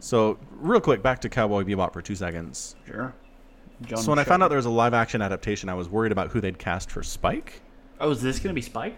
So, 0.02 0.36
real 0.58 0.80
quick, 0.80 1.00
back 1.00 1.20
to 1.20 1.28
Cowboy 1.28 1.62
Bebop 1.62 1.92
for 1.92 2.02
two 2.02 2.16
seconds. 2.16 2.74
sure 2.88 3.14
John 3.86 3.98
so 3.98 4.10
when 4.10 4.18
I 4.18 4.24
found 4.24 4.42
out 4.42 4.48
there 4.48 4.56
was 4.56 4.66
a 4.66 4.70
live 4.70 4.94
action 4.94 5.22
adaptation, 5.22 5.68
I 5.68 5.74
was 5.74 5.88
worried 5.88 6.10
about 6.10 6.28
who 6.32 6.40
they'd 6.40 6.58
cast 6.58 6.90
for 6.90 7.04
Spike. 7.04 7.62
oh 8.00 8.10
is 8.10 8.20
this 8.20 8.40
gonna 8.40 8.52
be 8.52 8.62
spike 8.62 8.96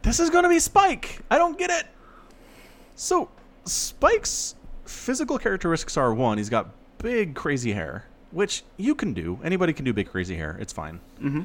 This 0.00 0.18
is 0.18 0.30
going 0.30 0.44
to 0.44 0.48
be 0.48 0.58
Spike. 0.58 1.20
I 1.30 1.36
don't 1.36 1.58
get 1.58 1.68
it. 1.70 1.86
So 2.94 3.28
Spike's 3.66 4.54
physical 4.86 5.38
characteristics 5.38 5.98
are 5.98 6.14
one, 6.14 6.38
he's 6.38 6.48
got 6.48 6.70
big 6.96 7.34
crazy 7.34 7.72
hair, 7.72 8.06
which 8.30 8.64
you 8.78 8.94
can 8.94 9.12
do. 9.12 9.38
Anybody 9.44 9.74
can 9.74 9.84
do 9.84 9.92
big 9.92 10.08
crazy 10.08 10.34
hair. 10.34 10.56
It's 10.60 10.72
fine. 10.72 10.98
mm-hmm 11.20 11.42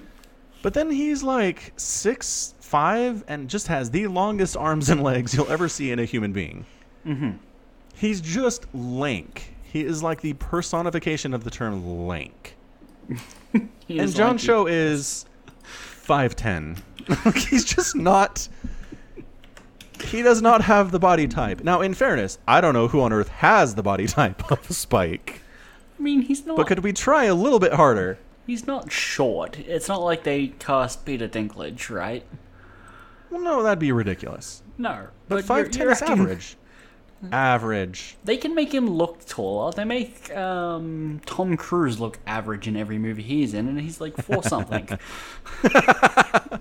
But 0.62 0.74
then 0.74 0.90
he's 0.90 1.24
like 1.24 1.74
six 1.76 2.56
five 2.62 3.26
and 3.28 3.50
just 3.50 3.68
has 3.68 3.92
the 3.92 4.08
longest 4.08 4.56
arms 4.56 4.90
and 4.90 5.04
legs 5.04 5.34
you'll 5.36 5.52
ever 5.52 5.68
see 5.68 5.92
in 5.92 6.00
a 6.00 6.06
human 6.06 6.32
being. 6.32 6.66
mm-hmm 7.06 7.32
He's 7.94 8.22
just 8.22 8.66
lank. 8.74 9.54
He 9.64 9.84
is 9.84 10.04
like 10.04 10.22
the 10.22 10.34
personification 10.34 11.34
of 11.34 11.44
the 11.44 11.50
term 11.50 12.08
lank. 12.08 12.56
and 13.54 14.16
John 14.16 14.38
Cho 14.38 14.68
is 14.68 15.26
five 15.64 16.36
ten. 16.36 16.78
He's 17.36 17.66
just 17.66 17.96
not. 17.96 18.48
He 20.06 20.22
does 20.22 20.42
not 20.42 20.62
have 20.62 20.92
the 20.92 21.00
body 21.00 21.28
type. 21.28 21.64
Now, 21.64 21.82
in 21.82 21.94
fairness, 21.94 22.38
I 22.48 22.62
don't 22.62 22.74
know 22.74 22.88
who 22.88 23.02
on 23.02 23.14
earth 23.14 23.30
has 23.30 23.76
the 23.76 23.84
body 23.84 24.08
type 24.08 24.52
of 24.52 24.70
Spike. 24.72 25.42
I 25.98 26.02
mean, 26.02 26.22
he's 26.22 26.46
not. 26.46 26.58
But 26.58 26.68
could 26.68 26.80
we 26.80 26.92
try 26.94 27.26
a 27.26 27.36
little 27.36 27.60
bit 27.60 27.74
harder? 27.74 28.18
He's 28.46 28.68
not 28.68 28.92
short. 28.92 29.58
It's 29.60 29.88
not 29.88 30.02
like 30.02 30.24
they 30.24 30.48
cast 30.60 31.06
Peter 31.06 31.28
Dinklage, 31.30 31.90
right? 31.90 32.26
Well, 33.30 33.42
no, 33.42 33.64
that'd 33.64 33.80
be 33.80 33.92
ridiculous. 33.92 34.62
No, 34.78 35.08
But 35.30 35.46
five 35.46 35.72
ten 35.72 35.90
is 35.90 36.02
average. 36.02 36.58
Average. 37.32 38.18
They 38.24 38.38
can 38.38 38.54
make 38.54 38.74
him 38.74 38.90
look 38.90 39.26
taller. 39.26 39.72
They 39.72 39.86
make 39.86 40.36
um, 40.36 41.22
Tom 41.26 41.56
Cruise 41.58 42.00
look 42.00 42.20
average 42.28 42.68
in 42.68 42.76
every 42.76 42.98
movie 42.98 43.24
he's 43.24 43.54
in, 43.54 43.68
and 43.68 43.80
he's 43.80 44.02
like 44.02 44.18
four 44.18 44.44
something. 44.44 44.90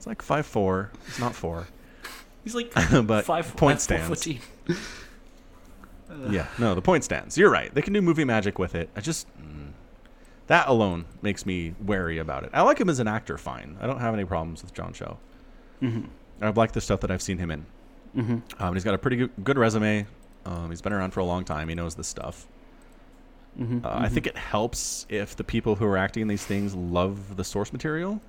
It's 0.00 0.06
like 0.06 0.22
five 0.22 0.46
four. 0.46 0.90
It's 1.08 1.18
not 1.18 1.34
four. 1.34 1.68
He's 2.42 2.54
like 2.54 2.72
But 3.06 3.26
five 3.26 3.54
point 3.54 3.82
five, 3.82 4.16
stands. 4.16 4.26
Yeah, 6.30 6.46
no, 6.58 6.74
the 6.74 6.80
point 6.80 7.04
stands. 7.04 7.36
You're 7.36 7.50
right. 7.50 7.72
They 7.74 7.82
can 7.82 7.92
do 7.92 8.00
movie 8.00 8.24
magic 8.24 8.58
with 8.58 8.74
it. 8.74 8.88
I 8.96 9.02
just 9.02 9.28
mm, 9.38 9.72
that 10.46 10.68
alone 10.68 11.04
makes 11.20 11.44
me 11.44 11.74
wary 11.78 12.16
about 12.16 12.44
it. 12.44 12.50
I 12.54 12.62
like 12.62 12.80
him 12.80 12.88
as 12.88 12.98
an 12.98 13.08
actor, 13.08 13.36
fine. 13.36 13.76
I 13.78 13.86
don't 13.86 14.00
have 14.00 14.14
any 14.14 14.24
problems 14.24 14.62
with 14.62 14.72
John 14.72 14.94
Cho. 14.94 15.18
Mm-hmm. 15.82 16.06
I've 16.40 16.56
liked 16.56 16.72
the 16.72 16.80
stuff 16.80 17.00
that 17.00 17.10
I've 17.10 17.20
seen 17.20 17.36
him 17.36 17.50
in. 17.50 17.66
Mm-hmm. 18.16 18.62
Um, 18.62 18.74
he's 18.74 18.84
got 18.84 18.94
a 18.94 18.98
pretty 18.98 19.16
good, 19.16 19.30
good 19.44 19.58
resume. 19.58 20.06
Um, 20.44 20.70
he's 20.70 20.80
been 20.80 20.92
around 20.92 21.12
for 21.12 21.20
a 21.20 21.24
long 21.24 21.44
time. 21.44 21.68
He 21.68 21.74
knows 21.74 21.94
this 21.94 22.08
stuff. 22.08 22.46
Mm-hmm. 23.58 23.84
Uh, 23.84 23.88
I 23.92 24.08
think 24.08 24.26
it 24.26 24.36
helps 24.36 25.06
if 25.08 25.36
the 25.36 25.44
people 25.44 25.74
who 25.76 25.84
are 25.86 25.96
acting 25.96 26.22
in 26.22 26.28
these 26.28 26.44
things 26.44 26.74
love 26.74 27.36
the 27.36 27.44
source 27.44 27.72
material. 27.72 28.20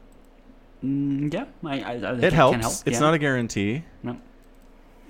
Mm, 0.84 1.34
yeah, 1.34 1.45
I, 1.63 1.82
I, 1.82 1.91
I 1.93 2.13
It 2.15 2.34
helps. 2.34 2.53
Can 2.53 2.61
help. 2.61 2.73
It's 2.86 2.93
yeah. 2.95 2.99
not 2.99 3.13
a 3.13 3.17
guarantee. 3.19 3.84
No. 4.03 4.17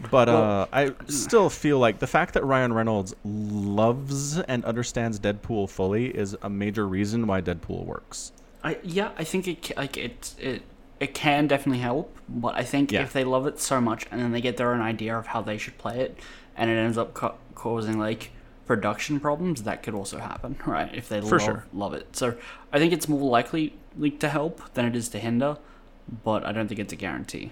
But 0.10 0.28
Well- 0.28 0.62
uh, 0.62 0.68
I 0.74 0.92
still 1.08 1.50
feel 1.50 1.80
like 1.80 2.00
the 2.00 2.08
fact 2.08 2.34
that 2.34 2.44
Ryan 2.44 2.74
Reynolds 2.74 3.16
loves 3.24 4.40
and 4.40 4.66
understands 4.66 5.20
Deadpool 5.20 5.70
fully 5.70 6.08
is 6.08 6.36
a 6.42 6.50
major 6.50 6.88
reason 6.88 7.28
why 7.28 7.42
Deadpool 7.42 7.86
works. 7.86 8.32
I 8.64 8.78
yeah, 8.84 9.12
I 9.18 9.24
think 9.24 9.48
it 9.48 9.76
like 9.78 9.98
it 9.98 10.36
it 10.40 10.62
it 11.02 11.14
can 11.14 11.48
definitely 11.48 11.80
help, 11.82 12.16
but 12.30 12.56
I 12.56 12.64
think 12.64 12.92
Yeah. 12.92 13.02
if 13.02 13.12
they 13.12 13.24
love 13.24 13.48
it 13.48 13.60
so 13.60 13.82
much 13.82 14.06
and 14.12 14.22
then 14.22 14.32
they 14.32 14.40
get 14.40 14.56
their 14.58 14.72
own 14.74 14.82
idea 14.82 15.18
of 15.18 15.28
how 15.28 15.42
they 15.42 15.58
should 15.58 15.78
play 15.78 16.00
it, 16.00 16.18
and 16.56 16.70
it 16.70 16.76
ends 16.76 16.98
up 16.98 17.14
ca- 17.14 17.34
causing 17.56 17.98
like 18.00 18.32
production 18.68 19.20
problems, 19.20 19.64
that 19.64 19.82
could 19.84 19.94
also 19.96 20.20
happen, 20.20 20.56
right? 20.66 20.94
If 20.94 21.10
they 21.10 21.20
For 21.20 21.32
love, 21.38 21.42
sure. 21.42 21.66
love 21.74 21.94
it, 21.94 22.16
so 22.16 22.36
I 22.72 22.80
think 22.80 22.94
it's 22.94 23.10
more 23.10 23.30
likely 23.30 23.74
like 23.98 24.20
to 24.20 24.30
help 24.30 24.74
than 24.76 24.86
it 24.86 24.96
is 24.96 25.10
to 25.10 25.20
hinder, 25.20 25.58
but 26.24 26.46
I 26.46 26.52
don't 26.52 26.68
think 26.68 26.80
it's 26.80 26.94
a 26.94 26.96
guarantee. 26.96 27.52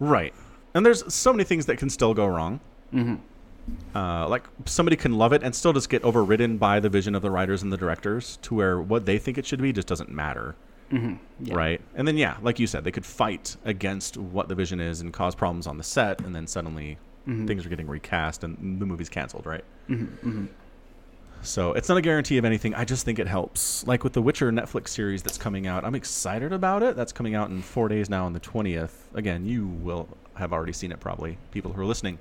Right. 0.00 0.34
And 0.74 0.84
there's 0.84 1.12
so 1.14 1.32
many 1.32 1.44
things 1.44 1.66
that 1.66 1.76
can 1.76 1.88
still 1.90 2.14
go 2.14 2.26
wrong. 2.26 2.60
Mm-hmm. 2.92 3.16
Uh, 3.96 4.28
like 4.28 4.44
somebody 4.64 4.96
can 4.96 5.14
love 5.18 5.32
it 5.32 5.42
and 5.42 5.54
still 5.54 5.72
just 5.72 5.88
get 5.88 6.02
overridden 6.04 6.56
by 6.56 6.78
the 6.80 6.88
vision 6.88 7.14
of 7.14 7.22
the 7.22 7.30
writers 7.30 7.62
and 7.62 7.72
the 7.72 7.76
directors 7.76 8.38
to 8.42 8.54
where 8.54 8.80
what 8.80 9.06
they 9.06 9.18
think 9.18 9.36
it 9.38 9.44
should 9.46 9.60
be 9.60 9.72
just 9.72 9.88
doesn't 9.88 10.08
matter. 10.10 10.54
Mm-hmm. 10.92 11.14
Yeah. 11.46 11.54
Right. 11.54 11.80
And 11.94 12.06
then, 12.06 12.16
yeah, 12.16 12.36
like 12.42 12.58
you 12.58 12.66
said, 12.66 12.84
they 12.84 12.92
could 12.92 13.04
fight 13.06 13.56
against 13.64 14.16
what 14.16 14.48
the 14.48 14.54
vision 14.54 14.78
is 14.80 15.00
and 15.00 15.12
cause 15.12 15.34
problems 15.34 15.66
on 15.66 15.78
the 15.78 15.84
set, 15.84 16.20
and 16.22 16.34
then 16.34 16.46
suddenly 16.46 16.98
Mm-hmm. 17.26 17.46
things 17.48 17.66
are 17.66 17.68
getting 17.68 17.88
recast 17.88 18.44
and 18.44 18.80
the 18.80 18.86
movie's 18.86 19.08
canceled, 19.08 19.46
right? 19.46 19.64
So 21.42 21.72
it's 21.72 21.88
not 21.88 21.98
a 21.98 22.00
guarantee 22.00 22.38
of 22.38 22.44
anything. 22.44 22.72
I 22.74 22.84
just 22.84 23.04
think 23.04 23.18
it 23.18 23.26
helps. 23.26 23.84
Like 23.84 24.04
with 24.04 24.12
the 24.12 24.22
Witcher 24.22 24.52
Netflix 24.52 24.88
series 24.90 25.24
that's 25.24 25.36
coming 25.36 25.66
out, 25.66 25.84
I'm 25.84 25.96
excited 25.96 26.52
about 26.52 26.84
it. 26.84 26.94
That's 26.94 27.12
coming 27.12 27.34
out 27.34 27.50
in 27.50 27.62
four 27.62 27.88
days 27.88 28.08
now 28.08 28.26
on 28.26 28.32
the 28.32 28.38
20th. 28.38 28.92
Again, 29.14 29.44
you 29.44 29.66
will 29.66 30.08
have 30.34 30.52
already 30.52 30.72
seen 30.72 30.92
it 30.92 31.00
probably, 31.00 31.36
people 31.50 31.72
who 31.72 31.80
are 31.80 31.84
listening. 31.86 32.18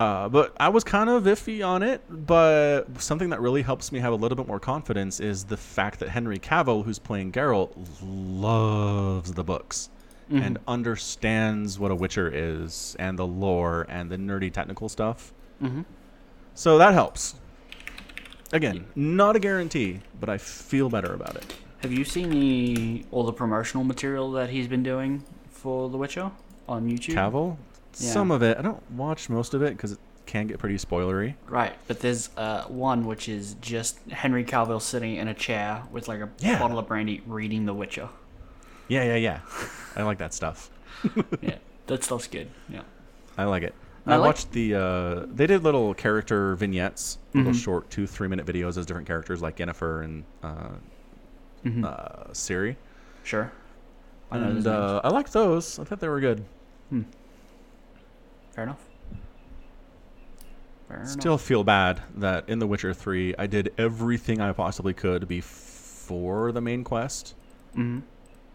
Uh, 0.00 0.30
but 0.30 0.56
I 0.58 0.70
was 0.70 0.82
kind 0.82 1.10
of 1.10 1.24
iffy 1.24 1.64
on 1.64 1.82
it. 1.82 2.02
But 2.08 2.84
something 3.00 3.30
that 3.30 3.40
really 3.40 3.62
helps 3.62 3.92
me 3.92 4.00
have 4.00 4.12
a 4.12 4.16
little 4.16 4.36
bit 4.36 4.48
more 4.48 4.58
confidence 4.58 5.20
is 5.20 5.44
the 5.44 5.58
fact 5.58 6.00
that 6.00 6.08
Henry 6.08 6.38
Cavill, 6.38 6.84
who's 6.84 6.98
playing 6.98 7.32
Geralt, 7.32 7.76
loves 8.02 9.34
the 9.34 9.44
books 9.44 9.90
and 10.32 10.58
understands 10.68 11.78
what 11.78 11.90
a 11.90 11.94
Witcher 11.94 12.30
is 12.32 12.94
and 13.00 13.18
the 13.18 13.26
lore 13.26 13.84
and 13.88 14.08
the 14.10 14.16
nerdy 14.16 14.52
technical 14.52 14.88
stuff. 14.88 15.32
Mm-hmm. 15.60 15.82
So 16.54 16.78
that 16.78 16.94
helps. 16.94 17.34
Again, 18.52 18.86
not 18.94 19.34
a 19.36 19.40
guarantee, 19.40 20.00
but 20.20 20.28
I 20.28 20.38
feel 20.38 20.88
better 20.88 21.14
about 21.14 21.36
it. 21.36 21.54
Have 21.78 21.92
you 21.92 22.04
seen 22.04 22.30
the 22.30 23.04
all 23.10 23.24
the 23.24 23.32
promotional 23.32 23.84
material 23.84 24.30
that 24.32 24.50
he's 24.50 24.68
been 24.68 24.82
doing 24.82 25.24
for 25.48 25.88
The 25.88 25.96
Witcher 25.96 26.30
on 26.68 26.88
YouTube? 26.88 27.14
Cavill, 27.14 27.56
Yeah. 27.98 28.12
some 28.12 28.30
of 28.30 28.42
it. 28.42 28.56
I 28.58 28.62
don't 28.62 28.82
watch 28.92 29.28
most 29.28 29.54
of 29.54 29.62
it 29.62 29.76
because 29.76 29.92
it 29.92 29.98
can 30.26 30.46
get 30.46 30.58
pretty 30.58 30.76
spoilery. 30.76 31.34
Right, 31.48 31.74
but 31.88 32.00
there's 32.00 32.30
uh, 32.36 32.64
one 32.64 33.04
which 33.06 33.28
is 33.28 33.54
just 33.60 33.98
Henry 34.10 34.44
Cavill 34.44 34.80
sitting 34.80 35.16
in 35.16 35.28
a 35.28 35.34
chair 35.34 35.82
with 35.90 36.06
like 36.08 36.20
a 36.20 36.28
Yeah. 36.38 36.58
bottle 36.58 36.78
of 36.78 36.86
brandy 36.86 37.22
reading 37.26 37.66
The 37.66 37.74
Witcher. 37.74 38.08
Yeah, 38.88 39.04
yeah, 39.04 39.16
yeah. 39.16 39.40
I 39.96 40.02
like 40.02 40.18
that 40.18 40.32
stuff. 40.34 40.70
yeah, 41.40 41.56
that 41.86 42.02
stuff's 42.04 42.26
good. 42.28 42.48
Yeah. 42.68 42.82
I 43.38 43.44
like 43.44 43.62
it. 43.62 43.74
I 44.06 44.14
I, 44.14 44.16
like- 44.16 44.26
watched 44.28 44.52
the. 44.52 44.74
Uh, 44.74 45.26
they 45.32 45.46
did 45.46 45.62
little 45.62 45.94
character 45.94 46.54
vignettes, 46.56 47.18
little 47.34 47.52
Mhm. 47.52 47.62
short 47.62 47.90
two, 47.90 48.06
three 48.06 48.28
minute 48.28 48.46
videos 48.46 48.76
as 48.78 48.86
different 48.86 49.06
characters 49.06 49.42
like 49.42 49.56
Yennefer 49.58 50.04
and 50.04 50.24
uh, 50.42 50.68
Mhm. 51.64 51.84
uh, 51.84 52.28
Ciri. 52.32 52.76
Sure. 53.24 53.52
I 54.30 54.38
And 54.38 54.66
uh, 54.66 55.00
I 55.04 55.08
liked 55.08 55.32
those. 55.32 55.78
I 55.78 55.84
thought 55.84 56.00
they 56.00 56.08
were 56.08 56.20
good. 56.20 56.44
Fair 58.60 58.66
enough. 58.66 58.84
Fair 60.86 61.06
Still 61.06 61.38
feel 61.38 61.64
bad 61.64 62.02
that 62.16 62.46
in 62.46 62.58
The 62.58 62.66
Witcher 62.66 62.92
3, 62.92 63.34
I 63.38 63.46
did 63.46 63.72
everything 63.78 64.38
I 64.42 64.52
possibly 64.52 64.92
could 64.92 65.26
before 65.26 66.52
the 66.52 66.60
main 66.60 66.84
quest. 66.84 67.34
hmm 67.74 68.00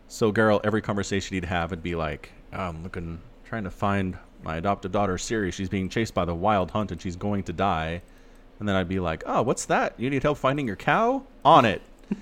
So 0.07 0.31
Geralt, 0.31 0.61
every 0.63 0.83
conversation 0.83 1.33
he'd 1.33 1.45
have 1.45 1.71
would 1.71 1.81
be 1.81 1.95
like, 1.95 2.31
"Oh, 2.53 2.57
"I'm 2.59 2.83
looking, 2.83 3.19
trying 3.45 3.63
to 3.63 3.71
find 3.71 4.15
my 4.43 4.57
adopted 4.57 4.91
daughter 4.91 5.15
Ciri. 5.15 5.51
She's 5.51 5.69
being 5.69 5.89
chased 5.89 6.13
by 6.13 6.23
the 6.25 6.35
Wild 6.35 6.69
Hunt 6.69 6.91
and 6.91 7.01
she's 7.01 7.15
going 7.15 7.41
to 7.45 7.53
die." 7.53 8.03
And 8.59 8.69
then 8.69 8.75
I'd 8.75 8.87
be 8.87 8.99
like, 8.99 9.23
"Oh, 9.25 9.41
what's 9.41 9.65
that? 9.65 9.95
You 9.97 10.11
need 10.11 10.21
help 10.21 10.37
finding 10.37 10.67
your 10.67 10.75
cow? 10.75 11.23
On 11.43 11.65
it. 11.65 11.81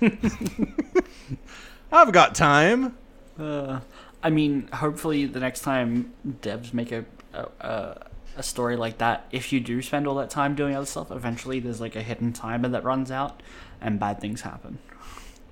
I've 1.92 2.12
got 2.12 2.34
time." 2.34 2.96
Uh, 3.38 3.80
I 4.22 4.30
mean, 4.30 4.68
hopefully 4.68 5.26
the 5.26 5.40
next 5.40 5.60
time 5.60 6.14
devs 6.40 6.72
make 6.72 6.92
a, 6.92 7.04
a 7.60 8.08
a 8.36 8.42
story 8.42 8.76
like 8.76 8.98
that, 8.98 9.26
if 9.30 9.52
you 9.52 9.60
do 9.60 9.80
spend 9.80 10.06
all 10.06 10.16
that 10.16 10.30
time 10.30 10.54
doing 10.54 10.74
other 10.74 10.86
stuff, 10.86 11.10
eventually 11.10 11.60
there's 11.60 11.80
like 11.80 11.96
a 11.96 12.02
hidden 12.02 12.32
timer 12.32 12.68
that 12.68 12.84
runs 12.84 13.10
out, 13.10 13.42
and 13.80 14.00
bad 14.00 14.20
things 14.20 14.40
happen. 14.40 14.78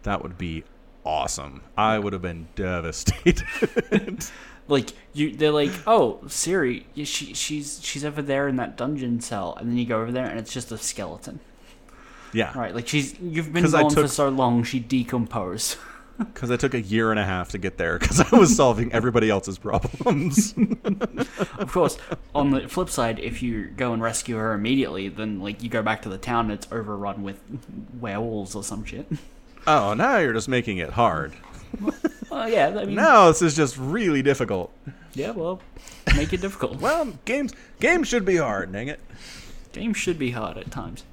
That 0.02 0.22
would 0.22 0.36
be 0.36 0.64
awesome. 1.04 1.62
I 1.76 1.98
would 1.98 2.12
have 2.12 2.22
been 2.22 2.48
devastated. 2.54 3.44
Like 4.68 4.90
you, 5.12 5.34
they're 5.34 5.50
like, 5.50 5.72
oh, 5.88 6.20
Ciri, 6.26 6.84
she 6.94 7.34
she's 7.34 7.80
she's 7.82 8.04
over 8.04 8.22
there 8.22 8.46
in 8.46 8.56
that 8.56 8.76
dungeon 8.76 9.20
cell, 9.20 9.56
and 9.58 9.68
then 9.68 9.76
you 9.76 9.84
go 9.84 10.00
over 10.00 10.12
there 10.12 10.24
and 10.24 10.38
it's 10.38 10.52
just 10.52 10.70
a 10.70 10.78
skeleton. 10.78 11.40
yeah, 12.32 12.56
Right, 12.56 12.74
like 12.74 12.86
she's 12.86 13.18
you've 13.20 13.52
been 13.52 13.68
gone 13.68 13.90
for 13.90 14.06
so 14.06 14.28
long, 14.28 14.62
she 14.62 14.78
decomposed. 14.78 15.76
because 16.18 16.50
I 16.50 16.56
took 16.56 16.74
a 16.74 16.80
year 16.80 17.10
and 17.10 17.18
a 17.18 17.24
half 17.24 17.50
to 17.50 17.58
get 17.58 17.78
there 17.78 17.98
because 17.98 18.20
I 18.20 18.36
was 18.36 18.54
solving 18.56 18.92
everybody 18.92 19.28
else's 19.30 19.58
problems. 19.58 20.54
Of 21.58 21.70
course, 21.72 21.98
on 22.34 22.50
the 22.50 22.68
flip 22.68 22.90
side, 22.90 23.18
if 23.18 23.42
you 23.42 23.64
go 23.68 23.92
and 23.92 24.02
rescue 24.02 24.36
her 24.36 24.52
immediately, 24.52 25.08
then 25.08 25.40
like 25.40 25.62
you 25.62 25.68
go 25.68 25.82
back 25.82 26.02
to 26.02 26.08
the 26.08 26.18
town 26.18 26.46
and 26.46 26.54
it's 26.54 26.66
overrun 26.72 27.22
with 27.22 27.40
werewolves 28.00 28.54
or 28.54 28.62
some 28.62 28.84
shit. 28.84 29.06
oh, 29.66 29.94
now 29.94 30.18
you're 30.18 30.32
just 30.32 30.48
making 30.48 30.78
it 30.78 30.90
hard. 30.90 31.32
Oh 32.30 32.46
yeah, 32.46 32.68
I 32.68 32.84
mean, 32.84 32.94
Now 32.96 33.28
this 33.28 33.42
is 33.42 33.56
just 33.56 33.76
really 33.78 34.22
difficult. 34.22 34.72
yeah, 35.14 35.30
well, 35.30 35.60
make 36.16 36.32
it 36.32 36.40
difficult. 36.40 36.76
Well, 36.80 37.12
games 37.24 37.52
games 37.80 38.08
should 38.08 38.24
be 38.24 38.36
hard. 38.36 38.72
Dang 38.72 38.88
it. 38.88 39.00
Games 39.72 39.96
should 39.96 40.18
be 40.18 40.32
hard 40.32 40.58
at 40.58 40.70
times. 40.70 41.04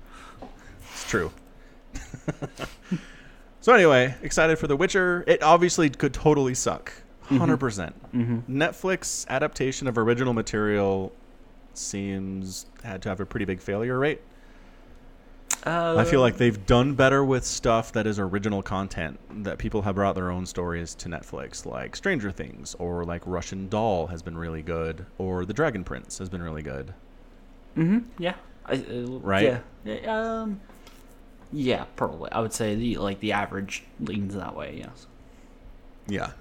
It's 0.94 1.10
true. 1.10 1.32
so 3.62 3.74
anyway, 3.74 4.16
excited 4.22 4.58
for 4.58 4.68
The 4.68 4.76
Witcher. 4.76 5.24
It 5.28 5.44
obviously 5.44 5.90
could 5.90 6.14
totally 6.14 6.54
suck. 6.54 6.94
100%. 7.30 7.60
percent 7.60 7.96
Netflix 8.50 9.28
adaptation 9.28 9.88
of 9.88 9.98
original 10.00 10.34
material 10.34 11.12
seems 11.76 12.66
had 12.84 13.02
to 13.04 13.10
have 13.10 13.20
a 13.20 13.26
pretty 13.26 13.46
big 13.46 13.62
failure 13.62 14.00
rate. 14.00 14.22
Uh, 15.66 15.96
I 15.98 16.06
feel 16.06 16.22
like 16.22 16.38
they've 16.38 16.66
done 16.66 16.94
better 16.94 17.24
with 17.24 17.46
stuff 17.46 17.92
that 17.92 18.08
is 18.08 18.18
original 18.18 18.64
content 18.64 19.20
that 19.44 19.58
people 19.58 19.82
have 19.82 19.96
brought 19.96 20.16
their 20.16 20.32
own 20.32 20.46
stories 20.46 20.96
to 20.96 21.10
Netflix, 21.10 21.66
like 21.66 21.96
Stranger 21.96 22.32
Things 22.32 22.76
or 22.80 23.04
like 23.04 23.22
Russian 23.26 23.68
Doll 23.68 24.08
has 24.08 24.22
been 24.22 24.38
really 24.38 24.62
good, 24.62 25.06
or 25.18 25.46
The 25.46 25.54
Dragon 25.54 25.84
Prince 25.84 26.18
has 26.20 26.30
been 26.30 26.42
really 26.42 26.62
good. 26.62 26.94
Mm-hmm. 27.76 28.00
yeah, 28.18 28.36
I, 28.66 28.76
uh, 28.76 29.20
Right? 29.20 29.44
Yeah, 29.44 29.60
Yeah, 29.84 30.42
um, 30.42 30.62
Yeah, 31.52 31.86
probably. 31.96 32.32
I 32.32 32.40
would 32.40 32.54
say 32.54 32.76
the 32.76 32.98
like 32.98 33.20
the 33.20 33.32
average 33.32 33.84
leans 34.00 34.36
that 34.36 34.56
way. 34.56 34.76
Yes. 34.78 35.08
Yeah. 36.08 36.32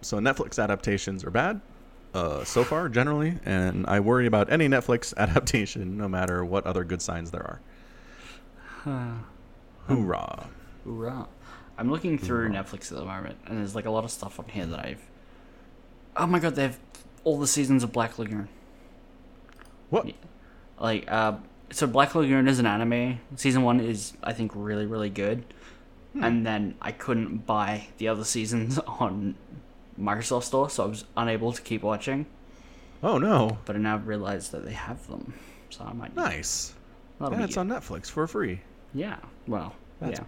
So 0.00 0.18
Netflix 0.18 0.62
adaptations 0.62 1.24
are 1.24 1.30
bad 1.30 1.60
uh, 2.14 2.44
so 2.44 2.64
far, 2.64 2.88
generally, 2.88 3.38
and 3.44 3.86
I 3.86 4.00
worry 4.00 4.26
about 4.26 4.50
any 4.50 4.68
Netflix 4.68 5.14
adaptation, 5.18 5.96
no 5.98 6.08
matter 6.08 6.44
what 6.44 6.64
other 6.64 6.84
good 6.84 7.02
signs 7.02 7.30
there 7.30 7.42
are. 7.42 7.60
Hoorah! 9.88 10.46
Hoorah. 10.84 11.26
I'm 11.78 11.90
looking 11.90 12.16
through 12.16 12.48
Netflix 12.50 12.90
at 12.90 12.98
the 12.98 13.04
moment, 13.04 13.36
and 13.46 13.58
there's 13.58 13.74
like 13.74 13.84
a 13.84 13.90
lot 13.90 14.04
of 14.04 14.10
stuff 14.10 14.38
on 14.38 14.46
here 14.48 14.64
that 14.66 14.78
I've. 14.78 15.02
Oh 16.16 16.26
my 16.26 16.38
god, 16.38 16.54
they 16.54 16.62
have 16.62 16.78
all 17.24 17.38
the 17.38 17.46
seasons 17.46 17.82
of 17.82 17.92
Black 17.92 18.18
Lagoon. 18.18 18.48
What? 19.90 20.10
Like, 20.80 21.10
uh, 21.10 21.34
so 21.70 21.86
Black 21.86 22.14
Lagoon 22.14 22.48
is 22.48 22.58
an 22.58 22.66
anime. 22.66 23.20
Season 23.36 23.62
one 23.62 23.80
is, 23.80 24.12
I 24.22 24.32
think, 24.32 24.52
really, 24.54 24.86
really 24.86 25.10
good. 25.10 25.44
Hmm. 26.12 26.24
And 26.24 26.46
then 26.46 26.74
I 26.80 26.92
couldn't 26.92 27.46
buy 27.46 27.88
the 27.98 28.08
other 28.08 28.24
seasons 28.24 28.78
on 28.86 29.34
Microsoft 30.00 30.44
Store, 30.44 30.70
so 30.70 30.84
I 30.84 30.86
was 30.86 31.04
unable 31.16 31.52
to 31.52 31.62
keep 31.62 31.82
watching. 31.82 32.26
Oh 33.02 33.18
no! 33.18 33.58
But 33.66 33.76
I 33.76 33.78
now 33.78 33.98
realize 33.98 34.48
that 34.50 34.64
they 34.64 34.72
have 34.72 35.06
them, 35.08 35.34
so 35.70 35.84
I 35.84 35.92
might. 35.92 36.16
Nice. 36.16 36.74
That'll 37.18 37.38
Yeah, 37.38 37.44
it's 37.44 37.56
on 37.56 37.68
Netflix 37.68 38.06
for 38.10 38.26
free. 38.26 38.60
Yeah. 38.94 39.16
Well. 39.46 39.74
That's- 40.00 40.18
yeah. 40.18 40.26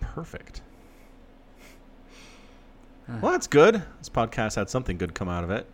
Perfect. 0.00 0.60
Uh. 3.08 3.18
Well, 3.20 3.32
that's 3.32 3.46
good. 3.46 3.82
This 3.98 4.08
podcast 4.08 4.56
had 4.56 4.68
something 4.68 4.98
good 4.98 5.14
come 5.14 5.28
out 5.28 5.44
of 5.44 5.50
it. 5.50 5.66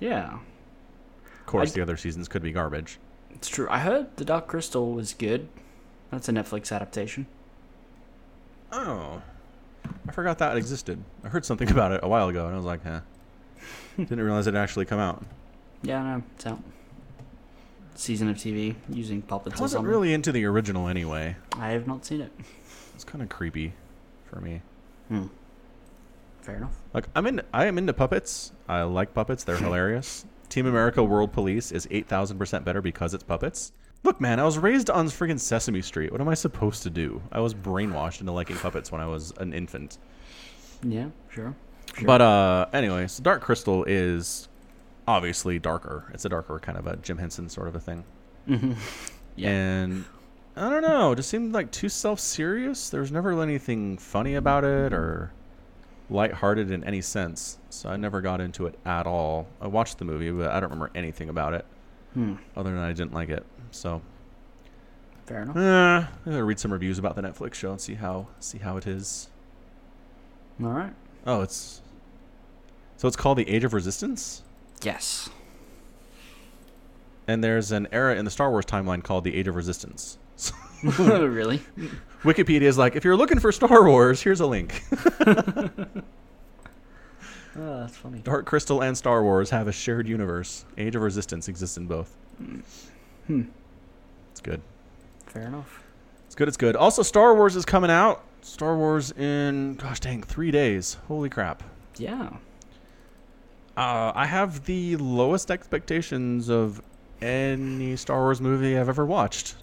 Yeah. 0.00 0.34
Of 0.34 1.46
course, 1.46 1.72
the 1.72 1.80
other 1.80 1.96
seasons 1.96 2.28
could 2.28 2.42
be 2.42 2.52
garbage. 2.52 2.98
It's 3.38 3.48
true. 3.48 3.66
I 3.70 3.78
heard 3.78 4.16
The 4.16 4.24
Dark 4.24 4.48
Crystal 4.48 4.92
was 4.92 5.14
good. 5.14 5.48
That's 6.10 6.28
a 6.28 6.32
Netflix 6.32 6.72
adaptation. 6.74 7.26
Oh, 8.72 9.22
I 10.06 10.12
forgot 10.12 10.38
that 10.38 10.56
existed. 10.56 11.02
I 11.24 11.28
heard 11.28 11.44
something 11.44 11.70
about 11.76 11.92
it 11.92 12.00
a 12.02 12.08
while 12.08 12.28
ago, 12.28 12.44
and 12.46 12.54
I 12.54 12.56
was 12.56 12.66
like, 12.66 12.82
"Huh." 12.84 13.00
Didn't 13.96 14.20
realize 14.20 14.46
it 14.46 14.54
actually 14.54 14.84
come 14.84 15.00
out. 15.00 15.24
Yeah, 15.82 16.02
no, 16.02 16.22
it's 16.34 16.46
out. 16.46 16.60
Season 17.94 18.28
of 18.28 18.36
TV 18.36 18.76
using 18.88 19.22
puppets 19.22 19.58
I 19.58 19.62
wasn't 19.62 19.84
really 19.86 20.12
into 20.12 20.30
the 20.30 20.44
original 20.44 20.86
anyway. 20.86 21.36
I 21.54 21.70
have 21.70 21.86
not 21.86 22.04
seen 22.04 22.20
it. 22.20 22.30
It's 22.94 23.02
kind 23.04 23.22
of 23.22 23.28
creepy 23.28 23.72
for 24.26 24.40
me. 24.40 24.62
Hmm. 25.08 25.26
Fair 26.42 26.56
enough. 26.56 26.76
Like 26.94 27.06
I'm 27.16 27.26
in, 27.26 27.42
I 27.52 27.66
am 27.66 27.76
into 27.78 27.92
puppets. 27.92 28.52
I 28.68 28.82
like 28.82 29.14
puppets. 29.14 29.44
They're 29.44 29.56
hilarious. 29.58 30.24
Team 30.48 30.66
America 30.66 31.02
World 31.02 31.32
Police 31.32 31.72
is 31.72 31.86
eight 31.90 32.08
thousand 32.08 32.38
percent 32.38 32.64
better 32.64 32.80
because 32.80 33.14
it's 33.14 33.24
puppets. 33.24 33.72
Look, 34.04 34.20
man, 34.20 34.38
I 34.38 34.44
was 34.44 34.58
raised 34.58 34.90
on 34.90 35.06
friggin' 35.06 35.40
Sesame 35.40 35.82
Street. 35.82 36.12
What 36.12 36.20
am 36.20 36.28
I 36.28 36.34
supposed 36.34 36.84
to 36.84 36.90
do? 36.90 37.20
I 37.32 37.40
was 37.40 37.52
brainwashed 37.52 38.20
into 38.20 38.32
liking 38.32 38.56
puppets 38.56 38.92
when 38.92 39.00
I 39.00 39.06
was 39.06 39.32
an 39.38 39.52
infant. 39.52 39.98
Yeah, 40.82 41.08
sure. 41.30 41.54
Sure. 41.96 42.06
But 42.06 42.22
uh, 42.22 42.66
anyway, 42.72 43.08
so 43.08 43.22
Dark 43.22 43.42
Crystal 43.42 43.84
is 43.84 44.48
obviously 45.08 45.58
darker. 45.58 46.10
It's 46.14 46.24
a 46.24 46.28
darker 46.28 46.58
kind 46.60 46.78
of 46.78 46.86
a 46.86 46.96
Jim 46.96 47.18
Henson 47.18 47.48
sort 47.48 47.66
of 47.68 47.74
a 47.74 47.80
thing. 47.80 48.04
Yeah. 49.38 49.50
And 49.50 50.04
I 50.56 50.68
don't 50.68 50.82
know, 50.82 51.12
it 51.12 51.16
just 51.16 51.28
seemed 51.28 51.52
like 51.54 51.70
too 51.70 51.88
self-serious. 51.88 52.90
There 52.90 53.00
was 53.00 53.12
never 53.12 53.40
anything 53.40 53.96
funny 53.96 54.34
about 54.34 54.64
it 54.64 54.92
or 54.92 55.32
lighthearted 56.10 56.70
in 56.70 56.82
any 56.84 57.00
sense. 57.00 57.58
So 57.70 57.88
I 57.88 57.96
never 57.96 58.20
got 58.20 58.40
into 58.40 58.66
it 58.66 58.78
at 58.84 59.06
all. 59.06 59.46
I 59.60 59.66
watched 59.66 59.98
the 59.98 60.04
movie, 60.04 60.30
but 60.30 60.50
I 60.50 60.54
don't 60.60 60.70
remember 60.70 60.90
anything 60.94 61.28
about 61.28 61.54
it 61.54 61.64
Hmm. 62.14 62.34
other 62.56 62.70
than 62.70 62.78
I 62.80 62.92
didn't 62.92 63.12
like 63.12 63.28
it. 63.28 63.44
So, 63.70 64.00
Fair 65.26 65.42
enough. 65.42 65.56
eh, 65.56 66.06
I'm 66.26 66.32
gonna 66.32 66.44
read 66.44 66.58
some 66.58 66.72
reviews 66.72 66.98
about 66.98 67.14
the 67.16 67.22
Netflix 67.22 67.54
show 67.54 67.70
and 67.72 67.80
see 67.80 67.94
how 67.94 68.28
see 68.40 68.58
how 68.58 68.76
it 68.78 68.86
is. 68.86 69.28
All 70.62 70.70
right. 70.70 70.94
Oh, 71.26 71.42
it's 71.42 71.82
so 72.96 73.06
it's 73.06 73.16
called 73.16 73.36
the 73.38 73.48
Age 73.48 73.62
of 73.64 73.74
Resistance. 73.74 74.42
Yes. 74.82 75.28
And 77.26 77.44
there's 77.44 77.70
an 77.72 77.86
era 77.92 78.16
in 78.16 78.24
the 78.24 78.30
Star 78.30 78.50
Wars 78.50 78.64
timeline 78.64 79.04
called 79.04 79.24
the 79.24 79.34
Age 79.36 79.46
of 79.48 79.54
Resistance. 79.54 80.16
really? 80.98 81.60
Wikipedia 82.22 82.62
is 82.62 82.76
like, 82.76 82.96
if 82.96 83.04
you're 83.04 83.16
looking 83.16 83.38
for 83.38 83.52
Star 83.52 83.86
Wars, 83.86 84.20
here's 84.20 84.40
a 84.40 84.46
link. 84.46 84.82
Oh, 85.20 85.86
that's 87.54 87.96
funny. 87.96 88.18
Dark 88.20 88.46
Crystal 88.46 88.82
and 88.82 88.96
Star 88.96 89.22
Wars 89.22 89.50
have 89.50 89.68
a 89.68 89.72
shared 89.72 90.08
universe. 90.08 90.64
Age 90.76 90.96
of 90.96 91.02
Resistance 91.02 91.48
exists 91.48 91.76
in 91.76 91.86
both. 91.86 92.16
Hmm. 93.26 93.42
It's 94.32 94.40
good. 94.40 94.60
Fair 95.26 95.46
enough. 95.46 95.82
It's 96.26 96.34
good. 96.34 96.48
It's 96.48 96.56
good. 96.56 96.74
Also, 96.76 97.02
Star 97.02 97.34
Wars 97.34 97.54
is 97.54 97.64
coming 97.64 97.90
out. 97.90 98.24
Star 98.40 98.76
Wars 98.76 99.12
in, 99.12 99.74
gosh 99.74 100.00
dang, 100.00 100.22
three 100.22 100.50
days. 100.50 100.96
Holy 101.06 101.28
crap. 101.28 101.62
Yeah. 101.98 102.30
Uh, 103.76 104.12
I 104.14 104.26
have 104.26 104.64
the 104.64 104.96
lowest 104.96 105.50
expectations 105.50 106.48
of 106.48 106.82
any 107.20 107.96
Star 107.96 108.18
Wars 108.18 108.40
movie 108.40 108.76
I've 108.76 108.88
ever 108.88 109.06
watched 109.06 109.54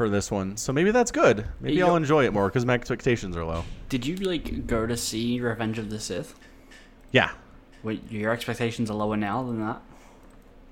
for 0.00 0.08
this 0.08 0.30
one. 0.30 0.56
So 0.56 0.72
maybe 0.72 0.92
that's 0.92 1.10
good. 1.10 1.46
Maybe 1.60 1.76
You 1.76 1.84
I'll 1.84 1.96
enjoy 1.96 2.24
it 2.24 2.32
more 2.32 2.48
because 2.48 2.64
my 2.64 2.72
expectations 2.72 3.36
are 3.36 3.44
low. 3.44 3.64
Did 3.90 4.06
you 4.06 4.16
like 4.16 4.66
go 4.66 4.86
to 4.86 4.96
see 4.96 5.38
Revenge 5.38 5.78
of 5.78 5.90
the 5.90 6.00
Sith? 6.00 6.34
Yeah. 7.12 7.32
Wait, 7.82 8.10
your 8.10 8.32
expectations 8.32 8.90
are 8.90 8.94
lower 8.94 9.18
now 9.18 9.42
than 9.42 9.60
that? 9.60 9.82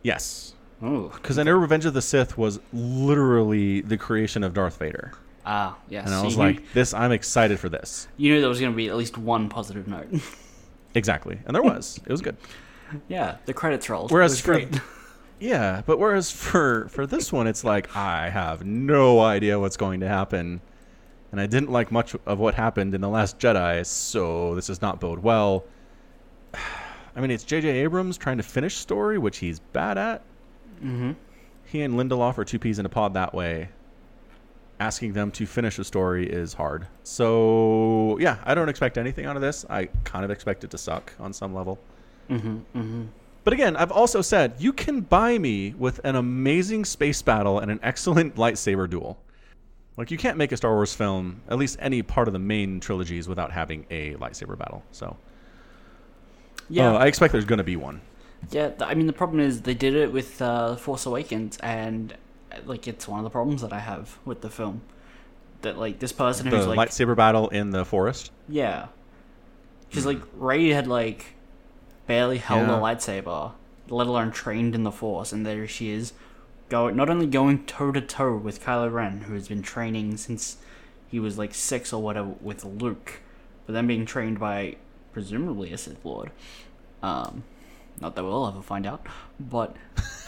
Yes. 0.03 0.55
Oh. 0.81 1.09
Because 1.09 1.39
I 1.39 1.43
know 1.43 1.53
Revenge 1.53 1.85
of 1.85 1.93
the 1.93 2.01
Sith 2.01 2.39
was 2.39 2.59
literally 2.72 3.83
the 3.83 3.99
creation 3.99 4.43
of 4.43 4.55
Darth 4.55 4.79
Vader. 4.79 5.12
Ah, 5.45 5.76
yes. 5.91 6.07
And 6.07 6.14
I 6.14 6.20
so 6.20 6.24
was 6.24 6.39
like, 6.39 6.72
this, 6.72 6.95
I'm 6.95 7.12
excited 7.12 7.61
for 7.61 7.68
this. 7.68 8.09
you 8.16 8.33
knew 8.33 8.41
there 8.41 8.49
was 8.49 8.61
going 8.61 8.72
to 8.72 8.76
be 8.76 8.89
at 8.89 8.97
least 8.97 9.18
one 9.18 9.51
positive 9.51 9.87
note. 9.87 10.09
Exactly. 10.95 11.39
And 11.45 11.55
there 11.55 11.62
was. 11.62 12.01
It 12.07 12.11
was 12.11 12.22
good. 12.22 12.39
yeah, 13.09 13.37
the 13.45 13.53
credits 13.53 13.91
rolled. 13.91 14.11
Whereas 14.11 14.33
it 14.33 14.37
was 14.37 14.41
great. 14.43 14.81
Yeah, 15.41 15.82
but 15.86 15.99
whereas 15.99 16.30
for 16.30 16.89
for 16.89 17.07
this 17.07 17.32
one, 17.32 17.47
it's 17.47 17.64
like 17.64 17.95
I 17.97 18.28
have 18.28 18.64
no 18.64 19.20
idea 19.20 19.59
what's 19.59 19.76
going 19.76 20.01
to 20.01 20.09
happen, 20.09 20.61
and 21.30 21.41
I 21.41 21.47
didn't 21.47 21.70
like 21.70 21.93
much 21.93 22.16
of 22.26 22.39
what 22.39 22.55
happened 22.55 22.95
in 22.95 23.01
the 23.01 23.09
Last 23.09 23.39
Jedi, 23.39 23.86
so 23.86 24.55
this 24.55 24.66
does 24.66 24.82
not 24.82 25.01
bode 25.01 25.20
well. 25.20 25.64
I 27.16 27.20
mean, 27.20 27.32
it's 27.32 27.43
J.J. 27.43 27.68
Abrams 27.68 28.16
trying 28.16 28.36
to 28.36 28.45
finish 28.45 28.76
story, 28.76 29.18
which 29.18 29.39
he's 29.39 29.59
bad 29.59 29.99
at. 29.99 30.22
mm-hmm. 30.76 31.12
He 31.64 31.82
and 31.82 31.95
Lindelof 31.95 32.39
are 32.39 32.45
two 32.45 32.59
peas 32.59 32.78
in 32.78 32.86
a 32.86 32.89
pod 32.89 33.14
that 33.14 33.34
way. 33.34 33.68
Asking 34.80 35.12
them 35.12 35.30
to 35.32 35.45
finish 35.45 35.78
a 35.78 35.84
story 35.84 36.28
is 36.30 36.55
hard. 36.55 36.86
So 37.03 38.16
yeah, 38.20 38.39
I 38.45 38.55
don't 38.55 38.68
expect 38.68 38.97
anything 38.97 39.26
out 39.26 39.34
of 39.36 39.43
this. 39.43 39.66
I 39.68 39.86
kind 40.05 40.24
of 40.24 40.30
expect 40.30 40.62
it 40.64 40.70
to 40.70 40.78
suck 40.78 41.12
on 41.18 41.32
some 41.32 41.53
level. 41.55 41.78
Mm-hmm. 42.30 42.57
Mm-hmm. 42.74 43.03
But 43.49 43.55
again, 43.55 43.77
I've 43.77 43.91
also 43.93 44.21
said 44.21 44.57
you 44.59 44.75
can 44.75 45.01
buy 45.01 45.39
me 45.39 45.73
with 45.79 46.03
an 46.05 46.17
amazing 46.17 46.85
space 46.85 47.23
battle 47.23 47.61
and 47.61 47.71
an 47.71 47.81
excellent 47.83 48.37
lightsaber 48.37 48.91
duel. 48.91 49.17
Like 49.97 50.11
you 50.11 50.19
can't 50.19 50.37
make 50.37 50.53
a 50.53 50.57
Star 50.59 50.75
Wars 50.75 50.95
film, 50.95 51.41
at 51.49 51.57
least 51.57 51.79
any 51.81 52.03
part 52.03 52.29
of 52.29 52.35
the 52.35 52.39
main 52.39 52.79
trilogies, 52.79 53.27
without 53.27 53.51
having 53.51 53.87
a 53.91 54.17
lightsaber 54.17 54.59
battle. 54.59 54.83
So 54.93 55.17
Yeah. 56.69 56.93
uh, 56.93 56.99
I 56.99 57.07
expect 57.07 57.33
there's 57.33 57.47
going 57.47 57.57
to 57.57 57.65
be 57.65 57.77
one. 57.77 58.03
Yeah, 58.51 58.73
I 58.81 58.93
mean 58.95 59.07
the 59.07 59.15
problem 59.15 59.41
is 59.41 59.63
they 59.63 59.73
did 59.73 59.95
it 59.97 60.13
with 60.13 60.43
uh, 60.43 60.77
Force 60.77 61.07
Awakens, 61.07 61.57
and 61.63 62.15
like 62.67 62.87
it's 62.87 63.09
one 63.09 63.19
of 63.19 63.25
the 63.25 63.31
problems 63.31 63.63
that 63.63 63.73
I 63.73 63.79
have 63.79 64.19
with 64.27 64.43
the 64.43 64.51
film. 64.51 64.83
That 65.63 65.79
like 65.79 66.01
this 66.01 66.13
person 66.13 66.51
The 66.51 66.57
who's 66.59 66.67
like, 66.67 66.91
lightsaber 66.91 67.17
battle 67.17 67.49
in 67.49 67.71
the 67.71 67.87
forest. 67.87 68.31
yeah, 68.47 68.89
she's 69.89 70.05
like 70.05 70.21
Rey 70.37 70.69
had 70.69 70.87
like 70.87 71.25
barely 72.09 72.39
held 72.39 72.67
Yeah. 72.67 72.79
a 72.79 72.81
lightsaber, 72.81 73.53
let 73.89 74.09
alone 74.09 74.33
trained 74.33 74.75
in 74.75 74.83
the 74.83 74.91
Force, 74.91 75.33
and 75.33 75.47
there 75.47 75.69
she 75.69 75.91
is, 75.91 76.13
go 76.69 76.91
not 76.91 77.09
only 77.09 77.27
going 77.27 77.65
toe 77.67 77.93
to 77.93 78.01
toe 78.01 78.37
with 78.37 78.61
Kylo 78.65 78.93
Ren, 78.93 79.21
who 79.23 79.35
has 79.35 79.47
been 79.49 79.63
training 79.63 80.17
since 80.17 80.57
he 81.09 81.21
was 81.21 81.39
like 81.39 81.55
six 81.55 81.93
or 81.93 82.03
whatever 82.03 82.35
with 82.41 82.65
Luke, 82.65 83.21
but 83.67 83.73
then 83.75 83.87
being 83.87 84.05
trained 84.05 84.41
by 84.41 84.77
presumably 85.13 85.73
a 85.73 85.79
Sith 85.79 86.05
Lord. 86.05 86.31
Um, 87.03 87.45
not 88.01 88.15
that 88.17 88.25
we'll 88.25 88.47
ever 88.47 88.63
find 88.63 88.87
out, 88.87 89.07
but 89.39 89.77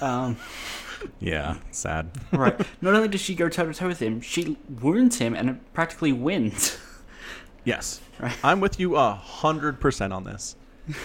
um, 0.01 0.37
Yeah, 1.21 1.57
sad. 1.71 2.11
right. 2.33 2.59
Not 2.83 2.95
only 2.95 3.09
does 3.09 3.21
she 3.21 3.35
go 3.35 3.49
toe 3.49 3.67
to 3.67 3.73
toe 3.75 3.89
with 3.89 4.01
him, 4.01 4.21
she 4.21 4.57
wounds 4.69 5.19
him 5.19 5.35
and 5.35 5.61
practically 5.73 6.13
wins. 6.13 6.79
yes, 7.65 8.01
Right. 8.19 8.37
I'm 8.45 8.61
with 8.61 8.79
you 8.79 8.97
a 8.97 9.13
hundred 9.15 9.81
percent 9.81 10.13
on 10.13 10.25
this. 10.25 10.57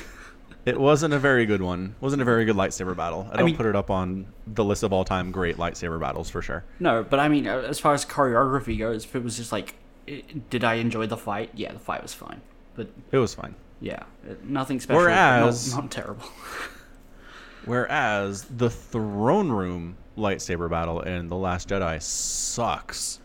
It 0.65 0.79
wasn't 0.79 1.13
a 1.13 1.19
very 1.19 1.45
good 1.45 1.61
one. 1.61 1.95
wasn't 2.01 2.21
a 2.21 2.25
very 2.25 2.43
good 2.45 2.55
lightsaber 2.55 2.95
battle. 2.97 3.27
I 3.31 3.37
don't 3.37 3.45
mean- 3.45 3.55
put 3.57 3.67
it 3.67 3.75
up 3.75 3.91
on 3.91 4.25
the 4.47 4.63
list 4.63 4.81
of 4.83 4.91
all 4.91 5.05
time 5.05 5.31
great 5.31 5.57
lightsaber 5.57 5.99
battles 5.99 6.29
for 6.29 6.41
sure. 6.41 6.63
No, 6.79 7.03
but 7.03 7.19
I 7.19 7.27
mean, 7.29 7.47
uh, 7.47 7.57
as 7.67 7.79
far 7.79 7.93
as 7.93 8.03
choreography 8.05 8.77
goes, 8.79 9.05
if 9.05 9.15
it 9.15 9.23
was 9.23 9.37
just 9.37 9.51
like, 9.51 9.75
i 10.07 10.23
did 10.49 10.63
I 10.63 10.75
enjoy 10.75 11.05
the 11.07 11.17
fight? 11.17 11.51
Yeah, 11.53 11.71
the 11.73 11.79
fight 11.79 12.01
was 12.01 12.13
fine, 12.13 12.41
but 12.75 12.89
It 13.11 13.17
was 13.19 13.33
fine. 13.35 13.53
yeah, 13.79 14.03
uh, 14.29 14.33
nothing 14.43 14.79
special. 14.79 15.01
Whereas- 15.03 15.73
not, 15.73 15.81
not 15.83 15.91
terrible. 15.91 16.25
Whereas 17.65 18.43
the 18.43 18.69
throne 18.69 19.49
room 19.49 19.97
lightsaber 20.17 20.69
battle 20.69 21.01
in 21.01 21.27
The 21.27 21.35
Last 21.35 21.69
Jedi 21.69 22.01
sucks. 22.01 23.19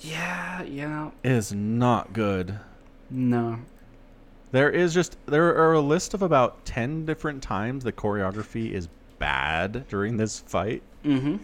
Yeah, 0.00 0.62
yeah. 0.62 1.10
is 1.24 1.52
not 1.52 2.12
good. 2.12 2.58
No. 3.10 3.58
There 4.56 4.70
is 4.70 4.94
just 4.94 5.18
there 5.26 5.54
are 5.54 5.74
a 5.74 5.80
list 5.82 6.14
of 6.14 6.22
about 6.22 6.64
ten 6.64 7.04
different 7.04 7.42
times 7.42 7.84
the 7.84 7.92
choreography 7.92 8.70
is 8.70 8.88
bad 9.18 9.86
during 9.88 10.16
this 10.16 10.40
fight. 10.40 10.82
Mm-hmm. 11.04 11.36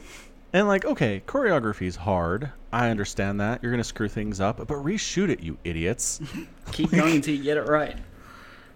And 0.54 0.66
like, 0.66 0.86
okay, 0.86 1.22
choreography 1.26 1.82
is 1.82 1.94
hard. 1.94 2.50
I 2.72 2.88
understand 2.88 3.38
that. 3.38 3.62
You're 3.62 3.70
gonna 3.70 3.84
screw 3.84 4.08
things 4.08 4.40
up, 4.40 4.56
but 4.56 4.68
reshoot 4.68 5.28
it, 5.28 5.40
you 5.40 5.58
idiots. 5.62 6.22
Keep 6.72 6.92
going 6.92 7.16
until 7.16 7.34
you 7.34 7.42
get 7.42 7.58
it 7.58 7.66
right. 7.66 7.98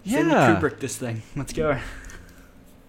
Yeah. 0.05 0.61
Kubrick 0.61 0.80
this 0.80 0.99
thing. 0.99 1.22
Let's 1.34 1.55
go. 1.55 1.80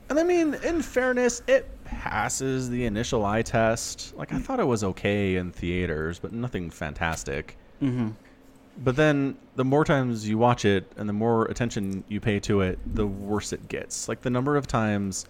And 0.09 0.19
I 0.19 0.23
mean, 0.23 0.53
in 0.65 0.81
fairness, 0.81 1.43
it 1.47 1.65
passes 1.85 2.69
the 2.69 2.83
initial 2.83 3.23
eye 3.23 3.41
test. 3.41 4.13
Like 4.17 4.33
I 4.33 4.39
thought 4.39 4.59
it 4.59 4.67
was 4.67 4.83
okay 4.83 5.37
in 5.37 5.53
theaters, 5.53 6.19
but 6.19 6.33
nothing 6.33 6.69
fantastic. 6.69 7.57
Mm-hmm. 7.81 8.09
But 8.83 8.95
then 8.95 9.37
the 9.55 9.65
more 9.65 9.83
times 9.83 10.27
you 10.27 10.37
watch 10.37 10.63
it 10.65 10.91
and 10.97 11.09
the 11.09 11.13
more 11.13 11.45
attention 11.45 12.03
you 12.07 12.19
pay 12.19 12.39
to 12.41 12.61
it, 12.61 12.79
the 12.95 13.07
worse 13.07 13.51
it 13.53 13.67
gets. 13.67 14.07
Like 14.07 14.21
the 14.21 14.29
number 14.29 14.55
of 14.55 14.67
times 14.67 15.25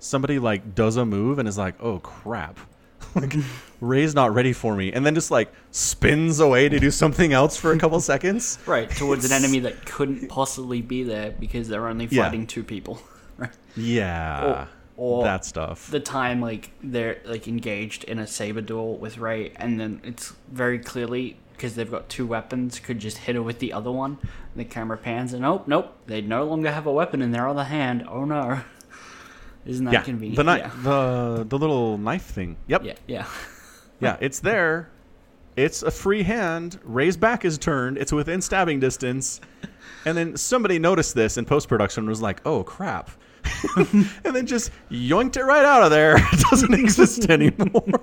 somebody 0.00 0.38
like 0.38 0.74
does 0.74 0.96
a 0.96 1.04
move 1.06 1.38
and 1.38 1.48
is 1.48 1.56
like, 1.58 1.74
"Oh 1.80 1.98
crap." 2.00 2.58
like 3.14 3.34
Rey's 3.80 4.14
not 4.14 4.34
ready 4.34 4.52
for 4.52 4.74
me 4.74 4.92
and 4.92 5.06
then 5.06 5.14
just 5.14 5.30
like 5.30 5.52
spins 5.70 6.40
away 6.40 6.68
to 6.68 6.80
do 6.80 6.90
something 6.90 7.32
else 7.32 7.56
for 7.56 7.72
a 7.72 7.78
couple 7.78 8.00
seconds. 8.00 8.58
Right, 8.66 8.90
towards 8.90 9.24
an 9.24 9.30
enemy 9.32 9.60
that 9.60 9.84
couldn't 9.86 10.28
possibly 10.28 10.82
be 10.82 11.04
there 11.04 11.30
because 11.38 11.68
they're 11.68 11.86
only 11.86 12.06
Yeah. 12.10 12.24
fighting 12.24 12.46
two 12.48 12.64
people. 12.64 13.00
Right. 13.36 13.52
Yeah. 13.76 14.44
Or- 14.44 14.68
or 15.00 15.22
that 15.22 15.44
stuff. 15.44 15.88
The 15.92 16.00
time 16.00 16.40
like 16.40 16.72
they're 16.82 17.20
like 17.24 17.46
engaged 17.46 18.02
in 18.02 18.18
a 18.18 18.26
saber 18.26 18.60
duel 18.60 18.96
with 18.98 19.18
Ray, 19.18 19.52
and 19.54 19.78
then 19.78 20.00
it's 20.02 20.32
very 20.50 20.80
clearly 20.80 21.36
because 21.58 21.74
they've 21.74 21.90
got 21.90 22.08
two 22.08 22.24
weapons, 22.24 22.78
could 22.78 23.00
just 23.00 23.18
hit 23.18 23.34
her 23.34 23.42
with 23.42 23.58
the 23.58 23.72
other 23.72 23.90
one. 23.90 24.18
The 24.54 24.64
camera 24.64 24.96
pans, 24.96 25.32
and 25.32 25.42
nope, 25.42 25.66
nope, 25.66 25.92
they 26.06 26.20
no 26.20 26.44
longer 26.44 26.70
have 26.70 26.86
a 26.86 26.92
weapon 26.92 27.20
in 27.20 27.32
their 27.32 27.48
other 27.48 27.64
hand. 27.64 28.06
Oh 28.08 28.24
no, 28.24 28.60
isn't 29.66 29.84
that 29.84 29.92
yeah. 29.92 30.02
convenient? 30.02 30.36
The 30.36 30.44
knife 30.44 30.60
yeah. 30.60 30.82
the 30.82 31.44
the 31.48 31.58
little 31.58 31.98
knife 31.98 32.24
thing. 32.24 32.56
Yep. 32.68 32.84
yeah, 32.84 32.94
yeah, 33.06 33.26
Yeah, 34.00 34.16
it's 34.20 34.38
there. 34.40 34.88
It's 35.56 35.82
a 35.82 35.90
free 35.90 36.22
hand. 36.22 36.78
Rey's 36.84 37.16
back 37.16 37.44
is 37.44 37.58
turned. 37.58 37.98
It's 37.98 38.12
within 38.12 38.40
stabbing 38.40 38.78
distance. 38.78 39.40
And 40.04 40.16
then 40.16 40.36
somebody 40.36 40.78
noticed 40.78 41.16
this 41.16 41.36
in 41.36 41.44
post 41.44 41.68
production 41.68 42.02
and 42.02 42.08
was 42.08 42.22
like, 42.22 42.40
oh 42.46 42.62
crap. 42.62 43.10
and 43.76 44.06
then 44.22 44.46
just 44.46 44.70
yoinked 44.88 45.36
it 45.36 45.42
right 45.42 45.64
out 45.64 45.82
of 45.82 45.90
there. 45.90 46.16
It 46.16 46.40
doesn't 46.50 46.74
exist 46.74 47.28
anymore. 47.28 48.00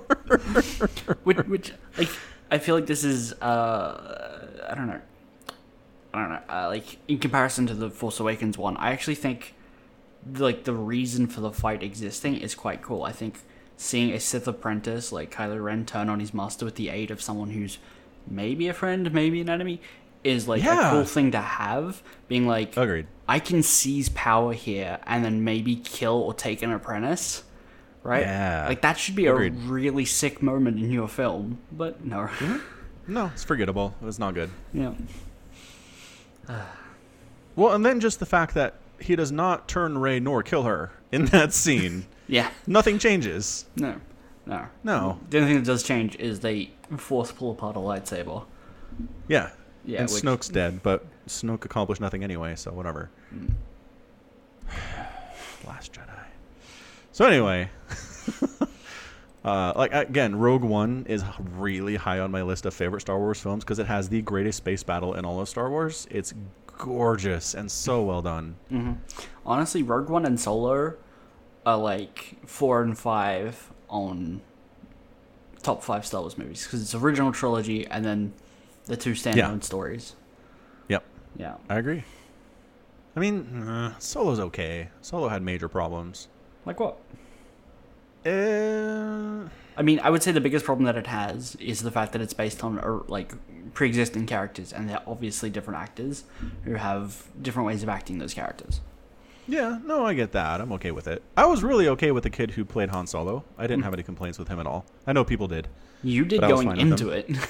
which, 1.24 1.38
which 1.38 1.72
like 1.96 2.10
I 2.50 2.58
feel 2.58 2.74
like 2.74 2.86
this 2.86 3.04
is 3.04 3.32
uh 3.34 4.48
I 4.68 4.74
don't 4.74 4.86
know 4.86 5.00
I 6.14 6.20
don't 6.20 6.30
know 6.30 6.40
uh, 6.48 6.68
like 6.68 6.98
in 7.08 7.18
comparison 7.18 7.66
to 7.66 7.74
the 7.74 7.90
Force 7.90 8.20
Awakens 8.20 8.56
one 8.58 8.76
I 8.76 8.92
actually 8.92 9.16
think 9.16 9.54
like 10.38 10.64
the 10.64 10.72
reason 10.74 11.26
for 11.26 11.40
the 11.40 11.52
fight 11.52 11.82
existing 11.82 12.36
is 12.36 12.54
quite 12.54 12.82
cool 12.82 13.02
I 13.02 13.12
think 13.12 13.40
seeing 13.76 14.12
a 14.12 14.20
Sith 14.20 14.48
apprentice 14.48 15.12
like 15.12 15.30
Kylo 15.30 15.62
Ren 15.62 15.84
turn 15.84 16.08
on 16.08 16.20
his 16.20 16.32
master 16.32 16.64
with 16.64 16.76
the 16.76 16.88
aid 16.88 17.10
of 17.10 17.20
someone 17.20 17.50
who's 17.50 17.78
maybe 18.26 18.68
a 18.68 18.74
friend 18.74 19.12
maybe 19.12 19.40
an 19.40 19.50
enemy 19.50 19.80
is 20.24 20.48
like 20.48 20.62
Yeah. 20.62 20.88
a 20.88 20.90
cool 20.90 21.04
thing 21.04 21.30
to 21.32 21.40
have 21.40 22.02
being 22.28 22.46
like 22.46 22.76
Agreed. 22.76 23.06
I 23.28 23.38
can 23.38 23.62
seize 23.62 24.08
power 24.08 24.52
here 24.54 24.98
and 25.06 25.24
then 25.24 25.44
maybe 25.44 25.76
kill 25.76 26.14
or 26.20 26.32
take 26.34 26.62
an 26.62 26.72
apprentice 26.72 27.42
right 28.06 28.22
Yeah. 28.22 28.66
like 28.68 28.80
that 28.82 28.98
should 28.98 29.16
be 29.16 29.26
Agreed. 29.26 29.54
a 29.54 29.56
really 29.56 30.04
sick 30.04 30.40
moment 30.42 30.78
in 30.78 30.90
your 30.90 31.08
film, 31.08 31.58
but 31.72 32.04
no. 32.04 32.28
No, 33.08 33.26
it's 33.34 33.44
forgettable. 33.44 33.94
It 34.00 34.04
was 34.04 34.18
not 34.18 34.34
good. 34.34 34.50
yeah. 34.72 34.92
Well, 37.56 37.72
and 37.74 37.86
then 37.86 38.00
just 38.00 38.20
the 38.20 38.26
fact 38.26 38.52
that 38.54 38.74
he 39.00 39.16
does 39.16 39.32
not 39.32 39.66
turn 39.66 39.96
Rey 39.96 40.20
nor 40.20 40.42
kill 40.42 40.64
her 40.64 40.90
in 41.10 41.24
that 41.36 41.54
scene. 41.54 42.04
Yeah. 42.28 42.50
Nothing 42.66 42.98
changes. 42.98 43.64
No. 43.76 43.98
No. 44.44 44.66
No. 44.84 45.18
The 45.30 45.38
only 45.38 45.48
thing 45.52 45.62
that 45.62 45.66
does 45.66 45.82
change 45.82 46.16
is 46.16 46.40
they 46.40 46.70
force 46.98 47.32
pull 47.32 47.52
apart 47.52 47.76
a 47.76 47.78
lightsaber. 47.78 48.44
Yeah. 49.26 49.50
Yeah, 49.86 50.00
And 50.02 50.10
which- 50.10 50.22
Snoke's 50.22 50.48
dead, 50.50 50.82
but 50.82 51.06
Snoke 51.28 51.64
accomplished 51.64 52.00
nothing 52.00 52.22
anyway, 52.22 52.56
so 52.56 52.72
whatever. 52.72 53.08
Mm. 53.34 53.52
Last 55.66 55.92
Jedi. 55.94 56.25
So 57.16 57.24
anyway, 57.24 57.70
uh, 59.42 59.72
like 59.74 59.90
again, 59.94 60.36
Rogue 60.36 60.62
One 60.62 61.06
is 61.08 61.24
really 61.56 61.96
high 61.96 62.18
on 62.18 62.30
my 62.30 62.42
list 62.42 62.66
of 62.66 62.74
favorite 62.74 63.00
Star 63.00 63.16
Wars 63.18 63.40
films 63.40 63.64
because 63.64 63.78
it 63.78 63.86
has 63.86 64.10
the 64.10 64.20
greatest 64.20 64.58
space 64.58 64.82
battle 64.82 65.14
in 65.14 65.24
all 65.24 65.40
of 65.40 65.48
Star 65.48 65.70
Wars. 65.70 66.06
It's 66.10 66.34
gorgeous 66.76 67.54
and 67.54 67.70
so 67.70 68.02
well 68.02 68.20
done. 68.20 68.56
Honestly, 69.46 69.82
Rogue 69.82 70.10
One 70.10 70.26
and 70.26 70.38
Solo 70.38 70.92
are 71.64 71.78
like 71.78 72.36
four 72.44 72.82
and 72.82 72.98
five 72.98 73.72
on 73.88 74.42
top 75.62 75.82
five 75.82 76.04
Star 76.04 76.20
Wars 76.20 76.36
movies 76.36 76.64
because 76.64 76.82
it's 76.82 76.94
original 76.94 77.32
trilogy 77.32 77.86
and 77.86 78.04
then 78.04 78.34
the 78.84 78.96
two 78.98 79.12
standalone 79.12 79.36
Yeah. 79.36 79.60
stories. 79.60 80.16
Yep, 80.88 81.02
Yeah. 81.38 81.54
I 81.70 81.78
agree. 81.78 82.04
I 83.16 83.20
mean, 83.20 83.62
uh, 83.66 83.98
Solo's 84.00 84.38
okay. 84.38 84.90
Solo 85.00 85.28
had 85.28 85.40
major 85.40 85.70
problems. 85.70 86.28
Like 86.66 86.80
what? 86.80 86.98
Uh, 88.26 89.48
I 89.76 89.82
mean, 89.82 90.00
I 90.00 90.10
would 90.10 90.22
say 90.22 90.32
the 90.32 90.40
biggest 90.40 90.64
problem 90.64 90.84
that 90.86 90.96
it 90.96 91.06
has 91.06 91.54
is 91.56 91.82
the 91.82 91.92
fact 91.92 92.12
that 92.12 92.20
it's 92.20 92.34
based 92.34 92.64
on 92.64 92.78
uh, 92.80 92.98
like 93.06 93.32
pre-existing 93.72 94.26
characters, 94.26 94.72
and 94.72 94.90
they're 94.90 95.02
obviously 95.06 95.48
different 95.48 95.78
actors 95.78 96.24
who 96.64 96.74
have 96.74 97.28
different 97.40 97.68
ways 97.68 97.82
of 97.84 97.88
acting 97.88 98.18
those 98.18 98.34
characters. 98.34 98.80
Yeah, 99.46 99.78
no, 99.84 100.04
I 100.04 100.14
get 100.14 100.32
that. 100.32 100.60
I'm 100.60 100.72
okay 100.72 100.90
with 100.90 101.06
it. 101.06 101.22
I 101.36 101.46
was 101.46 101.62
really 101.62 101.86
okay 101.88 102.10
with 102.10 102.24
the 102.24 102.30
kid 102.30 102.52
who 102.52 102.64
played 102.64 102.88
Han 102.88 103.06
Solo. 103.06 103.44
I 103.56 103.68
didn't 103.68 103.84
have 103.84 103.94
any 103.94 104.02
complaints 104.02 104.38
with 104.40 104.48
him 104.48 104.58
at 104.58 104.66
all. 104.66 104.84
I 105.06 105.12
know 105.12 105.24
people 105.24 105.46
did. 105.46 105.68
You 106.02 106.24
did 106.24 106.40
But 106.40 106.46
I 106.46 106.50
going 106.50 106.76
into 106.78 107.10
it. 107.10 107.30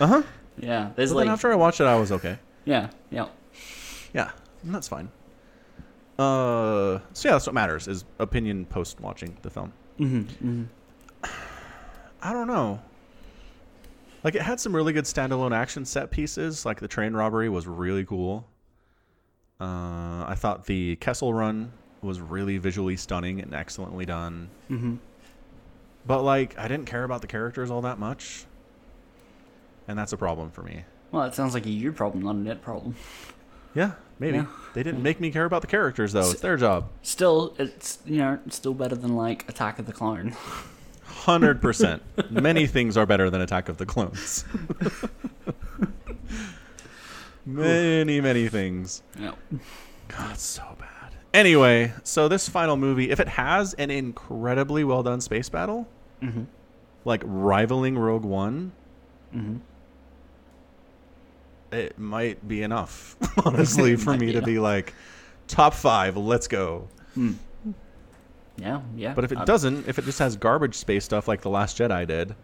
Uh 0.00 0.08
huh. 0.08 0.22
yeah, 0.58 0.90
there's 0.96 1.10
But 1.10 1.18
like 1.18 1.24
then 1.26 1.32
after 1.34 1.52
I 1.52 1.54
watched 1.54 1.80
it, 1.80 1.84
I 1.84 1.94
was 1.94 2.10
okay. 2.10 2.36
yeah, 2.64 2.88
yeah. 3.12 3.28
Yeah, 4.12 4.32
that's 4.64 4.88
fine. 4.88 5.08
Uh, 6.18 7.00
so 7.12 7.28
yeah, 7.28 7.32
that's 7.32 7.46
what 7.46 7.54
matters 7.54 7.88
is 7.88 8.04
opinion 8.18 8.66
post 8.66 9.00
watching 9.00 9.36
the 9.42 9.50
film. 9.50 9.72
Mm-hmm, 9.98 10.64
I 12.22 12.32
don't 12.32 12.46
know. 12.46 12.80
Like 14.22 14.34
it 14.34 14.42
had 14.42 14.58
some 14.58 14.74
really 14.74 14.92
good 14.92 15.04
standalone 15.04 15.54
action 15.54 15.84
set 15.84 16.10
pieces. 16.10 16.64
Like 16.64 16.80
the 16.80 16.88
train 16.88 17.14
robbery 17.14 17.48
was 17.48 17.66
really 17.66 18.04
cool. 18.04 18.46
Uh, 19.60 20.24
I 20.26 20.34
thought 20.36 20.66
the 20.66 20.96
Kessel 20.96 21.34
Run 21.34 21.72
was 22.00 22.20
really 22.20 22.58
visually 22.58 22.96
stunning 22.96 23.40
and 23.40 23.54
excellently 23.54 24.06
done. 24.06 24.50
Mm-hmm. 24.70 24.96
But 26.06 26.22
like, 26.22 26.58
I 26.58 26.68
didn't 26.68 26.86
care 26.86 27.04
about 27.04 27.20
the 27.22 27.26
characters 27.26 27.70
all 27.70 27.82
that 27.82 27.98
much, 27.98 28.44
and 29.88 29.98
that's 29.98 30.12
a 30.12 30.16
problem 30.16 30.50
for 30.50 30.62
me. 30.62 30.84
Well, 31.12 31.24
it 31.24 31.34
sounds 31.34 31.54
like 31.54 31.66
a 31.66 31.70
you 31.70 31.92
problem, 31.92 32.24
not 32.24 32.34
a 32.34 32.38
net 32.38 32.62
problem. 32.62 32.96
Yeah, 33.74 33.92
maybe 34.18 34.38
Yeah. 34.38 34.46
they 34.74 34.82
didn't 34.82 35.02
make 35.02 35.20
me 35.20 35.30
care 35.30 35.44
about 35.44 35.60
the 35.62 35.66
characters 35.68 36.12
though. 36.12 36.30
It's 36.30 36.40
their 36.40 36.56
job. 36.56 36.88
Still, 37.02 37.54
it's 37.58 37.98
you 38.04 38.18
know 38.18 38.38
it's 38.46 38.56
still 38.56 38.74
better 38.74 38.94
than 38.96 39.14
like 39.16 39.48
Attack 39.48 39.78
of 39.78 39.86
the 39.86 39.92
Clone. 39.92 40.34
Hundred 41.04 41.60
percent. 41.62 42.02
Many 42.30 42.66
things 42.66 42.96
are 42.96 43.06
better 43.06 43.30
than 43.30 43.40
Attack 43.40 43.68
of 43.68 43.76
the 43.78 43.86
Clones. 43.86 44.44
many, 47.46 48.20
many 48.20 48.48
things. 48.48 49.02
yeah. 49.18 49.32
God, 50.08 50.38
so 50.38 50.62
bad. 50.78 51.14
Anyway, 51.32 51.92
so 52.02 52.28
this 52.28 52.48
final 52.48 52.76
movie, 52.76 53.10
if 53.10 53.18
it 53.20 53.28
has 53.28 53.74
an 53.74 53.90
incredibly 53.90 54.84
well 54.84 55.02
done 55.02 55.20
space 55.20 55.48
battle, 55.48 55.88
Mm-hmm. 56.22 56.44
like 57.04 57.22
rivaling 57.24 57.98
Rogue 57.98 58.24
One, 58.24 58.72
Mm-hmm. 59.34 59.56
It 61.74 61.98
might 61.98 62.46
be 62.46 62.62
enough, 62.62 63.16
honestly, 63.44 63.96
for 63.96 64.16
me 64.16 64.32
to 64.32 64.42
be 64.42 64.58
like 64.58 64.94
top 65.48 65.74
five. 65.74 66.16
Let's 66.16 66.48
go. 66.48 66.88
Yeah, 68.56 68.80
yeah. 68.96 69.14
But 69.14 69.24
if 69.24 69.32
it 69.32 69.38
Uh, 69.38 69.44
doesn't, 69.44 69.88
if 69.88 69.98
it 69.98 70.04
just 70.04 70.18
has 70.20 70.36
garbage 70.36 70.74
space 70.76 71.04
stuff 71.04 71.26
like 71.28 71.40
The 71.42 71.50
Last 71.50 71.76
Jedi 71.78 72.06
did, 72.06 72.34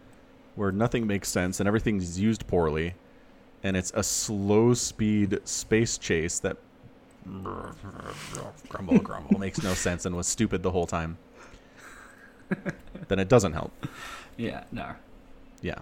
where 0.57 0.73
nothing 0.73 1.07
makes 1.07 1.29
sense 1.29 1.61
and 1.61 1.67
everything's 1.69 2.19
used 2.19 2.47
poorly, 2.47 2.95
and 3.63 3.77
it's 3.77 3.93
a 3.95 4.03
slow 4.03 4.75
speed 4.75 5.39
space 5.45 5.99
chase 5.99 6.41
that 6.41 6.57
grumble 8.69 8.99
grumble 8.99 9.39
makes 9.39 9.63
no 9.63 9.75
sense 9.75 10.05
and 10.07 10.17
was 10.17 10.27
stupid 10.27 10.63
the 10.63 10.71
whole 10.71 10.87
time, 10.87 11.17
then 13.09 13.19
it 13.19 13.29
doesn't 13.29 13.53
help. 13.53 13.73
yeah, 14.37 14.65
no, 14.73 14.93
Yeah. 15.63 15.79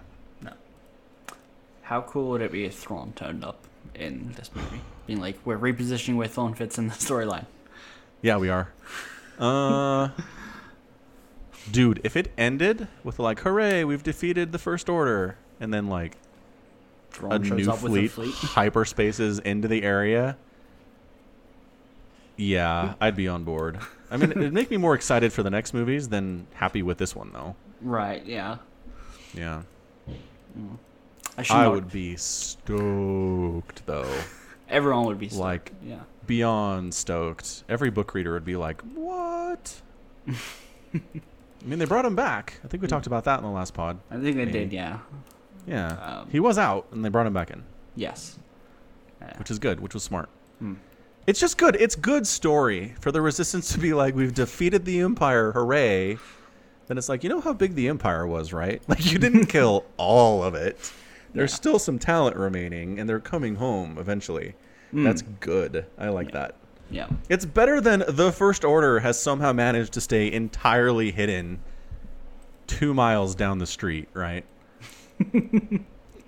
How 1.89 2.03
cool 2.03 2.29
would 2.29 2.41
it 2.43 2.51
be 2.51 2.65
if 2.65 2.75
Thrawn 2.75 3.13
turned 3.13 3.43
up 3.43 3.65
in 3.95 4.31
this 4.37 4.51
movie, 4.53 4.79
being 5.07 5.19
like, 5.19 5.39
"We're 5.43 5.57
repositioning 5.57 6.17
where 6.17 6.27
Thrawn 6.27 6.53
fits 6.53 6.77
in 6.77 6.87
the 6.87 6.93
storyline." 6.93 7.47
Yeah, 8.21 8.37
we 8.37 8.47
are. 8.47 8.71
Uh, 9.39 10.09
dude, 11.71 11.99
if 12.03 12.15
it 12.15 12.31
ended 12.37 12.87
with 13.03 13.17
like, 13.17 13.39
"Hooray, 13.39 13.85
we've 13.85 14.03
defeated 14.03 14.51
the 14.51 14.59
First 14.59 14.87
Order," 14.87 15.37
and 15.59 15.73
then 15.73 15.87
like, 15.87 16.17
Thrawn 17.09 17.41
a 17.41 17.43
shows 17.43 17.65
new 17.65 17.73
up 17.73 17.81
with 17.81 17.91
fleet, 17.93 18.11
fleet. 18.11 18.33
hyperspaces 18.35 19.39
into 19.39 19.67
the 19.67 19.81
area, 19.81 20.37
yeah, 22.37 22.93
I'd 23.01 23.15
be 23.15 23.27
on 23.27 23.43
board. 23.43 23.79
I 24.11 24.17
mean, 24.17 24.29
it'd 24.29 24.53
make 24.53 24.69
me 24.69 24.77
more 24.77 24.93
excited 24.93 25.33
for 25.33 25.41
the 25.41 25.49
next 25.49 25.73
movies 25.73 26.09
than 26.09 26.45
happy 26.53 26.83
with 26.83 26.99
this 26.99 27.15
one, 27.15 27.31
though. 27.33 27.55
Right, 27.81 28.23
yeah. 28.27 28.57
Yeah, 29.33 29.63
I 31.39 31.43
should 31.43 31.55
I 31.55 31.63
not- 31.63 31.73
would 31.73 31.91
be 31.91 32.15
stoked 32.17 33.85
though, 33.85 34.11
Everyone 34.69 35.05
would 35.05 35.19
be 35.19 35.29
stoked. 35.29 35.41
like 35.41 35.71
yeah. 35.83 35.99
beyond 36.27 36.93
stoked. 36.93 37.63
Every 37.69 37.89
book 37.89 38.13
reader 38.13 38.33
would 38.33 38.45
be 38.45 38.55
like, 38.55 38.81
"What?" 38.93 39.81
I 40.93 41.65
mean, 41.65 41.79
they 41.79 41.85
brought 41.85 42.05
him 42.05 42.15
back. 42.15 42.59
I 42.63 42.67
think 42.67 42.81
we 42.81 42.87
talked 42.87 43.07
about 43.07 43.23
that 43.25 43.39
in 43.39 43.43
the 43.43 43.51
last 43.51 43.73
pod. 43.73 43.99
I 44.09 44.17
think 44.19 44.37
they 44.37 44.45
did, 44.45 44.71
yeah. 44.71 44.99
Yeah, 45.67 45.87
Um, 46.21 46.29
he 46.29 46.39
was 46.39 46.57
out, 46.57 46.87
and 46.91 47.03
they 47.03 47.09
brought 47.09 47.27
him 47.27 47.33
back 47.33 47.51
in. 47.51 47.63
Yes. 47.95 48.39
Yeah. 49.21 49.37
which 49.37 49.51
is 49.51 49.59
good, 49.59 49.79
which 49.81 49.93
was 49.93 50.03
smart. 50.03 50.29
Hmm. 50.59 50.75
It's 51.27 51.39
just 51.39 51.57
good. 51.57 51.75
It's 51.75 51.95
good 51.95 52.25
story 52.25 52.95
for 53.01 53.11
the 53.11 53.21
resistance 53.21 53.71
to 53.73 53.77
be 53.79 53.93
like, 53.93 54.15
we've 54.15 54.33
defeated 54.33 54.85
the 54.85 55.01
empire, 55.01 55.51
hooray! 55.51 56.17
Then 56.87 56.97
it's 56.97 57.09
like, 57.09 57.23
you 57.23 57.29
know 57.29 57.41
how 57.41 57.53
big 57.53 57.75
the 57.75 57.87
empire 57.89 58.25
was, 58.25 58.53
right? 58.53 58.81
Like 58.87 59.11
you 59.11 59.19
didn't 59.19 59.47
kill 59.47 59.85
all 59.97 60.43
of 60.43 60.55
it. 60.55 60.91
There's 61.33 61.51
Yeah. 61.51 61.55
still 61.55 61.79
some 61.79 61.99
talent 61.99 62.35
remaining, 62.35 62.99
and 62.99 63.07
they're 63.09 63.19
coming 63.19 63.55
home 63.55 63.97
eventually. 63.97 64.55
Hmm. 64.91 65.03
That's 65.03 65.21
good. 65.21 65.85
I 65.97 66.09
like 66.09 66.31
that. 66.31 66.55
Yeah. 66.89 67.07
It's 67.29 67.45
better 67.45 67.79
than 67.81 68.03
the 68.07 68.31
First 68.31 68.63
Order 68.65 68.99
has 69.01 69.21
somehow 69.21 69.53
managed 69.53 69.93
to 69.93 70.01
stay 70.01 70.31
entirely 70.31 71.11
hidden 71.11 71.59
two 72.65 72.93
miles 72.95 73.35
down 73.35 73.59
the 73.59 73.67
street, 73.67 74.09
right? 74.13 74.43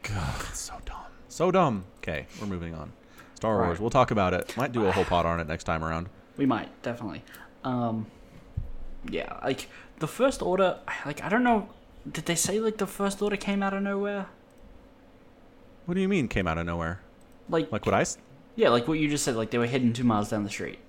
God, 0.04 0.42
so 0.54 0.74
dumb. 0.86 0.98
So 1.30 1.52
dumb. 1.52 1.86
Okay, 1.98 2.26
we're 2.40 2.48
moving 2.48 2.74
on. 2.76 2.92
Star 3.36 3.58
Wars. 3.58 3.70
Right. 3.70 3.80
We'll 3.80 3.90
talk 3.90 4.12
about 4.12 4.34
it. 4.34 4.56
Might 4.58 4.72
do 4.72 4.86
a 4.86 4.92
whole 4.92 5.06
pod 5.14 5.26
on 5.26 5.40
it 5.40 5.48
next 5.48 5.64
time 5.64 5.84
around. 5.84 6.10
We 6.38 6.46
might, 6.46 6.70
definitely. 6.84 7.24
Um 7.64 8.08
Yeah, 9.10 9.40
like 9.44 9.68
the 10.00 10.08
first 10.08 10.42
order 10.42 10.80
like 11.06 11.24
I 11.24 11.30
don't 11.30 11.44
know 11.44 11.70
did 12.12 12.26
they 12.26 12.36
say 12.36 12.60
like 12.60 12.78
the 12.78 12.88
first 12.88 13.22
order 13.22 13.38
came 13.38 13.62
out 13.64 13.74
of 13.74 13.84
nowhere? 13.84 14.28
What 15.86 15.96
do 15.96 16.02
you 16.02 16.08
mean 16.08 16.28
came 16.28 16.48
out 16.48 16.58
of 16.58 16.66
nowhere? 16.66 17.02
Like, 17.50 17.72
Like 17.72 17.86
what 17.86 17.96
I? 17.96 18.02
s- 18.02 18.18
yeah, 18.56 18.70
like 18.70 18.88
what 18.88 19.00
you 19.00 19.10
just 19.10 19.24
said, 19.24 19.36
like 19.36 19.50
they 19.52 19.58
were 19.58 19.66
hidden 19.66 19.94
two 19.94 20.04
miles 20.04 20.30
down 20.30 20.44
the 20.44 20.50
street. 20.50 20.80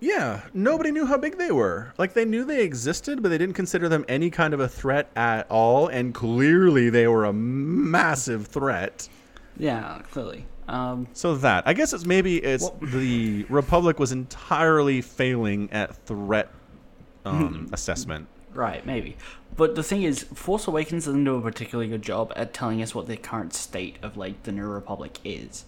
Yeah, 0.00 0.42
nobody 0.54 0.92
knew 0.92 1.06
how 1.06 1.18
big 1.18 1.38
they 1.38 1.50
were. 1.50 1.92
Like 1.98 2.14
they 2.14 2.24
knew 2.24 2.44
they 2.44 2.62
existed, 2.62 3.22
but 3.22 3.30
they 3.30 3.38
didn't 3.38 3.54
consider 3.56 3.88
them 3.88 4.04
any 4.08 4.30
kind 4.30 4.54
of 4.54 4.60
a 4.60 4.68
threat 4.68 5.10
at 5.16 5.50
all. 5.50 5.88
And 5.88 6.14
clearly, 6.14 6.88
they 6.88 7.08
were 7.08 7.24
a 7.24 7.32
massive 7.32 8.46
threat. 8.46 9.08
Yeah, 9.56 10.00
clearly. 10.12 10.46
Um 10.68 11.08
So 11.14 11.34
that 11.36 11.66
I 11.66 11.72
guess 11.72 11.92
it's 11.92 12.04
maybe 12.06 12.36
it's 12.38 12.62
Well- 12.64 12.76
the 12.80 13.44
Republic 13.48 13.98
was 13.98 14.12
entirely 14.12 15.00
failing 15.00 15.68
at 15.72 15.96
threat 16.06 16.50
um, 17.24 17.68
assessment. 17.72 18.28
Right, 18.54 18.86
maybe. 18.86 19.16
But 19.58 19.74
the 19.74 19.82
thing 19.82 20.04
is, 20.04 20.22
Force 20.22 20.66
Awakens 20.68 21.04
doesn't 21.06 21.24
do 21.24 21.36
a 21.36 21.42
particularly 21.42 21.90
good 21.90 22.00
job 22.02 22.32
at 22.36 22.54
telling 22.54 22.80
us 22.80 22.94
what 22.94 23.08
the 23.08 23.16
current 23.16 23.52
state 23.52 23.96
of 24.02 24.16
like 24.16 24.44
the 24.44 24.52
New 24.52 24.66
Republic 24.66 25.18
is, 25.24 25.64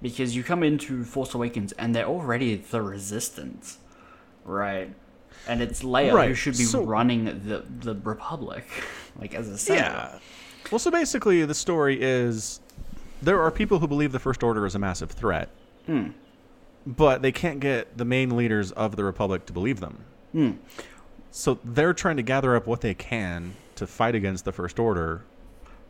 because 0.00 0.34
you 0.34 0.42
come 0.44 0.62
into 0.62 1.04
Force 1.04 1.34
Awakens 1.34 1.72
and 1.72 1.94
they're 1.94 2.06
already 2.06 2.54
the 2.56 2.80
Resistance, 2.80 3.78
right? 4.44 4.94
And 5.48 5.60
it's 5.60 5.82
Leia 5.82 6.28
who 6.28 6.34
should 6.34 6.56
be 6.56 6.62
so- 6.64 6.84
running 6.84 7.24
the 7.24 7.64
the 7.80 7.94
Republic, 7.96 8.64
like 9.20 9.34
as 9.34 9.48
a 9.48 9.58
senator. 9.58 9.84
Yeah. 9.86 10.18
Well, 10.70 10.78
so 10.78 10.90
basically, 10.92 11.44
the 11.44 11.54
story 11.54 11.98
is 12.00 12.60
there 13.20 13.42
are 13.42 13.50
people 13.50 13.80
who 13.80 13.88
believe 13.88 14.12
the 14.12 14.20
First 14.20 14.42
Order 14.44 14.64
is 14.66 14.76
a 14.76 14.78
massive 14.78 15.10
threat, 15.10 15.48
Hmm. 15.86 16.10
but 16.86 17.22
they 17.22 17.32
can't 17.32 17.58
get 17.58 17.98
the 17.98 18.04
main 18.04 18.36
leaders 18.36 18.70
of 18.72 18.94
the 18.94 19.02
Republic 19.02 19.46
to 19.46 19.52
believe 19.52 19.80
them. 19.80 20.04
Hmm. 20.30 20.50
So 21.32 21.58
they're 21.64 21.94
trying 21.94 22.18
to 22.18 22.22
gather 22.22 22.54
up 22.54 22.66
what 22.66 22.82
they 22.82 22.94
can 22.94 23.54
to 23.76 23.86
fight 23.86 24.14
against 24.14 24.44
the 24.44 24.52
First 24.52 24.78
Order. 24.78 25.22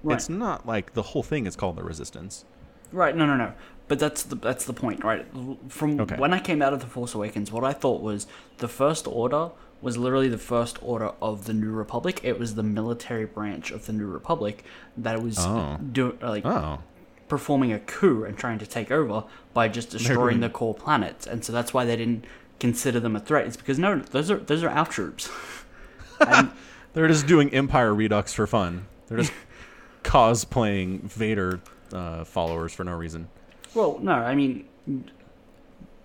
Right. 0.02 0.14
It's 0.16 0.28
not 0.28 0.66
like 0.66 0.94
the 0.94 1.02
whole 1.02 1.22
thing 1.22 1.46
is 1.46 1.56
called 1.56 1.76
the 1.76 1.82
Resistance. 1.82 2.44
Right, 2.92 3.16
no, 3.16 3.26
no, 3.26 3.36
no. 3.36 3.52
But 3.88 3.98
that's 3.98 4.22
the 4.22 4.36
that's 4.36 4.64
the 4.64 4.72
point, 4.72 5.02
right? 5.04 5.26
From 5.68 6.00
Okay. 6.00 6.16
when 6.16 6.32
I 6.32 6.38
came 6.38 6.62
out 6.62 6.72
of 6.72 6.80
the 6.80 6.86
Force 6.86 7.14
Awakens, 7.14 7.50
what 7.50 7.64
I 7.64 7.72
thought 7.72 8.00
was 8.02 8.26
the 8.58 8.68
First 8.68 9.06
Order 9.08 9.50
was 9.80 9.98
literally 9.98 10.28
the 10.28 10.38
First 10.38 10.78
Order 10.80 11.10
of 11.20 11.46
the 11.46 11.52
New 11.52 11.72
Republic. 11.72 12.20
It 12.22 12.38
was 12.38 12.54
the 12.54 12.62
military 12.62 13.24
branch 13.26 13.72
of 13.72 13.86
the 13.86 13.92
New 13.92 14.06
Republic 14.06 14.64
that 14.96 15.20
was 15.22 15.38
Oh. 15.40 15.78
do, 15.92 16.16
like 16.22 16.46
Oh. 16.46 16.78
performing 17.28 17.72
a 17.72 17.80
coup 17.80 18.22
and 18.24 18.38
trying 18.38 18.58
to 18.60 18.66
take 18.66 18.92
over 18.92 19.24
by 19.52 19.66
just 19.68 19.90
destroying 19.90 20.34
doing- 20.36 20.40
the 20.40 20.48
core 20.50 20.74
planets, 20.74 21.26
and 21.26 21.44
so 21.44 21.52
that's 21.52 21.74
why 21.74 21.84
they 21.84 21.96
didn't 21.96 22.24
consider 22.62 23.00
them 23.00 23.16
a 23.16 23.20
threat. 23.20 23.44
It's 23.44 23.56
because 23.56 23.78
no, 23.78 23.98
those 23.98 24.30
are 24.30 24.38
those 24.38 24.62
are 24.62 24.70
our 24.70 24.86
troops. 24.86 25.28
They're 26.94 27.08
just 27.08 27.26
doing 27.26 27.52
Empire 27.52 27.92
Redux 27.92 28.32
for 28.32 28.46
fun. 28.46 28.86
They're 29.08 29.18
just 29.18 29.32
cosplaying 30.04 31.00
Vader 31.02 31.60
uh, 31.92 32.22
followers 32.24 32.72
for 32.72 32.84
no 32.84 32.94
reason. 32.94 33.28
Well, 33.74 33.98
no, 34.00 34.12
I 34.12 34.36
mean, 34.36 34.68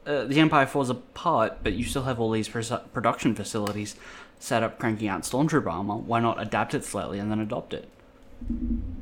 uh, 0.05 0.23
the 0.25 0.39
Empire 0.39 0.65
falls 0.65 0.89
apart, 0.89 1.59
but 1.61 1.73
you 1.73 1.83
still 1.83 2.03
have 2.03 2.19
all 2.19 2.31
these 2.31 2.49
pres- 2.49 2.71
production 2.91 3.35
facilities 3.35 3.95
set 4.39 4.63
up 4.63 4.79
cranking 4.79 5.09
out 5.09 5.21
Stormtrooper 5.21 5.71
armor. 5.71 5.97
Why 5.97 6.19
not 6.19 6.41
adapt 6.41 6.73
it 6.73 6.83
slightly 6.83 7.19
and 7.19 7.29
then 7.29 7.39
adopt 7.39 7.73
it? 7.73 7.87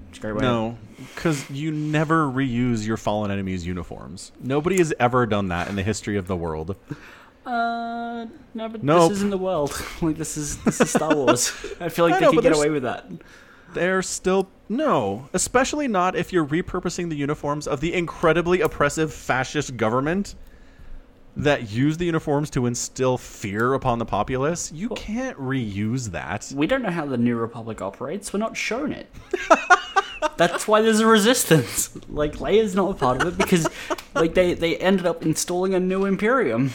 It's 0.09 0.17
a 0.17 0.21
great 0.21 0.35
way. 0.35 0.41
No, 0.41 0.77
because 1.13 1.49
you 1.49 1.71
never 1.71 2.25
reuse 2.25 2.85
your 2.85 2.97
fallen 2.97 3.31
enemies' 3.31 3.65
uniforms. 3.65 4.33
Nobody 4.41 4.77
has 4.79 4.93
ever 4.99 5.25
done 5.25 5.47
that 5.49 5.69
in 5.69 5.75
the 5.75 5.83
history 5.83 6.17
of 6.17 6.27
the 6.27 6.35
world. 6.35 6.75
Uh, 7.45 8.25
no, 8.55 8.69
but 8.69 8.83
Nope. 8.83 9.09
this 9.09 9.17
isn't 9.19 9.29
the 9.29 9.37
world. 9.37 9.71
like 10.01 10.17
this 10.17 10.35
is 10.37 10.57
this 10.63 10.81
is 10.81 10.89
Star 10.89 11.15
Wars. 11.15 11.51
I 11.79 11.89
feel 11.89 12.05
like 12.05 12.15
I 12.15 12.19
they 12.19 12.25
know, 12.25 12.31
could 12.31 12.43
get 12.43 12.55
away 12.55 12.69
with 12.69 12.83
that. 12.83 13.05
They're 13.73 14.01
still 14.01 14.49
no, 14.69 15.29
especially 15.33 15.87
not 15.87 16.15
if 16.15 16.33
you're 16.33 16.45
repurposing 16.45 17.09
the 17.09 17.15
uniforms 17.15 17.67
of 17.67 17.81
the 17.81 17.93
incredibly 17.93 18.61
oppressive 18.61 19.13
fascist 19.13 19.77
government 19.77 20.35
that 21.37 21.69
use 21.69 21.97
the 21.97 22.05
uniforms 22.05 22.49
to 22.51 22.65
instill 22.65 23.17
fear 23.17 23.73
upon 23.73 23.99
the 23.99 24.05
populace. 24.05 24.71
You 24.71 24.89
can't 24.89 25.37
reuse 25.37 26.11
that. 26.11 26.51
We 26.55 26.65
don't 26.65 26.81
know 26.81 26.89
how 26.91 27.05
the 27.05 27.17
New 27.17 27.35
Republic 27.35 27.81
operates. 27.81 28.31
We're 28.31 28.39
not 28.39 28.55
shown 28.55 28.93
it. 28.93 29.11
That's 30.37 30.67
why 30.67 30.81
there's 30.81 31.01
a 31.01 31.05
resistance. 31.05 31.95
Like 32.09 32.37
Leia's 32.37 32.73
not 32.73 32.89
a 32.89 32.93
part 32.93 33.21
of 33.21 33.27
it 33.27 33.37
because, 33.37 33.67
like, 34.15 34.33
they 34.33 34.53
they 34.53 34.77
ended 34.77 35.05
up 35.05 35.23
installing 35.23 35.73
a 35.75 35.79
new 35.79 36.05
Imperium. 36.05 36.71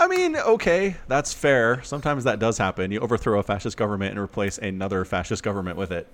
I 0.00 0.06
mean, 0.08 0.36
okay, 0.36 0.96
that's 1.08 1.32
fair. 1.32 1.82
Sometimes 1.82 2.24
that 2.24 2.38
does 2.38 2.56
happen. 2.58 2.90
You 2.92 3.00
overthrow 3.00 3.38
a 3.40 3.42
fascist 3.42 3.76
government 3.76 4.12
and 4.12 4.20
replace 4.20 4.56
another 4.58 5.04
fascist 5.04 5.42
government 5.42 5.76
with 5.76 5.90
it. 5.90 6.06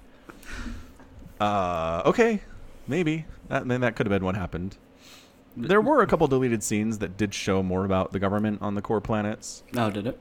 Uh, 1.40 2.02
okay, 2.06 2.40
maybe 2.86 3.26
that 3.48 3.66
then 3.68 3.80
that 3.82 3.96
could 3.96 4.06
have 4.06 4.10
been 4.16 4.24
what 4.24 4.36
happened. 4.36 4.76
There 5.56 5.80
were 5.80 6.00
a 6.02 6.06
couple 6.06 6.26
deleted 6.26 6.62
scenes 6.62 6.98
that 6.98 7.16
did 7.16 7.32
show 7.34 7.62
more 7.62 7.84
about 7.84 8.12
the 8.12 8.18
government 8.18 8.60
on 8.62 8.74
the 8.74 8.82
core 8.82 9.00
planets. 9.00 9.62
Oh, 9.76 9.90
did 9.90 10.06
it? 10.06 10.18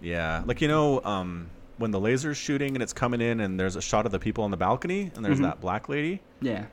Yeah, 0.00 0.42
like 0.46 0.60
you 0.60 0.68
know, 0.68 1.02
um, 1.04 1.48
when 1.78 1.90
the 1.90 2.00
laser's 2.00 2.36
shooting 2.36 2.74
and 2.76 2.82
it's 2.82 2.92
coming 2.92 3.20
in, 3.20 3.40
and 3.40 3.58
there's 3.58 3.76
a 3.76 3.82
shot 3.82 4.06
of 4.06 4.12
the 4.12 4.18
people 4.18 4.44
on 4.44 4.50
the 4.50 4.56
balcony, 4.56 5.10
and 5.14 5.24
there's 5.24 5.38
Mhm. 5.38 5.42
that 5.42 5.60
black 5.60 5.88
lady. 5.88 6.20
Yeah. 6.40 6.66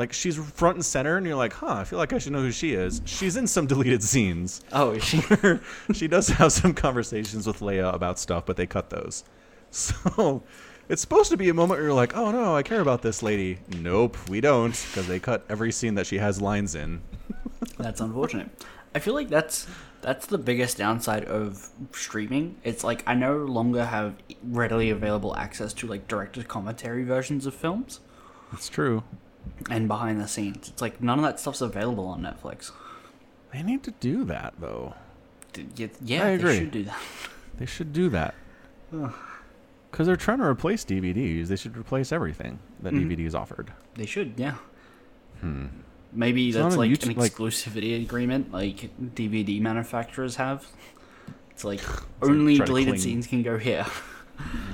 Like 0.00 0.14
she's 0.14 0.36
front 0.36 0.76
and 0.76 0.84
center, 0.84 1.18
and 1.18 1.26
you're 1.26 1.36
like, 1.36 1.52
huh, 1.52 1.74
I 1.74 1.84
feel 1.84 1.98
like 1.98 2.14
I 2.14 2.18
should 2.18 2.32
know 2.32 2.40
who 2.40 2.52
she 2.52 2.72
is. 2.72 3.02
She's 3.04 3.36
in 3.36 3.46
some 3.46 3.66
deleted 3.74 4.02
scenes. 4.02 4.62
Oh, 4.72 4.92
is 4.92 5.04
she? 5.04 5.20
she 5.92 6.08
does 6.08 6.28
have 6.28 6.52
some 6.52 6.72
conversations 6.72 7.46
with 7.46 7.60
Leia 7.60 7.92
about 7.94 8.18
stuff, 8.18 8.46
but 8.46 8.56
they 8.56 8.66
cut 8.66 8.88
those. 8.88 9.24
So 9.72 10.42
it's 10.88 11.02
supposed 11.02 11.30
to 11.30 11.36
be 11.36 11.50
a 11.50 11.54
moment 11.54 11.78
where 11.78 11.88
you're 11.88 11.94
like, 11.94 12.16
oh 12.16 12.32
no, 12.32 12.56
I 12.56 12.62
care 12.62 12.80
about 12.80 13.02
this 13.02 13.22
lady. 13.22 13.58
Nope, 13.76 14.16
we 14.28 14.40
don't, 14.40 14.70
because 14.70 15.06
they 15.06 15.20
cut 15.20 15.44
every 15.50 15.70
scene 15.70 15.94
that 15.96 16.06
she 16.06 16.16
has 16.16 16.40
lines 16.40 16.74
in. 16.74 17.02
That's 17.78 18.00
unfortunate. 18.00 18.48
I 18.94 19.00
feel 19.00 19.12
like 19.14 19.28
that's 19.28 19.66
that's 20.00 20.26
the 20.26 20.38
biggest 20.38 20.78
downside 20.78 21.26
of 21.26 21.68
streaming. 21.92 22.56
It's 22.64 22.82
like 22.82 23.04
I 23.06 23.14
no 23.14 23.36
longer 23.36 23.84
have 23.84 24.14
readily 24.42 24.88
available 24.88 25.36
access 25.36 25.74
to 25.74 25.86
like 25.86 26.08
director's 26.08 26.46
commentary 26.46 27.04
versions 27.04 27.44
of 27.46 27.54
films 27.54 28.00
That's 28.50 28.68
true. 28.70 29.04
And 29.70 29.88
behind 29.88 30.20
the 30.20 30.28
scenes. 30.28 30.68
It's 30.68 30.82
like 30.82 31.02
none 31.02 31.18
of 31.18 31.24
that 31.24 31.38
stuff's 31.40 31.60
available 31.60 32.06
on 32.06 32.22
Netflix. 32.22 32.70
They 33.52 33.62
need 33.62 33.82
to 33.84 33.90
do 33.92 34.24
that 34.24 34.54
though. 34.60 34.94
D- 35.52 35.90
Yeah, 36.04 36.26
I 36.26 36.36
they 36.38 36.58
should 36.58 36.70
do 36.70 36.84
that. 36.84 36.98
They 37.58 37.66
should 37.66 37.92
do 37.92 38.08
that. 38.10 38.34
Because 38.90 40.06
they're 40.06 40.16
trying 40.16 40.38
to 40.38 40.44
replace 40.44 40.84
DVDs. 40.84 41.48
They 41.48 41.56
should 41.56 41.76
replace 41.76 42.12
everything 42.12 42.58
that 42.80 42.92
Mhm. 42.92 43.08
DVDs 43.16 43.34
offered. 43.34 43.72
They 43.94 44.06
should, 44.06 44.34
yeah. 44.36 44.54
Hmm. 45.40 45.66
Maybe 46.12 46.48
It's 46.48 46.56
that's 46.56 46.76
like 46.76 46.90
YouTube, 46.90 47.10
an 47.10 47.16
like- 47.16 47.32
exclusivity 47.32 48.00
agreement 48.02 48.52
like 48.52 48.90
DVD 49.14 49.60
manufacturers 49.60 50.36
have. 50.36 50.66
It's 51.50 51.64
like 51.64 51.82
only 52.22 52.56
try 52.56 52.64
to 52.64 52.70
deleted 52.70 52.98
scenes 53.00 53.26
can 53.26 53.42
go 53.42 53.58
here. 53.58 53.84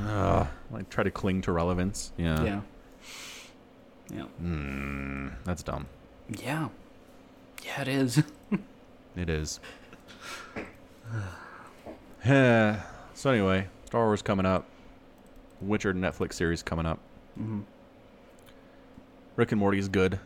Uh, 0.06 0.46
like 0.70 0.88
try 0.90 1.02
to 1.02 1.10
cling 1.10 1.40
to 1.42 1.50
relevance. 1.50 2.12
Yeah. 2.16 2.40
Yeah. 2.44 2.60
Yeah. 4.12 4.24
Mm, 4.42 5.32
that's 5.44 5.62
dumb. 5.62 5.86
Yeah. 6.28 6.68
Yeah, 7.64 7.82
it 7.82 7.88
is. 7.88 8.22
It 9.16 9.30
is. 9.30 9.60
So 12.24 13.30
anyway, 13.30 13.68
Star 13.86 14.04
Wars 14.04 14.20
coming 14.22 14.44
up. 14.46 14.66
Witcher 15.62 15.94
Netflix 15.94 16.34
series 16.34 16.62
coming 16.62 16.84
up. 16.84 16.98
hmm 17.36 17.60
Rick 19.36 19.52
and 19.52 19.58
Morty 19.58 19.78
is 19.78 19.88
good. 19.88 20.18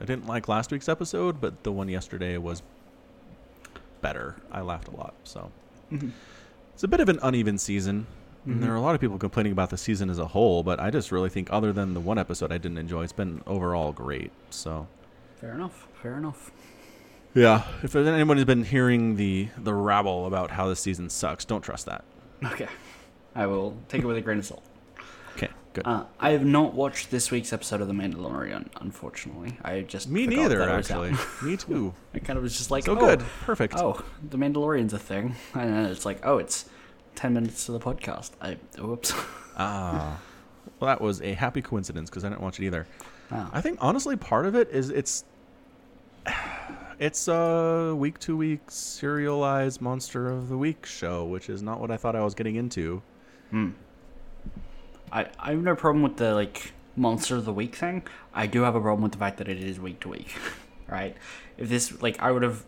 I 0.00 0.04
didn't 0.04 0.26
like 0.26 0.48
last 0.48 0.70
week's 0.72 0.88
episode, 0.88 1.40
but 1.40 1.62
the 1.64 1.72
one 1.72 1.88
yesterday 1.88 2.36
was 2.38 2.62
better. 4.02 4.36
I 4.52 4.60
laughed 4.60 4.88
a 4.88 4.96
lot. 4.96 5.14
So 5.24 5.50
Mhm. 5.92 6.10
it's 6.74 6.82
a 6.84 6.88
bit 6.88 7.00
of 7.00 7.08
an 7.08 7.18
uneven 7.22 7.56
season. 7.58 8.06
And 8.46 8.62
there 8.62 8.72
are 8.72 8.76
a 8.76 8.80
lot 8.80 8.94
of 8.94 9.00
people 9.00 9.16
complaining 9.18 9.52
about 9.52 9.70
the 9.70 9.78
season 9.78 10.10
as 10.10 10.18
a 10.18 10.26
whole, 10.26 10.62
but 10.62 10.78
I 10.78 10.90
just 10.90 11.10
really 11.10 11.30
think, 11.30 11.48
other 11.50 11.72
than 11.72 11.94
the 11.94 12.00
one 12.00 12.18
episode 12.18 12.52
I 12.52 12.58
didn't 12.58 12.76
enjoy, 12.78 13.02
it's 13.04 13.12
been 13.12 13.42
overall 13.46 13.92
great. 13.92 14.32
So 14.50 14.86
Fair 15.40 15.52
enough. 15.54 15.88
Fair 16.02 16.16
enough. 16.18 16.50
yeah, 17.34 17.64
if 17.82 17.92
there's 17.92 18.06
anyone 18.06 18.36
who's 18.36 18.44
been 18.44 18.64
hearing 18.64 19.16
the 19.16 19.48
the 19.56 19.72
rabble 19.74 20.26
about 20.26 20.50
how 20.50 20.68
the 20.68 20.76
season 20.76 21.08
sucks, 21.10 21.44
don't 21.44 21.62
trust 21.62 21.86
that. 21.86 22.04
Okay. 22.44 22.68
I 23.34 23.46
will 23.46 23.76
take 23.88 24.02
it 24.02 24.06
with 24.06 24.16
a 24.16 24.20
grain 24.20 24.38
of 24.38 24.44
salt. 24.46 24.62
Okay, 25.36 25.48
good. 25.72 25.86
Uh, 25.86 26.04
I 26.20 26.30
have 26.30 26.44
not 26.44 26.74
watched 26.74 27.10
this 27.10 27.30
week's 27.32 27.52
episode 27.52 27.80
of 27.80 27.88
The 27.88 27.94
Mandalorian, 27.94 28.68
unfortunately. 28.80 29.58
I 29.62 29.80
just 29.80 30.08
Me 30.08 30.26
neither, 30.26 30.58
that 30.58 30.68
it 30.68 30.76
was 30.76 30.90
out. 30.90 31.06
actually. 31.06 31.50
Me 31.50 31.56
too. 31.56 31.94
I 32.14 32.18
kind 32.20 32.36
of 32.36 32.42
was 32.44 32.56
just 32.56 32.70
like, 32.70 32.84
So 32.84 32.92
oh, 32.92 33.00
good, 33.00 33.20
perfect. 33.40 33.74
Oh, 33.76 34.00
The 34.30 34.36
Mandalorian's 34.36 34.92
a 34.92 34.98
thing, 34.98 35.34
and 35.54 35.86
it's 35.88 36.04
like, 36.06 36.20
oh, 36.24 36.38
it's 36.38 36.66
ten 37.14 37.34
minutes 37.34 37.66
to 37.66 37.72
the 37.72 37.80
podcast. 37.80 38.32
I 38.40 38.56
whoops. 38.78 39.12
Ah, 39.56 40.20
well, 40.80 40.88
that 40.88 41.00
was 41.00 41.22
a 41.22 41.32
happy 41.32 41.62
coincidence 41.62 42.10
because 42.10 42.24
I 42.24 42.28
didn't 42.28 42.40
watch 42.40 42.58
it 42.58 42.66
either. 42.66 42.88
Oh. 43.30 43.48
I 43.52 43.60
think 43.60 43.78
honestly, 43.80 44.16
part 44.16 44.46
of 44.46 44.56
it 44.56 44.68
is 44.70 44.90
it's 44.90 45.24
it's 46.98 47.28
a 47.28 47.94
week 47.96 48.18
to 48.20 48.36
week 48.36 48.62
serialized 48.68 49.80
monster 49.80 50.28
of 50.28 50.48
the 50.48 50.58
week 50.58 50.86
show, 50.86 51.24
which 51.24 51.48
is 51.48 51.62
not 51.62 51.80
what 51.80 51.90
I 51.90 51.96
thought 51.96 52.16
I 52.16 52.24
was 52.24 52.34
getting 52.34 52.56
into. 52.56 53.02
Hmm. 53.50 53.70
I 55.12 55.26
I 55.38 55.50
have 55.52 55.62
no 55.62 55.76
problem 55.76 56.02
with 56.02 56.16
the 56.16 56.34
like 56.34 56.72
monster 56.96 57.36
of 57.36 57.44
the 57.44 57.52
week 57.52 57.76
thing. 57.76 58.02
I 58.32 58.46
do 58.46 58.62
have 58.62 58.74
a 58.74 58.80
problem 58.80 59.02
with 59.02 59.12
the 59.12 59.18
fact 59.18 59.38
that 59.38 59.48
it 59.48 59.58
is 59.62 59.78
week 59.78 60.00
to 60.00 60.08
week, 60.08 60.34
right? 60.88 61.16
If 61.58 61.68
this 61.68 62.02
like 62.02 62.20
I 62.20 62.32
would 62.32 62.42
have 62.42 62.64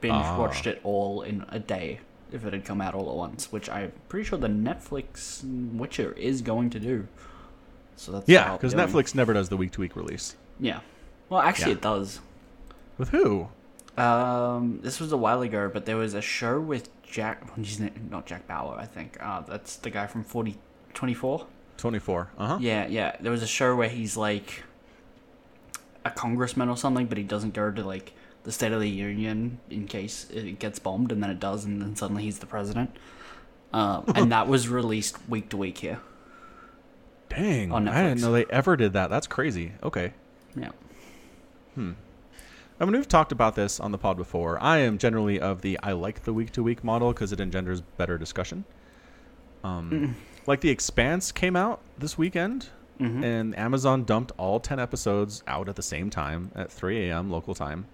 binge 0.00 0.14
Ah. 0.16 0.38
watched 0.38 0.66
it 0.66 0.80
all 0.84 1.22
in 1.22 1.44
a 1.48 1.58
day 1.58 2.00
if 2.32 2.44
it 2.44 2.52
had 2.52 2.64
come 2.64 2.80
out 2.80 2.94
all 2.94 3.08
at 3.10 3.16
once, 3.16 3.50
which 3.52 3.68
I'm 3.68 3.92
pretty 4.08 4.24
sure 4.28 4.38
the 4.38 4.48
Netflix 4.48 5.42
Witcher 5.72 6.12
is 6.12 6.42
going 6.42 6.70
to 6.70 6.80
do. 6.80 7.06
So 7.96 8.12
that's 8.12 8.28
Yeah, 8.28 8.52
because 8.52 8.74
Netflix 8.74 9.14
never 9.14 9.32
does 9.32 9.48
the 9.48 9.56
week 9.56 9.72
to 9.72 9.80
week 9.80 9.96
release. 9.96 10.36
Yeah. 10.60 10.80
Well, 11.28 11.40
actually, 11.40 11.72
Yeah. 11.72 11.76
it 11.78 11.82
does. 11.82 12.20
With 12.98 13.08
who? 13.10 13.48
Um, 13.96 14.80
this 14.82 15.00
was 15.00 15.12
a 15.12 15.16
while 15.16 15.40
ago, 15.42 15.70
but 15.72 15.86
there 15.86 15.96
was 15.96 16.14
a 16.14 16.20
show 16.20 16.60
with 16.60 16.90
Jack. 17.02 17.56
Not 18.10 18.26
Jack 18.26 18.46
Bauer, 18.46 18.76
I 18.78 18.84
think. 18.84 19.16
Uh, 19.20 19.40
that's 19.40 19.76
the 19.76 19.90
guy 19.90 20.06
from 20.06 20.22
Forty 20.24 20.58
Twenty 20.92 21.14
Four. 21.14 21.46
Twenty 21.78 21.98
four. 21.98 22.30
Uh 22.38 22.46
huh. 22.46 22.58
Yeah, 22.60 22.86
yeah. 22.86 23.16
There 23.20 23.32
was 23.32 23.42
a 23.42 23.46
show 23.46 23.74
where 23.76 23.88
he's 23.88 24.16
like 24.16 24.64
a 26.04 26.10
congressman 26.10 26.68
or 26.68 26.76
something, 26.76 27.06
but 27.06 27.18
he 27.18 27.24
doesn't 27.24 27.54
go 27.54 27.70
to 27.70 27.82
like 27.84 28.12
the 28.46 28.52
State 28.52 28.72
of 28.72 28.80
the 28.80 28.88
Union 28.88 29.58
in 29.68 29.86
case 29.86 30.26
it 30.30 30.58
gets 30.58 30.78
bombed, 30.78 31.12
and 31.12 31.22
then 31.22 31.28
it 31.30 31.38
does, 31.40 31.64
and 31.66 31.82
then 31.82 31.94
suddenly 31.96 32.22
he's 32.22 32.38
the 32.38 32.46
president. 32.46 32.90
Um, 33.74 34.04
and 34.14 34.32
that 34.32 34.48
was 34.48 34.68
released 34.68 35.18
week 35.28 35.50
to 35.50 35.56
week 35.58 35.78
here. 35.78 36.00
Dang, 37.28 37.72
On 37.72 37.86
I 37.88 38.04
didn't 38.08 38.20
know 38.22 38.32
they 38.32 38.46
ever 38.46 38.76
did 38.76 38.92
that. 38.94 39.10
That's 39.10 39.26
crazy. 39.26 39.72
Okay. 39.82 40.12
Yeah. 40.54 40.70
Hmm. 41.74 41.92
I 42.78 42.84
mean, 42.84 42.92
we've 42.94 43.08
talked 43.08 43.32
about 43.32 43.56
this 43.56 43.80
on 43.80 43.90
the 43.90 43.98
pod 43.98 44.16
before. 44.16 44.62
I 44.62 44.78
am 44.78 44.96
generally 44.96 45.40
of 45.40 45.60
the 45.62 45.78
I 45.82 45.92
like 45.92 46.22
the 46.24 46.32
week 46.32 46.52
to 46.52 46.62
week 46.62 46.84
model 46.84 47.12
because 47.12 47.32
it 47.32 47.40
engenders 47.40 47.80
better 47.80 48.16
discussion. 48.16 48.64
Um, 49.64 50.14
like 50.46 50.60
The 50.60 50.70
Expanse 50.70 51.32
came 51.32 51.56
out 51.56 51.80
this 51.98 52.16
weekend, 52.16 52.68
Mhm. 53.00 53.24
and 53.24 53.58
Amazon 53.58 54.04
dumped 54.04 54.30
all 54.38 54.60
10 54.60 54.78
episodes 54.78 55.42
out 55.48 55.68
at 55.68 55.74
the 55.76 55.82
same 55.82 56.08
time 56.10 56.52
at 56.54 56.70
3 56.70 57.08
a.m. 57.10 57.30
local 57.30 57.54
time. 57.54 57.86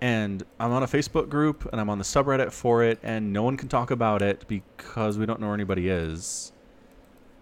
And 0.00 0.42
I'm 0.58 0.72
on 0.72 0.82
a 0.82 0.86
Facebook 0.86 1.28
group 1.28 1.68
and 1.72 1.80
I'm 1.80 1.90
on 1.90 1.98
the 1.98 2.04
subreddit 2.04 2.52
for 2.52 2.82
it, 2.82 2.98
and 3.02 3.32
no 3.32 3.42
one 3.42 3.56
can 3.56 3.68
talk 3.68 3.90
about 3.90 4.22
it 4.22 4.46
because 4.48 5.18
we 5.18 5.26
don't 5.26 5.40
know 5.40 5.46
where 5.48 5.54
anybody 5.54 5.88
is. 5.88 6.52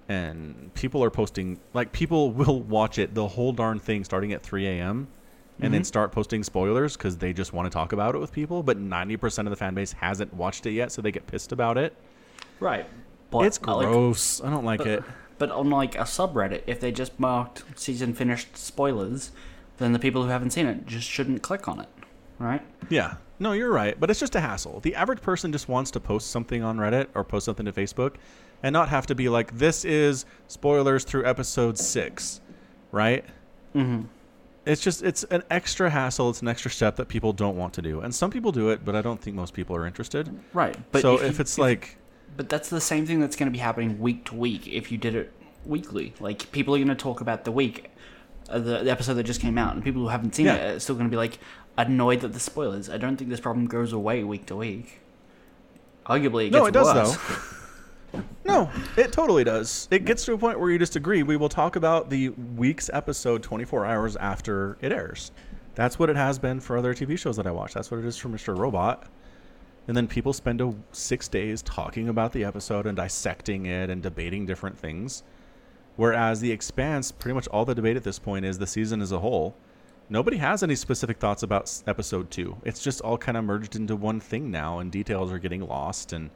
And 0.09 0.73
people 0.75 1.05
are 1.05 1.11
posting, 1.11 1.61
like, 1.75 1.93
people 1.93 2.33
will 2.33 2.61
watch 2.61 2.99
it, 2.99 3.15
the 3.15 3.29
whole 3.29 3.53
darn 3.53 3.79
thing, 3.79 4.05
starting 4.05 4.33
at 4.33 4.43
3 4.43 4.67
a.m 4.67 5.09
and 5.61 5.75
then 5.75 5.83
Mhm. 5.83 5.87
start 5.87 6.13
posting 6.13 6.45
spoilers 6.45 6.97
because 6.97 7.17
they 7.17 7.33
just 7.33 7.53
want 7.53 7.67
to 7.67 7.71
talk 7.71 7.93
about 7.93 8.15
it 8.15 8.19
with 8.19 8.33
people. 8.33 8.63
But 8.63 8.79
90% 8.79 9.47
of 9.47 9.51
the 9.51 9.57
fan 9.57 9.75
base 9.75 9.93
hasn't 9.93 10.33
watched 10.35 10.67
it 10.67 10.73
yet, 10.73 10.93
so 10.93 11.03
they 11.03 11.11
get 11.11 11.27
pissed 11.27 11.53
about 11.53 11.77
it. 11.77 11.97
Right. 12.61 12.87
But 13.31 13.41
it's 13.41 13.59
uh, 13.67 13.77
like, 13.77 13.89
gross. 13.89 14.43
I 14.43 14.51
don't 14.51 14.65
like 14.65 14.87
it. 14.87 15.03
But 15.39 15.51
on 15.51 15.71
like 15.71 15.95
a 15.97 16.03
subreddit, 16.03 16.63
if 16.67 16.81
they 16.81 16.93
just 16.93 17.19
marked 17.19 17.65
season 17.75 18.15
finished 18.15 18.57
spoilers, 18.57 19.31
then 19.79 19.93
the 19.93 19.99
people 19.99 20.23
who 20.25 20.29
haven't 20.29 20.51
seen 20.51 20.67
it 20.67 20.87
just 20.87 21.09
shouldn't 21.09 21.43
click 21.43 21.69
on 21.69 21.81
it, 21.81 21.89
right? 22.39 22.63
Yeah. 22.91 23.15
No, 23.41 23.53
you're 23.53 23.71
right. 23.73 23.99
But 23.99 24.11
it's 24.11 24.19
just 24.21 24.35
a 24.35 24.41
hassle. 24.41 24.81
The 24.81 24.95
average 24.95 25.21
person 25.23 25.53
just 25.53 25.69
wants 25.69 25.91
to 25.93 26.01
post 26.01 26.31
something 26.31 26.63
on 26.63 26.77
Reddit 26.79 27.07
or 27.15 27.23
post 27.25 27.45
something 27.45 27.67
to 27.67 27.73
Facebook 27.73 28.15
and 28.63 28.73
not 28.73 28.89
have 28.89 29.07
to 29.07 29.15
be 29.15 29.29
like, 29.29 29.57
this 29.57 29.85
is 29.85 30.25
spoilers 30.49 31.05
through 31.05 31.25
episode 31.25 31.79
six, 31.79 32.41
right? 32.91 33.25
Mm-hmm. 33.77 34.07
It's 34.67 34.83
just, 34.83 35.03
it's 35.03 35.23
an 35.25 35.45
extra 35.51 35.89
hassle. 35.89 36.29
It's 36.31 36.43
an 36.43 36.49
extra 36.49 36.71
step 36.71 36.97
that 36.97 37.09
people 37.09 37.33
don't 37.33 37.57
want 37.57 37.73
to 37.75 37.83
do. 37.83 38.01
And 38.01 38.15
some 38.15 38.31
people 38.31 38.53
do 38.53 38.71
it, 38.71 38.85
but 38.85 38.95
I 38.97 39.03
don't 39.03 39.21
think 39.21 39.37
most 39.37 39.55
people 39.55 39.77
are 39.77 39.87
interested. 39.87 40.29
Right. 40.53 40.77
But 40.93 41.03
so 41.03 41.15
if, 41.15 41.23
if, 41.23 41.35
you- 41.39 41.41
it's 41.43 41.59
like, 41.59 41.97
but 42.37 42.49
that's 42.49 42.69
the 42.69 42.81
same 42.81 43.07
thing 43.07 43.21
that's 43.21 43.37
going 43.37 43.47
to 43.47 43.53
be 43.53 43.59
happening 43.59 43.99
week 44.01 44.27
to 44.27 44.35
week 44.35 44.67
if 44.67 44.93
you 44.93 44.99
did 44.99 45.15
it 45.15 45.33
weekly. 45.65 46.13
Like 46.21 46.51
people 46.53 46.75
are 46.75 46.79
going 46.79 46.89
to 46.89 46.95
talk 46.95 47.21
about 47.21 47.45
the 47.45 47.53
week, 47.53 47.91
uh, 48.51 48.59
the, 48.59 48.83
the 48.85 48.91
episode 48.91 49.15
that 49.15 49.25
just 49.25 49.41
came 49.41 49.57
out, 49.59 49.75
and 49.75 49.83
people 49.83 50.03
who 50.03 50.09
haven't 50.09 50.35
seen 50.35 50.47
Yeah. 50.47 50.55
it 50.57 50.75
are 50.77 50.81
still 50.81 50.97
going 50.97 51.07
to 51.07 51.11
be 51.11 51.17
like 51.17 51.39
annoyed 51.79 52.21
that 52.21 52.33
the 52.35 52.41
spoilers. 52.41 52.91
I 52.91 52.99
don't 52.99 53.17
think 53.17 53.31
this 53.31 53.41
problem 53.41 53.67
goes 53.67 53.93
away 53.93 54.25
week 54.25 54.47
to 54.47 54.57
week. 54.57 55.01
Arguably, 56.07 56.49
it 56.49 56.53
No, 56.53 56.67
it 56.67 56.73
does, 56.73 56.95
worse. 56.95 57.17
though. 58.13 58.23
No, 58.45 58.71
it 58.97 59.13
totally 59.13 59.45
does. 59.45 59.87
It 59.91 60.07
gets 60.07 60.25
to 60.25 60.33
a 60.33 60.39
point 60.39 60.59
where 60.59 60.71
you 60.71 60.79
just 60.79 60.97
agree. 60.97 61.23
We 61.23 61.37
will 61.37 61.51
talk 61.51 61.77
about 61.77 62.09
the 62.09 62.31
week's 62.31 62.89
episode 62.93 63.43
24 63.43 63.85
hours 63.85 64.17
after 64.17 64.79
it 64.81 64.91
airs. 64.91 65.31
That's 65.75 65.99
what 65.99 66.09
it 66.09 66.17
has 66.17 66.39
been 66.39 66.59
for 66.61 66.79
other 66.79 66.95
TV 66.95 67.19
shows 67.19 67.37
that 67.37 67.47
I 67.47 67.51
watch. 67.51 67.75
That's 67.75 67.91
what 67.91 68.01
it 68.01 68.07
is 68.07 68.17
for 68.17 68.31
Mr. 68.31 68.57
Robot. 68.57 69.05
And 69.87 69.97
then 69.97 70.09
people 70.09 70.33
spend 70.33 70.61
a, 70.61 70.75
six 70.93 71.29
days 71.29 71.63
talking 71.63 72.09
about 72.09 72.33
the 72.33 72.45
episode 72.45 72.87
and 72.87 72.97
dissecting 72.97 73.67
it 73.67 73.91
and 73.91 74.03
debating 74.03 74.47
different 74.47 74.79
things. 74.79 75.23
Whereas 75.97 76.41
The 76.41 76.51
Expanse, 76.51 77.13
pretty 77.13 77.35
much 77.35 77.49
all 77.49 77.65
the 77.65 77.75
debate 77.75 77.97
at 77.97 78.05
this 78.05 78.19
point 78.19 78.45
is 78.45 78.59
the 78.59 78.67
season 78.67 79.03
as 79.03 79.13
a 79.13 79.19
whole. 79.21 79.55
Nobody 80.11 80.39
has 80.39 80.63
any 80.63 80.75
specific 80.75 81.19
thoughts 81.19 81.43
about 81.43 81.83
episode 81.87 82.31
two. 82.31 82.57
It's 82.65 82.83
just 82.83 83.03
all 83.03 83.19
kind 83.19 83.37
of 83.37 83.45
merged 83.45 83.77
into 83.77 83.95
one 83.95 84.21
thing 84.21 84.51
now, 84.51 84.79
and 84.79 84.91
details 84.91 85.31
are 85.31 85.39
getting 85.39 85.61
lost, 85.61 86.15
and 86.15 86.31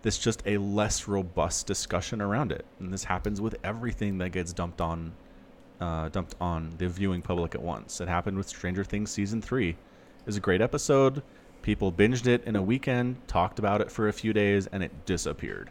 this 0.00 0.16
just 0.16 0.42
a 0.46 0.56
less 0.56 1.06
robust 1.06 1.66
discussion 1.66 2.22
around 2.22 2.52
it. 2.52 2.64
And 2.80 2.90
this 2.90 3.04
happens 3.04 3.38
with 3.38 3.56
everything 3.62 4.16
that 4.18 4.30
gets 4.30 4.54
dumped 4.54 4.80
on, 4.80 5.12
uh, 5.78 6.08
dumped 6.08 6.36
on 6.40 6.72
the 6.78 6.88
viewing 6.88 7.20
public 7.20 7.54
at 7.54 7.60
once. 7.60 8.00
It 8.00 8.08
happened 8.08 8.38
with 8.38 8.48
Stranger 8.48 8.82
Things 8.82 9.10
season 9.10 9.42
three. 9.42 9.76
Was 10.24 10.38
a 10.38 10.40
great 10.40 10.62
episode. 10.62 11.22
People 11.60 11.92
binged 11.92 12.26
it 12.26 12.42
in 12.44 12.56
a 12.56 12.62
weekend, 12.62 13.16
talked 13.28 13.58
about 13.58 13.82
it 13.82 13.90
for 13.90 14.08
a 14.08 14.12
few 14.12 14.32
days, 14.32 14.68
and 14.68 14.82
it 14.82 15.04
disappeared. 15.04 15.68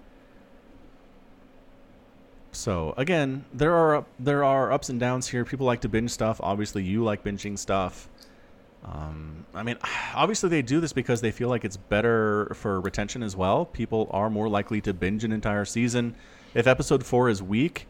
So 2.51 2.93
again, 2.97 3.45
there 3.53 3.73
are 3.73 4.05
there 4.19 4.43
are 4.43 4.71
ups 4.71 4.89
and 4.89 4.99
downs 4.99 5.27
here. 5.27 5.45
People 5.45 5.65
like 5.65 5.81
to 5.81 5.89
binge 5.89 6.11
stuff. 6.11 6.39
Obviously, 6.43 6.83
you 6.83 7.03
like 7.03 7.23
binging 7.23 7.57
stuff. 7.57 8.07
Um, 8.83 9.45
I 9.53 9.63
mean, 9.63 9.77
obviously 10.15 10.49
they 10.49 10.61
do 10.61 10.79
this 10.79 10.93
because 10.93 11.21
they 11.21 11.31
feel 11.31 11.49
like 11.49 11.63
it's 11.65 11.77
better 11.77 12.51
for 12.55 12.81
retention 12.81 13.23
as 13.23 13.35
well. 13.35 13.65
People 13.65 14.07
are 14.11 14.29
more 14.29 14.49
likely 14.49 14.81
to 14.81 14.93
binge 14.93 15.23
an 15.23 15.31
entire 15.31 15.65
season. 15.65 16.15
If 16.53 16.67
episode 16.67 17.05
four 17.05 17.29
is 17.29 17.41
weak, 17.41 17.87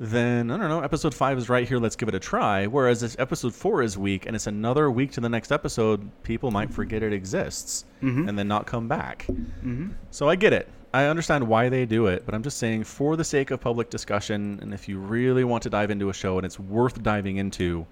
then 0.00 0.50
I 0.50 0.56
don't 0.56 0.68
know. 0.68 0.80
Episode 0.80 1.14
five 1.14 1.38
is 1.38 1.48
right 1.48 1.68
here. 1.68 1.78
Let's 1.78 1.94
give 1.94 2.08
it 2.08 2.14
a 2.16 2.18
try. 2.18 2.66
Whereas 2.66 3.04
if 3.04 3.14
episode 3.20 3.54
four 3.54 3.80
is 3.82 3.96
weak 3.96 4.26
and 4.26 4.34
it's 4.34 4.48
another 4.48 4.90
week 4.90 5.12
to 5.12 5.20
the 5.20 5.28
next 5.28 5.52
episode, 5.52 6.10
people 6.24 6.50
might 6.50 6.72
forget 6.72 7.02
it 7.04 7.12
exists 7.12 7.84
Mhm. 8.02 8.28
and 8.28 8.36
then 8.36 8.48
not 8.48 8.66
come 8.66 8.88
back. 8.88 9.26
Mm-hmm. 9.30 9.90
So 10.10 10.28
I 10.28 10.34
get 10.34 10.52
it. 10.52 10.68
I 10.94 11.06
understand 11.06 11.48
why 11.48 11.70
they 11.70 11.86
do 11.86 12.06
it, 12.06 12.24
but 12.24 12.36
I'm 12.36 12.44
just 12.44 12.58
saying 12.58 12.84
for 12.84 13.16
the 13.16 13.24
sake 13.24 13.50
of 13.50 13.60
public 13.60 13.90
discussion, 13.90 14.60
and 14.62 14.72
if 14.72 14.88
you 14.88 15.00
really 15.00 15.42
want 15.42 15.64
to 15.64 15.70
dive 15.70 15.90
into 15.90 16.08
a 16.08 16.14
show 16.14 16.38
and 16.38 16.46
it's 16.46 16.56
worth 16.56 17.02
diving 17.02 17.36
into, 17.36 17.84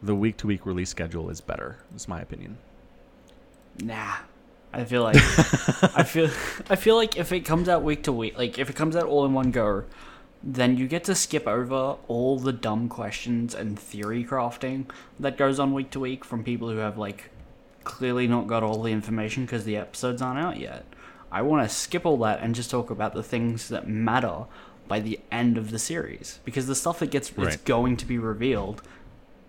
the 0.00 0.14
week 0.14 0.36
to 0.36 0.46
week 0.46 0.64
release 0.64 0.88
schedule 0.88 1.30
is 1.30 1.40
better. 1.40 1.78
Is 1.96 2.06
my 2.06 2.20
opinion. 2.20 2.58
Nah, 3.82 4.18
I 4.72 4.84
feel 4.84 5.02
like 5.02 5.16
I 5.96 6.04
feel 6.06 6.30
I 6.70 6.76
feel 6.76 6.94
like 6.94 7.16
if 7.16 7.32
it 7.32 7.40
comes 7.40 7.68
out 7.68 7.82
week 7.82 8.04
to 8.04 8.12
week, 8.12 8.38
like 8.38 8.56
if 8.56 8.70
it 8.70 8.76
comes 8.76 8.94
out 8.94 9.06
all 9.06 9.24
in 9.24 9.32
one 9.32 9.50
go, 9.50 9.82
then 10.40 10.76
you 10.76 10.86
get 10.86 11.02
to 11.04 11.16
skip 11.16 11.48
over 11.48 11.96
all 12.06 12.38
the 12.38 12.52
dumb 12.52 12.88
questions 12.88 13.52
and 13.52 13.76
theory 13.76 14.24
crafting 14.24 14.84
that 15.18 15.36
goes 15.36 15.58
on 15.58 15.74
week 15.74 15.90
to 15.90 15.98
week 15.98 16.24
from 16.24 16.44
people 16.44 16.70
who 16.70 16.76
have 16.76 16.98
like 16.98 17.30
clearly 17.82 18.28
not 18.28 18.46
got 18.46 18.62
all 18.62 18.80
the 18.80 18.92
information 18.92 19.44
because 19.44 19.64
the 19.64 19.76
episodes 19.76 20.22
aren't 20.22 20.38
out 20.38 20.60
yet. 20.60 20.84
I 21.34 21.42
want 21.42 21.68
to 21.68 21.74
skip 21.74 22.06
all 22.06 22.16
that 22.18 22.40
and 22.40 22.54
just 22.54 22.70
talk 22.70 22.90
about 22.90 23.12
the 23.14 23.22
things 23.22 23.68
that 23.68 23.88
matter 23.88 24.44
by 24.88 25.00
the 25.00 25.18
end 25.32 25.58
of 25.58 25.70
the 25.70 25.78
series 25.78 26.38
because 26.44 26.66
the 26.66 26.74
stuff 26.74 26.98
that 27.00 27.10
gets 27.10 27.32
it's 27.36 27.56
going 27.56 27.96
to 27.96 28.06
be 28.06 28.18
revealed 28.18 28.82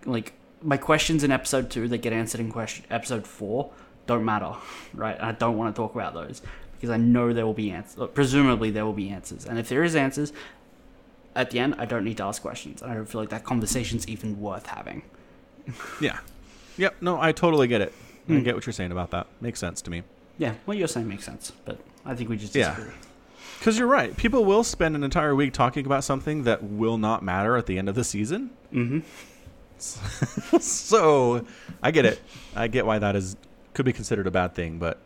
like 0.04 0.32
my 0.62 0.76
questions 0.76 1.22
in 1.22 1.30
episode 1.30 1.70
two 1.70 1.86
that 1.88 1.98
get 1.98 2.12
answered 2.12 2.40
in 2.40 2.50
question 2.50 2.84
episode 2.90 3.26
four 3.26 3.70
don't 4.06 4.24
matter, 4.24 4.52
right? 4.94 5.20
I 5.20 5.32
don't 5.32 5.56
want 5.56 5.74
to 5.74 5.80
talk 5.80 5.94
about 5.94 6.14
those 6.14 6.42
because 6.74 6.90
I 6.90 6.96
know 6.96 7.32
there 7.32 7.44
will 7.46 7.54
be 7.54 7.70
answers. 7.70 8.08
Presumably, 8.14 8.70
there 8.70 8.84
will 8.84 8.92
be 8.92 9.08
answers, 9.10 9.44
and 9.46 9.58
if 9.58 9.68
there 9.68 9.82
is 9.84 9.94
answers 9.96 10.32
at 11.34 11.50
the 11.50 11.58
end, 11.58 11.74
I 11.78 11.84
don't 11.84 12.04
need 12.04 12.16
to 12.18 12.22
ask 12.24 12.40
questions. 12.40 12.82
And 12.82 12.90
I 12.90 12.94
don't 12.94 13.06
feel 13.06 13.20
like 13.20 13.30
that 13.30 13.44
conversation's 13.44 14.08
even 14.08 14.40
worth 14.40 14.66
having. 14.66 15.02
Yeah. 16.00 16.18
Yep. 16.78 16.96
No, 17.02 17.20
I 17.20 17.32
totally 17.32 17.66
get 17.68 17.80
it. 17.80 17.92
I 18.28 18.32
Hmm. 18.32 18.42
get 18.42 18.54
what 18.54 18.64
you're 18.66 18.72
saying 18.72 18.92
about 18.92 19.10
that. 19.10 19.26
Makes 19.40 19.60
sense 19.60 19.82
to 19.82 19.90
me. 19.90 20.02
Yeah, 20.38 20.54
what 20.64 20.76
you're 20.76 20.88
saying 20.88 21.08
makes 21.08 21.24
sense, 21.24 21.52
but 21.64 21.78
I 22.04 22.14
think 22.14 22.28
we 22.28 22.36
just 22.36 22.54
Yeah. 22.54 22.76
Because 23.58 23.78
you're 23.78 23.88
right. 23.88 24.14
People 24.16 24.44
will 24.44 24.62
spend 24.62 24.94
an 24.94 25.02
entire 25.02 25.34
week 25.34 25.52
talking 25.52 25.86
about 25.86 26.04
something 26.04 26.44
that 26.44 26.62
will 26.62 26.98
not 26.98 27.22
matter 27.22 27.56
at 27.56 27.66
the 27.66 27.78
end 27.78 27.88
of 27.88 27.94
the 27.94 28.04
season. 28.04 28.50
Mm-hmm. 28.72 29.00
so 30.58 31.44
I 31.82 31.90
get 31.90 32.04
it. 32.04 32.20
I 32.54 32.68
get 32.68 32.86
why 32.86 32.98
that 32.98 33.16
is 33.16 33.36
could 33.74 33.84
be 33.84 33.92
considered 33.92 34.26
a 34.26 34.30
bad 34.30 34.54
thing, 34.54 34.78
but 34.78 34.98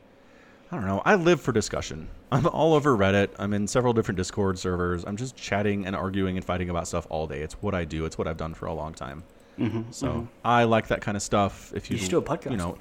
I 0.70 0.76
don't 0.76 0.86
know. 0.86 1.02
I 1.04 1.16
live 1.16 1.40
for 1.40 1.52
discussion. 1.52 2.08
I'm 2.30 2.46
all 2.46 2.74
over 2.74 2.96
Reddit. 2.96 3.30
I'm 3.38 3.52
in 3.52 3.66
several 3.66 3.92
different 3.92 4.16
Discord 4.16 4.58
servers. 4.58 5.04
I'm 5.04 5.16
just 5.16 5.34
chatting 5.36 5.86
and 5.86 5.96
arguing 5.96 6.36
and 6.36 6.44
fighting 6.44 6.70
about 6.70 6.86
stuff 6.86 7.06
all 7.10 7.26
day. 7.26 7.40
It's 7.40 7.54
what 7.54 7.74
I 7.74 7.84
do. 7.84 8.04
It's 8.04 8.16
what 8.16 8.28
I've 8.28 8.36
done 8.36 8.54
for 8.54 8.66
a 8.66 8.72
long 8.74 8.94
time. 8.94 9.24
Mm-hmm. 9.58 9.82
So 9.90 10.28
I 10.44 10.64
like 10.64 10.86
that 10.88 11.00
kind 11.00 11.16
of 11.16 11.22
stuff. 11.22 11.72
If 11.74 11.90
you, 11.90 11.96
You 11.96 12.02
should 12.02 12.10
do 12.10 12.18
a 12.18 12.22
podcast. 12.22 12.52
you 12.52 12.56
know, 12.56 12.76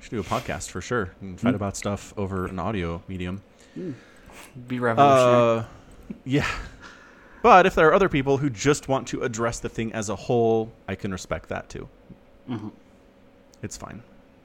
should 0.00 0.10
do 0.10 0.20
a 0.20 0.24
podcast 0.24 0.70
for 0.70 0.80
sure 0.80 1.10
and 1.20 1.40
fight 1.40 1.54
about 1.54 1.76
stuff 1.76 2.14
over 2.16 2.46
an 2.46 2.58
audio 2.58 3.02
medium. 3.08 3.42
Be 4.66 4.78
revolutionary. 4.78 5.58
Uh, 5.60 5.64
yeah. 6.24 6.46
But 7.42 7.66
if 7.66 7.74
there 7.74 7.88
are 7.88 7.94
other 7.94 8.08
people 8.08 8.38
who 8.38 8.50
just 8.50 8.88
want 8.88 9.06
to 9.08 9.22
address 9.22 9.60
the 9.60 9.68
thing 9.68 9.92
as 9.92 10.08
a 10.08 10.16
whole, 10.16 10.72
I 10.88 10.94
can 10.94 11.12
respect 11.12 11.48
that 11.50 11.68
too. 11.68 11.88
mm-hmm. 12.48 12.68
It's 13.62 13.76
fine. 13.76 14.02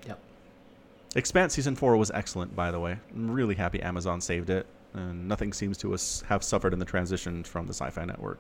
Yep. 0.08 0.20
Expanse 1.16 1.54
season 1.54 1.76
four 1.76 1.96
was 1.98 2.12
excellent, 2.12 2.56
by 2.56 2.72
the 2.72 2.80
way. 2.80 2.98
I'm 3.16 3.30
really 3.32 3.56
happy 3.56 3.82
Amazon 3.82 4.22
saved 4.22 4.50
it, 4.50 4.66
and 4.94 5.28
nothing 5.28 5.54
seems 5.54 5.78
to 5.80 5.92
have 6.28 6.44
suffered 6.44 6.74
in 6.74 6.80
the 6.80 6.86
transition 6.86 7.44
from 7.44 7.68
the 7.68 7.74
Sci-Fi 7.74 8.06
Network. 8.06 8.40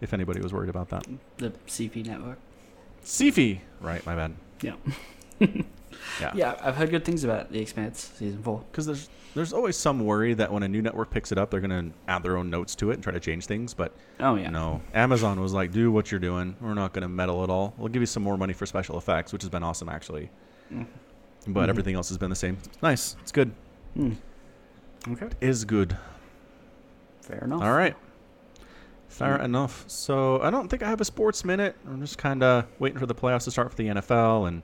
If 0.00 0.12
anybody 0.12 0.40
was 0.40 0.52
worried 0.52 0.70
about 0.70 0.88
that, 0.90 1.06
The 1.38 1.50
CP 1.66 2.04
network. 2.06 2.38
Syfy, 3.04 3.60
right? 3.80 4.04
My 4.06 4.14
bad. 4.16 4.34
Yeah. 4.60 4.74
Yeah. 5.40 6.32
Yeah, 6.34 6.54
I've 6.62 6.76
heard 6.76 6.90
good 6.90 7.04
things 7.04 7.24
about 7.24 7.50
The 7.50 7.60
Expanse 7.60 8.12
season 8.16 8.40
four. 8.42 8.62
Because 8.70 8.86
there's 8.86 9.08
there's 9.34 9.52
always 9.52 9.76
some 9.76 10.04
worry 10.04 10.32
that 10.34 10.52
when 10.52 10.62
a 10.62 10.68
new 10.68 10.80
network 10.80 11.10
picks 11.10 11.32
it 11.32 11.38
up, 11.38 11.50
they're 11.50 11.60
gonna 11.60 11.90
add 12.06 12.22
their 12.22 12.36
own 12.36 12.50
notes 12.50 12.76
to 12.76 12.90
it 12.90 12.94
and 12.94 13.02
try 13.02 13.12
to 13.12 13.18
change 13.18 13.46
things. 13.46 13.74
But 13.74 13.92
Oh 14.20 14.36
yeah. 14.36 14.50
no, 14.50 14.80
Amazon 14.94 15.40
was 15.40 15.52
like, 15.52 15.72
"Do 15.72 15.90
what 15.90 16.10
you're 16.12 16.20
doing. 16.20 16.54
We're 16.60 16.74
not 16.74 16.92
gonna 16.92 17.08
meddle 17.08 17.42
at 17.42 17.50
all. 17.50 17.74
We'll 17.78 17.88
give 17.88 18.00
you 18.02 18.06
some 18.06 18.22
more 18.22 18.36
money 18.38 18.52
for 18.52 18.64
special 18.66 18.96
effects, 18.96 19.32
which 19.32 19.42
has 19.42 19.50
been 19.50 19.64
awesome 19.64 19.88
actually. 19.88 20.30
Mm. 20.72 20.86
But 21.48 21.66
Mhm. 21.66 21.68
everything 21.68 21.94
else 21.96 22.08
has 22.10 22.18
been 22.18 22.30
the 22.30 22.36
same. 22.36 22.58
It's 22.64 22.80
nice. 22.82 23.16
It's 23.22 23.32
good. 23.32 23.50
Hmm. 23.94 24.12
Okay. 25.08 25.28
Is 25.40 25.64
good. 25.64 25.96
Fair 27.22 27.38
enough. 27.44 27.62
All 27.62 27.72
right. 27.72 27.96
Fair 29.08 29.38
Mm. 29.38 29.44
enough. 29.44 29.84
So 29.88 30.40
I 30.42 30.50
don't 30.50 30.68
think 30.68 30.82
I 30.82 30.88
have 30.88 31.00
a 31.00 31.04
sports 31.04 31.44
minute. 31.44 31.76
I'm 31.88 32.00
just 32.00 32.18
kind 32.18 32.42
of 32.42 32.66
waiting 32.78 32.98
for 32.98 33.06
the 33.06 33.14
playoffs 33.14 33.44
to 33.44 33.50
start 33.50 33.70
for 33.70 33.76
the 33.76 33.88
NFL, 33.88 34.46
and 34.46 34.62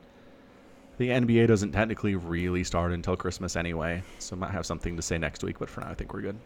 the 1.01 1.09
NBA 1.09 1.49
doesn't 1.49 1.73
technically 1.73 2.15
really 2.15 2.63
start 2.63 2.93
until 2.93 3.17
Christmas 3.17 3.57
anyway. 3.57 4.03
So 4.19 4.37
might 4.37 4.51
have 4.51 4.67
something 4.67 4.97
to 4.97 5.03
say 5.03 5.17
next 5.17 5.43
week, 5.43 5.59
but 5.59 5.71
for 5.71 5.81
now, 5.81 5.89
I 5.89 5.95
think 5.95 6.13
we're 6.13 6.21
good. 6.21 6.37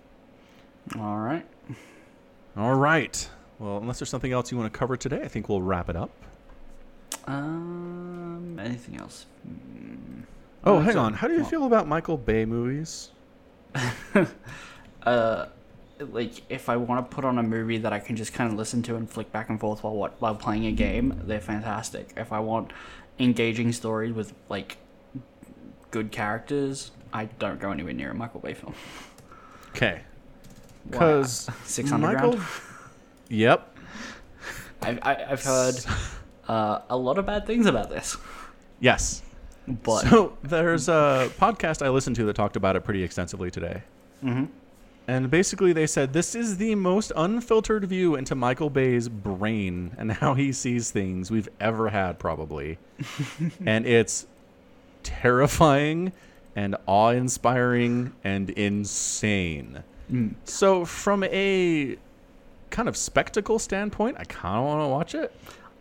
All 0.97 1.17
right. 1.19 1.45
All 2.57 2.77
right. 2.77 3.29
Well, 3.59 3.79
unless 3.79 3.99
there's 3.99 4.11
something 4.11 4.31
else 4.31 4.53
you 4.53 4.57
want 4.59 4.73
to 4.73 4.79
cover 4.79 4.97
today, 4.97 5.23
I 5.25 5.27
think 5.27 5.49
we'll 5.49 5.61
wrap 5.61 5.91
it 5.91 5.97
up. 5.97 6.11
Um. 7.27 8.57
Anything 8.63 8.97
else? 9.01 9.27
Oh, 10.63 10.79
hang 10.79 10.93
so. 10.93 11.01
on. 11.01 11.15
How 11.15 11.27
do 11.27 11.35
you 11.35 11.41
Well, 11.41 11.51
feel 11.51 11.65
about 11.67 11.89
Michael 11.89 12.17
Bay 12.17 12.45
movies? 12.45 13.11
Uh, 15.05 15.49
like 15.99 16.41
if 16.49 16.71
I 16.71 16.79
want 16.79 17.11
to 17.11 17.15
put 17.15 17.27
on 17.27 17.37
a 17.37 17.43
movie 17.43 17.77
that 17.77 17.93
I 17.93 17.99
can 17.99 18.17
just 18.17 18.33
kind 18.33 18.51
of 18.51 18.57
listen 18.57 18.83
to 18.85 18.97
and 18.97 19.09
flick 19.09 19.31
back 19.33 19.51
and 19.51 19.61
forth 19.61 19.85
while 19.85 19.95
what 19.95 20.19
while 20.19 20.35
playing 20.35 20.65
a 20.65 20.73
game, 20.73 21.21
they're 21.27 21.43
fantastic. 21.43 22.15
If 22.17 22.33
I 22.33 22.41
want 22.41 22.73
engaging 23.19 23.73
story 23.73 24.13
with 24.13 24.35
like 24.49 24.77
good 25.91 26.11
characters, 26.11 26.91
I 27.13 27.27
don't 27.39 27.61
go 27.61 27.71
anywhere 27.71 27.93
near 27.93 28.11
a 28.11 28.15
Michael 28.15 28.41
Bay 28.41 28.55
film. 28.55 28.75
Okay. 29.71 30.01
Because 30.91 31.49
Six 31.65 31.91
Underground. 31.93 32.41
Yep. 33.31 33.75
I, 34.83 34.99
I, 35.01 35.31
I've 35.33 35.43
heard 35.43 35.75
uh, 36.47 36.81
a 36.91 36.97
lot 36.97 37.17
of 37.17 37.25
bad 37.25 37.47
things 37.47 37.65
about 37.67 37.89
this, 37.89 38.19
Yes. 38.81 39.23
but 39.67 40.01
So 40.03 40.37
there's 40.43 40.89
a 40.91 41.31
podcast 41.41 41.85
I 41.85 41.89
listened 41.89 42.17
to 42.17 42.27
that 42.27 42.37
talked 42.37 42.57
about 42.57 42.77
it 42.77 42.83
pretty 42.85 43.03
extensively 43.03 43.51
today. 43.51 43.83
Mhm. 44.23 44.49
And 45.07 45.31
basically, 45.31 45.73
they 45.73 45.87
said 45.87 46.13
this 46.13 46.35
is 46.35 46.57
the 46.57 46.75
most 46.75 47.13
unfiltered 47.15 47.85
view 47.85 48.15
into 48.15 48.35
Michael 48.35 48.71
Bay's 48.71 49.09
brain 49.09 49.95
and 49.99 50.13
how 50.13 50.35
he 50.35 50.53
sees 50.53 50.91
things 50.91 51.31
we've 51.31 51.49
ever 51.61 51.91
had, 51.91 52.19
probably. 52.19 52.79
and 53.67 53.87
it's 53.87 54.27
terrifying 55.03 56.13
and 56.57 56.77
awe 56.87 57.11
inspiring 57.11 58.13
and 58.25 58.51
insane. 58.51 59.83
Mm. 60.11 60.35
So, 60.45 60.85
from 60.85 61.25
a 61.25 61.99
kind 62.71 62.89
of 62.89 62.97
spectacle 62.97 63.59
standpoint, 63.59 64.17
I 64.19 64.25
kind 64.25 64.59
of 64.59 64.65
want 64.65 64.83
to 64.83 64.89
watch 64.89 65.15
it. 65.15 65.33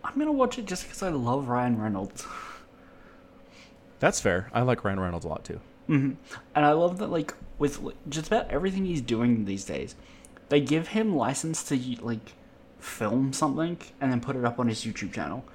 I'm 0.04 0.18
gonna 0.18 0.32
watch 0.34 0.60
it 0.60 0.66
just 0.66 0.84
because 0.84 1.02
I 1.02 1.10
love 1.10 1.48
Ryan 1.48 1.82
Reynolds. 1.82 2.26
That's 4.00 4.20
fair. 4.20 4.50
I 4.54 4.64
like 4.64 4.84
Ryan 4.84 5.00
Reynolds 5.00 5.26
a 5.26 5.30
lot 5.30 5.46
too. 5.46 5.62
Hmm 5.88 6.12
And 6.56 6.66
I 6.66 6.72
love 6.72 6.98
that, 7.00 7.08
like, 7.08 7.34
with 7.60 7.80
just 8.10 8.28
about 8.28 8.50
everything 8.50 8.86
he's 8.86 9.02
doing 9.02 9.46
these 9.46 9.64
days, 9.66 9.96
they 10.50 10.60
give 10.60 10.90
him 10.90 11.16
license 11.16 11.64
to 11.64 11.80
like 12.02 12.34
film 12.80 13.34
something 13.34 13.78
and 14.02 14.12
then 14.12 14.20
put 14.20 14.36
it 14.36 14.46
up 14.46 14.60
on 14.60 14.68
his 14.68 14.84
YouTube 14.84 15.14
channel, 15.14 15.46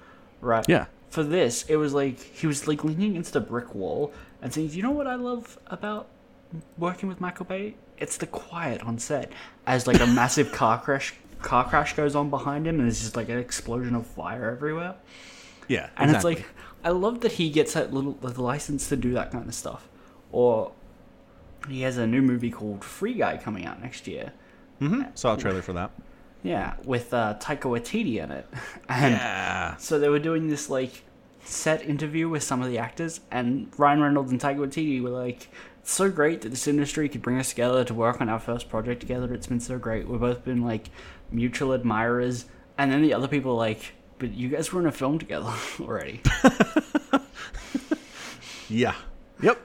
right? 0.41 0.64
Yeah. 0.68 0.87
For 1.11 1.22
this, 1.22 1.64
it 1.68 1.76
was 1.76 1.95
like 1.95 2.18
he 2.20 2.47
was 2.47 2.66
like 2.68 2.85
leaning 2.85 3.12
against 3.12 3.37
a 3.37 3.41
brick 3.41 3.74
wall 3.74 4.12
and 4.43 4.53
saying, 4.53 4.70
"You 4.70 4.83
know 4.83 4.91
what 4.91 5.07
I 5.07 5.14
love 5.14 5.59
about 5.66 6.09
working 6.76 7.09
with 7.09 7.20
Michael 7.20 7.47
Bay? 7.47 7.76
It's 7.97 8.16
the 8.16 8.26
quiet 8.26 8.83
on 8.83 8.99
set." 8.99 9.33
As 9.66 9.87
like 9.87 10.01
a 10.01 10.07
massive 10.20 10.53
car 10.53 10.81
crash 10.81 11.14
car 11.41 11.68
crash 11.68 11.95
goes 11.95 12.14
on 12.14 12.29
behind 12.29 12.66
him, 12.66 12.76
and 12.76 12.85
there's 12.85 13.01
just 13.01 13.16
like 13.16 13.29
an 13.29 13.39
explosion 13.39 13.95
of 13.95 14.07
fire 14.07 14.51
everywhere. 14.51 14.97
Yeah. 15.66 15.89
And 15.97 16.11
exactly. 16.11 16.33
it's 16.33 16.41
like, 16.43 16.51
I 16.85 16.91
love 16.91 17.20
that 17.20 17.33
he 17.33 17.51
gets 17.51 17.74
that 17.74 17.93
little 17.93 18.12
the 18.12 18.43
license 18.43 18.89
to 18.89 18.97
do 18.97 19.14
that 19.14 19.33
kind 19.33 19.49
of 19.49 19.55
stuff. 19.55 19.88
Or 20.33 20.72
he 21.68 21.83
has 21.83 21.97
a 21.99 22.07
new 22.07 22.22
movie 22.22 22.51
called 22.51 22.85
Free 22.85 23.14
Guy 23.14 23.37
coming 23.37 23.66
out 23.66 23.81
next 23.83 24.07
year. 24.07 24.33
hmm 24.79 25.03
Saw 25.14 25.35
a 25.35 25.37
trailer 25.37 25.62
for 25.62 25.72
that. 25.74 25.91
Yeah, 26.43 26.74
with 26.85 27.12
uh, 27.12 27.35
Taika 27.41 27.62
Waititi 27.62 28.22
in 28.22 28.31
it. 28.31 28.47
And 28.89 29.14
Yeah. 29.14 29.76
so 29.76 29.99
they 29.99 30.09
were 30.09 30.20
doing 30.20 30.49
this 30.49 30.70
like 30.70 31.03
set 31.45 31.83
interview 31.85 32.29
with 32.29 32.43
some 32.43 32.62
of 32.62 32.68
the 32.68 32.79
actors, 32.79 33.20
and 33.31 33.68
Ryan 33.76 34.01
Reynolds 34.03 34.31
and 34.31 34.41
Taika 34.41 34.59
Waititi 34.59 35.03
were 35.03 35.11
like, 35.11 35.49
"It's 35.81 35.91
so 35.91 36.11
great 36.11 36.43
that 36.43 36.51
this 36.51 36.68
industry 36.68 37.09
could 37.09 37.22
bring 37.22 37.39
us 37.39 37.49
together 37.51 37.85
to 37.85 37.95
work 37.95 38.20
on 38.20 38.29
our 38.29 38.39
first 38.39 38.68
project 38.68 39.01
together. 39.01 39.33
It's 39.35 39.47
been 39.49 39.61
so 39.61 39.79
great. 39.79 40.07
We've 40.07 40.20
both 40.20 40.45
been 40.45 40.62
like 40.62 40.91
mutual 41.33 41.72
admirers." 41.72 42.45
And 42.76 42.93
then 42.93 43.03
the 43.03 43.14
other 43.14 43.26
people 43.29 43.57
like, 43.57 43.95
"But 44.18 44.33
you 44.35 44.49
guys 44.51 44.72
were 44.72 44.81
in 44.81 44.87
a 44.87 44.93
film 44.93 45.18
together 45.18 45.53
already." 45.81 46.20
Yeah. 48.70 48.95
Yep. 49.43 49.59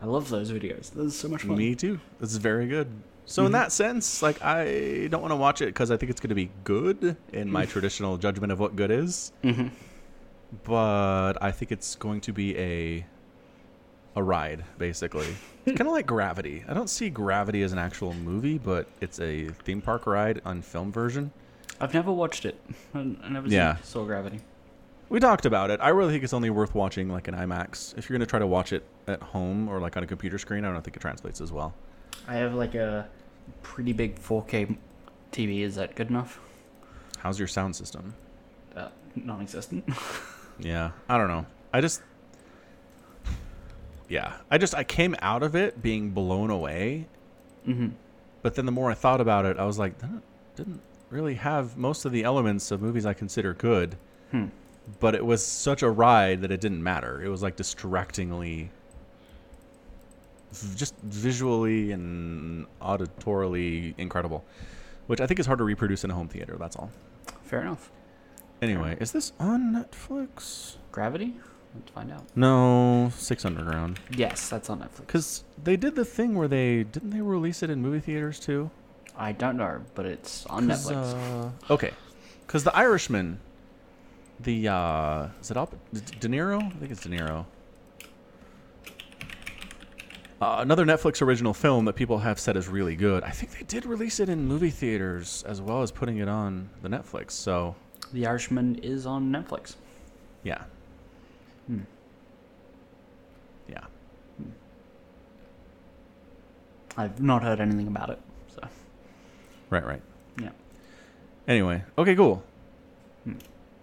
I 0.00 0.06
love 0.06 0.28
those 0.28 0.52
videos. 0.52 0.92
Those 0.92 1.14
are 1.14 1.18
so 1.18 1.28
much 1.28 1.42
fun. 1.42 1.56
Me 1.56 1.74
too. 1.74 2.00
This 2.20 2.30
is 2.32 2.36
very 2.36 2.66
good. 2.66 2.88
So 3.24 3.44
in 3.46 3.52
that 3.52 3.72
sense, 3.72 4.22
like 4.22 4.42
I 4.42 5.08
don't 5.10 5.20
want 5.22 5.32
to 5.32 5.36
watch 5.36 5.60
it 5.60 5.66
because 5.66 5.90
I 5.90 5.96
think 5.96 6.10
it's 6.10 6.20
going 6.20 6.28
to 6.28 6.34
be 6.36 6.50
good 6.64 7.16
in 7.32 7.50
my 7.50 7.66
traditional 7.66 8.16
judgment 8.18 8.52
of 8.52 8.60
what 8.60 8.76
good 8.76 8.90
is. 8.90 9.32
Mhm. 9.42 9.70
But 10.64 11.34
I 11.42 11.50
think 11.50 11.72
it's 11.72 11.96
going 11.96 12.20
to 12.22 12.32
be 12.32 12.56
a 12.56 13.06
a 14.14 14.22
ride, 14.22 14.64
basically. 14.78 15.26
kind 15.66 15.82
of 15.82 15.88
like 15.88 16.06
Gravity. 16.06 16.64
I 16.68 16.72
don't 16.74 16.88
see 16.88 17.10
Gravity 17.10 17.62
as 17.62 17.72
an 17.72 17.78
actual 17.78 18.14
movie, 18.14 18.56
but 18.58 18.86
it's 19.00 19.18
a 19.20 19.48
theme 19.64 19.82
park 19.82 20.06
ride 20.06 20.40
on 20.44 20.62
film 20.62 20.90
version. 20.92 21.32
I've 21.80 21.92
never 21.92 22.12
watched 22.12 22.44
it. 22.46 22.58
I 22.94 23.00
I 23.22 23.28
never 23.28 23.48
Yeah. 23.48 23.76
saw 23.82 24.04
Gravity. 24.04 24.40
We 25.08 25.20
talked 25.20 25.46
about 25.46 25.70
it. 25.70 25.80
I 25.80 25.90
really 25.90 26.12
think 26.12 26.24
it's 26.24 26.32
only 26.32 26.50
worth 26.50 26.74
watching 26.74 27.08
like 27.08 27.28
an 27.28 27.34
IMAX. 27.34 27.96
If 27.96 28.08
you're 28.08 28.18
gonna 28.18 28.26
try 28.26 28.38
to 28.38 28.46
watch 28.46 28.72
it 28.72 28.84
at 29.06 29.22
home 29.22 29.68
or 29.68 29.80
like 29.80 29.96
on 29.96 30.02
a 30.02 30.06
computer 30.06 30.38
screen, 30.38 30.64
I 30.64 30.72
don't 30.72 30.82
think 30.82 30.96
it 30.96 31.00
translates 31.00 31.40
as 31.40 31.52
well. 31.52 31.74
I 32.26 32.36
have 32.36 32.54
like 32.54 32.74
a 32.74 33.08
pretty 33.62 33.92
big 33.92 34.18
4K 34.18 34.76
TV. 35.32 35.60
Is 35.60 35.76
that 35.76 35.94
good 35.94 36.10
enough? 36.10 36.40
How's 37.18 37.38
your 37.38 37.48
sound 37.48 37.76
system? 37.76 38.14
Uh, 38.74 38.88
non-existent. 39.14 39.88
Yeah, 40.58 40.92
I 41.08 41.18
don't 41.18 41.28
know. 41.28 41.46
I 41.72 41.80
just, 41.80 42.02
yeah, 44.08 44.36
I 44.50 44.58
just 44.58 44.74
I 44.74 44.84
came 44.84 45.14
out 45.20 45.42
of 45.42 45.54
it 45.54 45.82
being 45.82 46.10
blown 46.10 46.50
away, 46.50 47.08
mm-hmm. 47.66 47.88
but 48.42 48.54
then 48.54 48.64
the 48.64 48.72
more 48.72 48.90
I 48.90 48.94
thought 48.94 49.20
about 49.20 49.44
it, 49.44 49.58
I 49.58 49.64
was 49.64 49.78
like, 49.78 49.98
that 49.98 50.22
didn't 50.54 50.80
really 51.10 51.34
have 51.34 51.76
most 51.76 52.04
of 52.04 52.12
the 52.12 52.24
elements 52.24 52.70
of 52.70 52.80
movies 52.80 53.04
I 53.04 53.12
consider 53.12 53.52
good. 53.52 53.96
Hmm. 54.30 54.46
But 55.00 55.14
it 55.14 55.24
was 55.24 55.44
such 55.44 55.82
a 55.82 55.90
ride 55.90 56.42
that 56.42 56.52
it 56.52 56.60
didn't 56.60 56.82
matter. 56.82 57.22
It 57.22 57.28
was 57.28 57.42
like 57.42 57.56
distractingly, 57.56 58.70
just 60.76 60.94
visually 61.02 61.92
and 61.92 62.66
auditorily 62.80 63.94
incredible, 63.98 64.44
which 65.06 65.20
I 65.20 65.26
think 65.26 65.40
is 65.40 65.46
hard 65.46 65.58
to 65.58 65.64
reproduce 65.64 66.04
in 66.04 66.10
a 66.10 66.14
home 66.14 66.28
theater. 66.28 66.56
That's 66.58 66.76
all. 66.76 66.90
Fair 67.42 67.60
enough. 67.62 67.90
Anyway, 68.62 68.96
is 69.00 69.12
this 69.12 69.32
on 69.38 69.72
Netflix? 69.72 70.76
Gravity. 70.92 71.34
Let's 71.74 71.90
find 71.90 72.10
out. 72.10 72.24
No, 72.34 73.10
Six 73.14 73.44
Underground. 73.44 74.00
Yes, 74.10 74.48
that's 74.48 74.70
on 74.70 74.80
Netflix. 74.80 75.00
Because 75.00 75.44
they 75.62 75.76
did 75.76 75.94
the 75.94 76.04
thing 76.06 76.34
where 76.36 76.48
they 76.48 76.84
didn't 76.84 77.10
they 77.10 77.20
release 77.20 77.62
it 77.62 77.68
in 77.70 77.82
movie 77.82 78.00
theaters 78.00 78.40
too. 78.40 78.70
I 79.16 79.32
don't 79.32 79.56
know, 79.56 79.82
but 79.94 80.06
it's 80.06 80.46
on 80.46 80.66
Netflix. 80.66 81.14
uh, 81.14 81.72
okay, 81.72 81.90
because 82.46 82.64
the 82.64 82.74
Irishman, 82.74 83.40
the 84.40 84.68
uh, 84.68 85.28
is 85.40 85.50
it 85.50 85.56
up 85.56 85.74
De 85.92 86.28
Niro? 86.28 86.62
I 86.64 86.70
think 86.78 86.90
it's 86.92 87.02
De 87.02 87.08
Niro. 87.08 87.46
Uh, 90.38 90.58
another 90.60 90.84
Netflix 90.84 91.22
original 91.22 91.54
film 91.54 91.86
that 91.86 91.94
people 91.94 92.18
have 92.18 92.38
said 92.38 92.56
is 92.58 92.68
really 92.68 92.94
good. 92.94 93.24
I 93.24 93.30
think 93.30 93.52
they 93.58 93.64
did 93.64 93.86
release 93.86 94.20
it 94.20 94.28
in 94.28 94.46
movie 94.46 94.68
theaters 94.70 95.42
as 95.46 95.62
well 95.62 95.80
as 95.80 95.90
putting 95.90 96.18
it 96.18 96.28
on 96.28 96.68
the 96.82 96.88
Netflix. 96.90 97.30
So 97.30 97.74
the 98.12 98.26
Irishman 98.26 98.74
is 98.76 99.06
on 99.06 99.30
Netflix. 99.32 99.76
yeah, 100.42 100.62
Hmm. 101.66 101.80
yeah. 103.68 103.80
I've 106.98 107.20
not 107.20 107.42
heard 107.42 107.60
anything 107.60 107.86
about 107.88 108.10
it. 108.10 108.18
So 108.54 108.60
Right, 109.70 109.84
right. 109.84 110.02
yeah. 110.40 110.50
Anyway, 111.48 111.82
okay, 111.98 112.14
cool. 112.14 112.42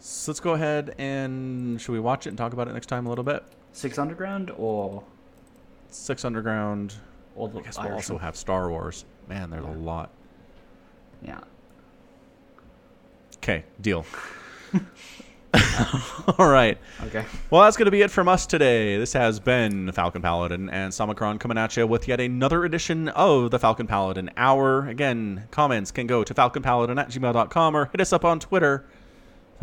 So 0.05 0.31
let's 0.31 0.41
go 0.41 0.51
ahead 0.51 0.95
and 0.97 1.79
should 1.79 1.93
we 1.93 1.99
watch 2.01 2.27
it 2.27 2.29
and 2.29 2.37
talk 2.37 2.51
about 2.51 2.67
it 2.67 2.73
next 2.73 2.87
time 2.87 3.05
a 3.05 3.09
little 3.09 3.23
bit? 3.23 3.41
Six 3.71 3.97
Underground 3.97 4.51
or 4.57 5.01
Six 5.87 6.25
Underground. 6.25 6.93
the 7.37 7.41
I 7.41 7.61
guess 7.61 7.79
we'll 7.79 7.93
also 7.93 8.17
have 8.17 8.35
Star 8.35 8.69
Wars. 8.69 9.05
Man, 9.29 9.49
there's 9.49 9.63
a 9.63 9.69
lot. 9.69 10.09
Yeah. 11.21 11.39
Okay, 13.37 13.63
deal. 13.79 14.05
All 16.37 16.47
right. 16.47 16.77
Okay. 17.03 17.23
Well, 17.49 17.63
that's 17.63 17.77
going 17.77 17.85
to 17.85 17.91
be 17.91 18.01
it 18.01 18.11
from 18.11 18.27
us 18.27 18.45
today. 18.45 18.97
This 18.97 19.13
has 19.13 19.39
been 19.39 19.91
Falcon 19.91 20.21
Paladin 20.21 20.69
and 20.69 20.91
Samacron 20.91 21.39
coming 21.39 21.57
at 21.57 21.77
you 21.77 21.85
with 21.85 22.07
yet 22.07 22.19
another 22.19 22.65
edition 22.65 23.07
of 23.09 23.51
the 23.51 23.59
Falcon 23.59 23.85
Paladin 23.85 24.31
Hour. 24.35 24.89
Again, 24.89 25.47
comments 25.51 25.91
can 25.91 26.07
go 26.07 26.23
to 26.23 26.33
falconpaladin 26.33 26.99
at 26.99 27.09
gmail.com 27.09 27.75
or 27.75 27.85
hit 27.85 28.01
us 28.01 28.11
up 28.11 28.25
on 28.25 28.39
Twitter, 28.39 28.85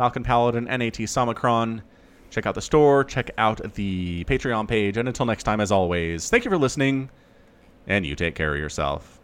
Falcon 0.01 0.23
Paladin 0.23 0.63
NAT 0.63 0.95
Samacron. 0.95 1.83
Check 2.31 2.47
out 2.47 2.55
the 2.55 2.61
store, 2.61 3.03
check 3.03 3.29
out 3.37 3.61
the 3.75 4.23
Patreon 4.23 4.67
page, 4.67 4.97
and 4.97 5.07
until 5.07 5.27
next 5.27 5.43
time, 5.43 5.61
as 5.61 5.71
always, 5.71 6.27
thank 6.27 6.43
you 6.43 6.49
for 6.49 6.57
listening, 6.57 7.11
and 7.85 8.03
you 8.03 8.15
take 8.15 8.33
care 8.33 8.51
of 8.51 8.59
yourself. 8.59 9.20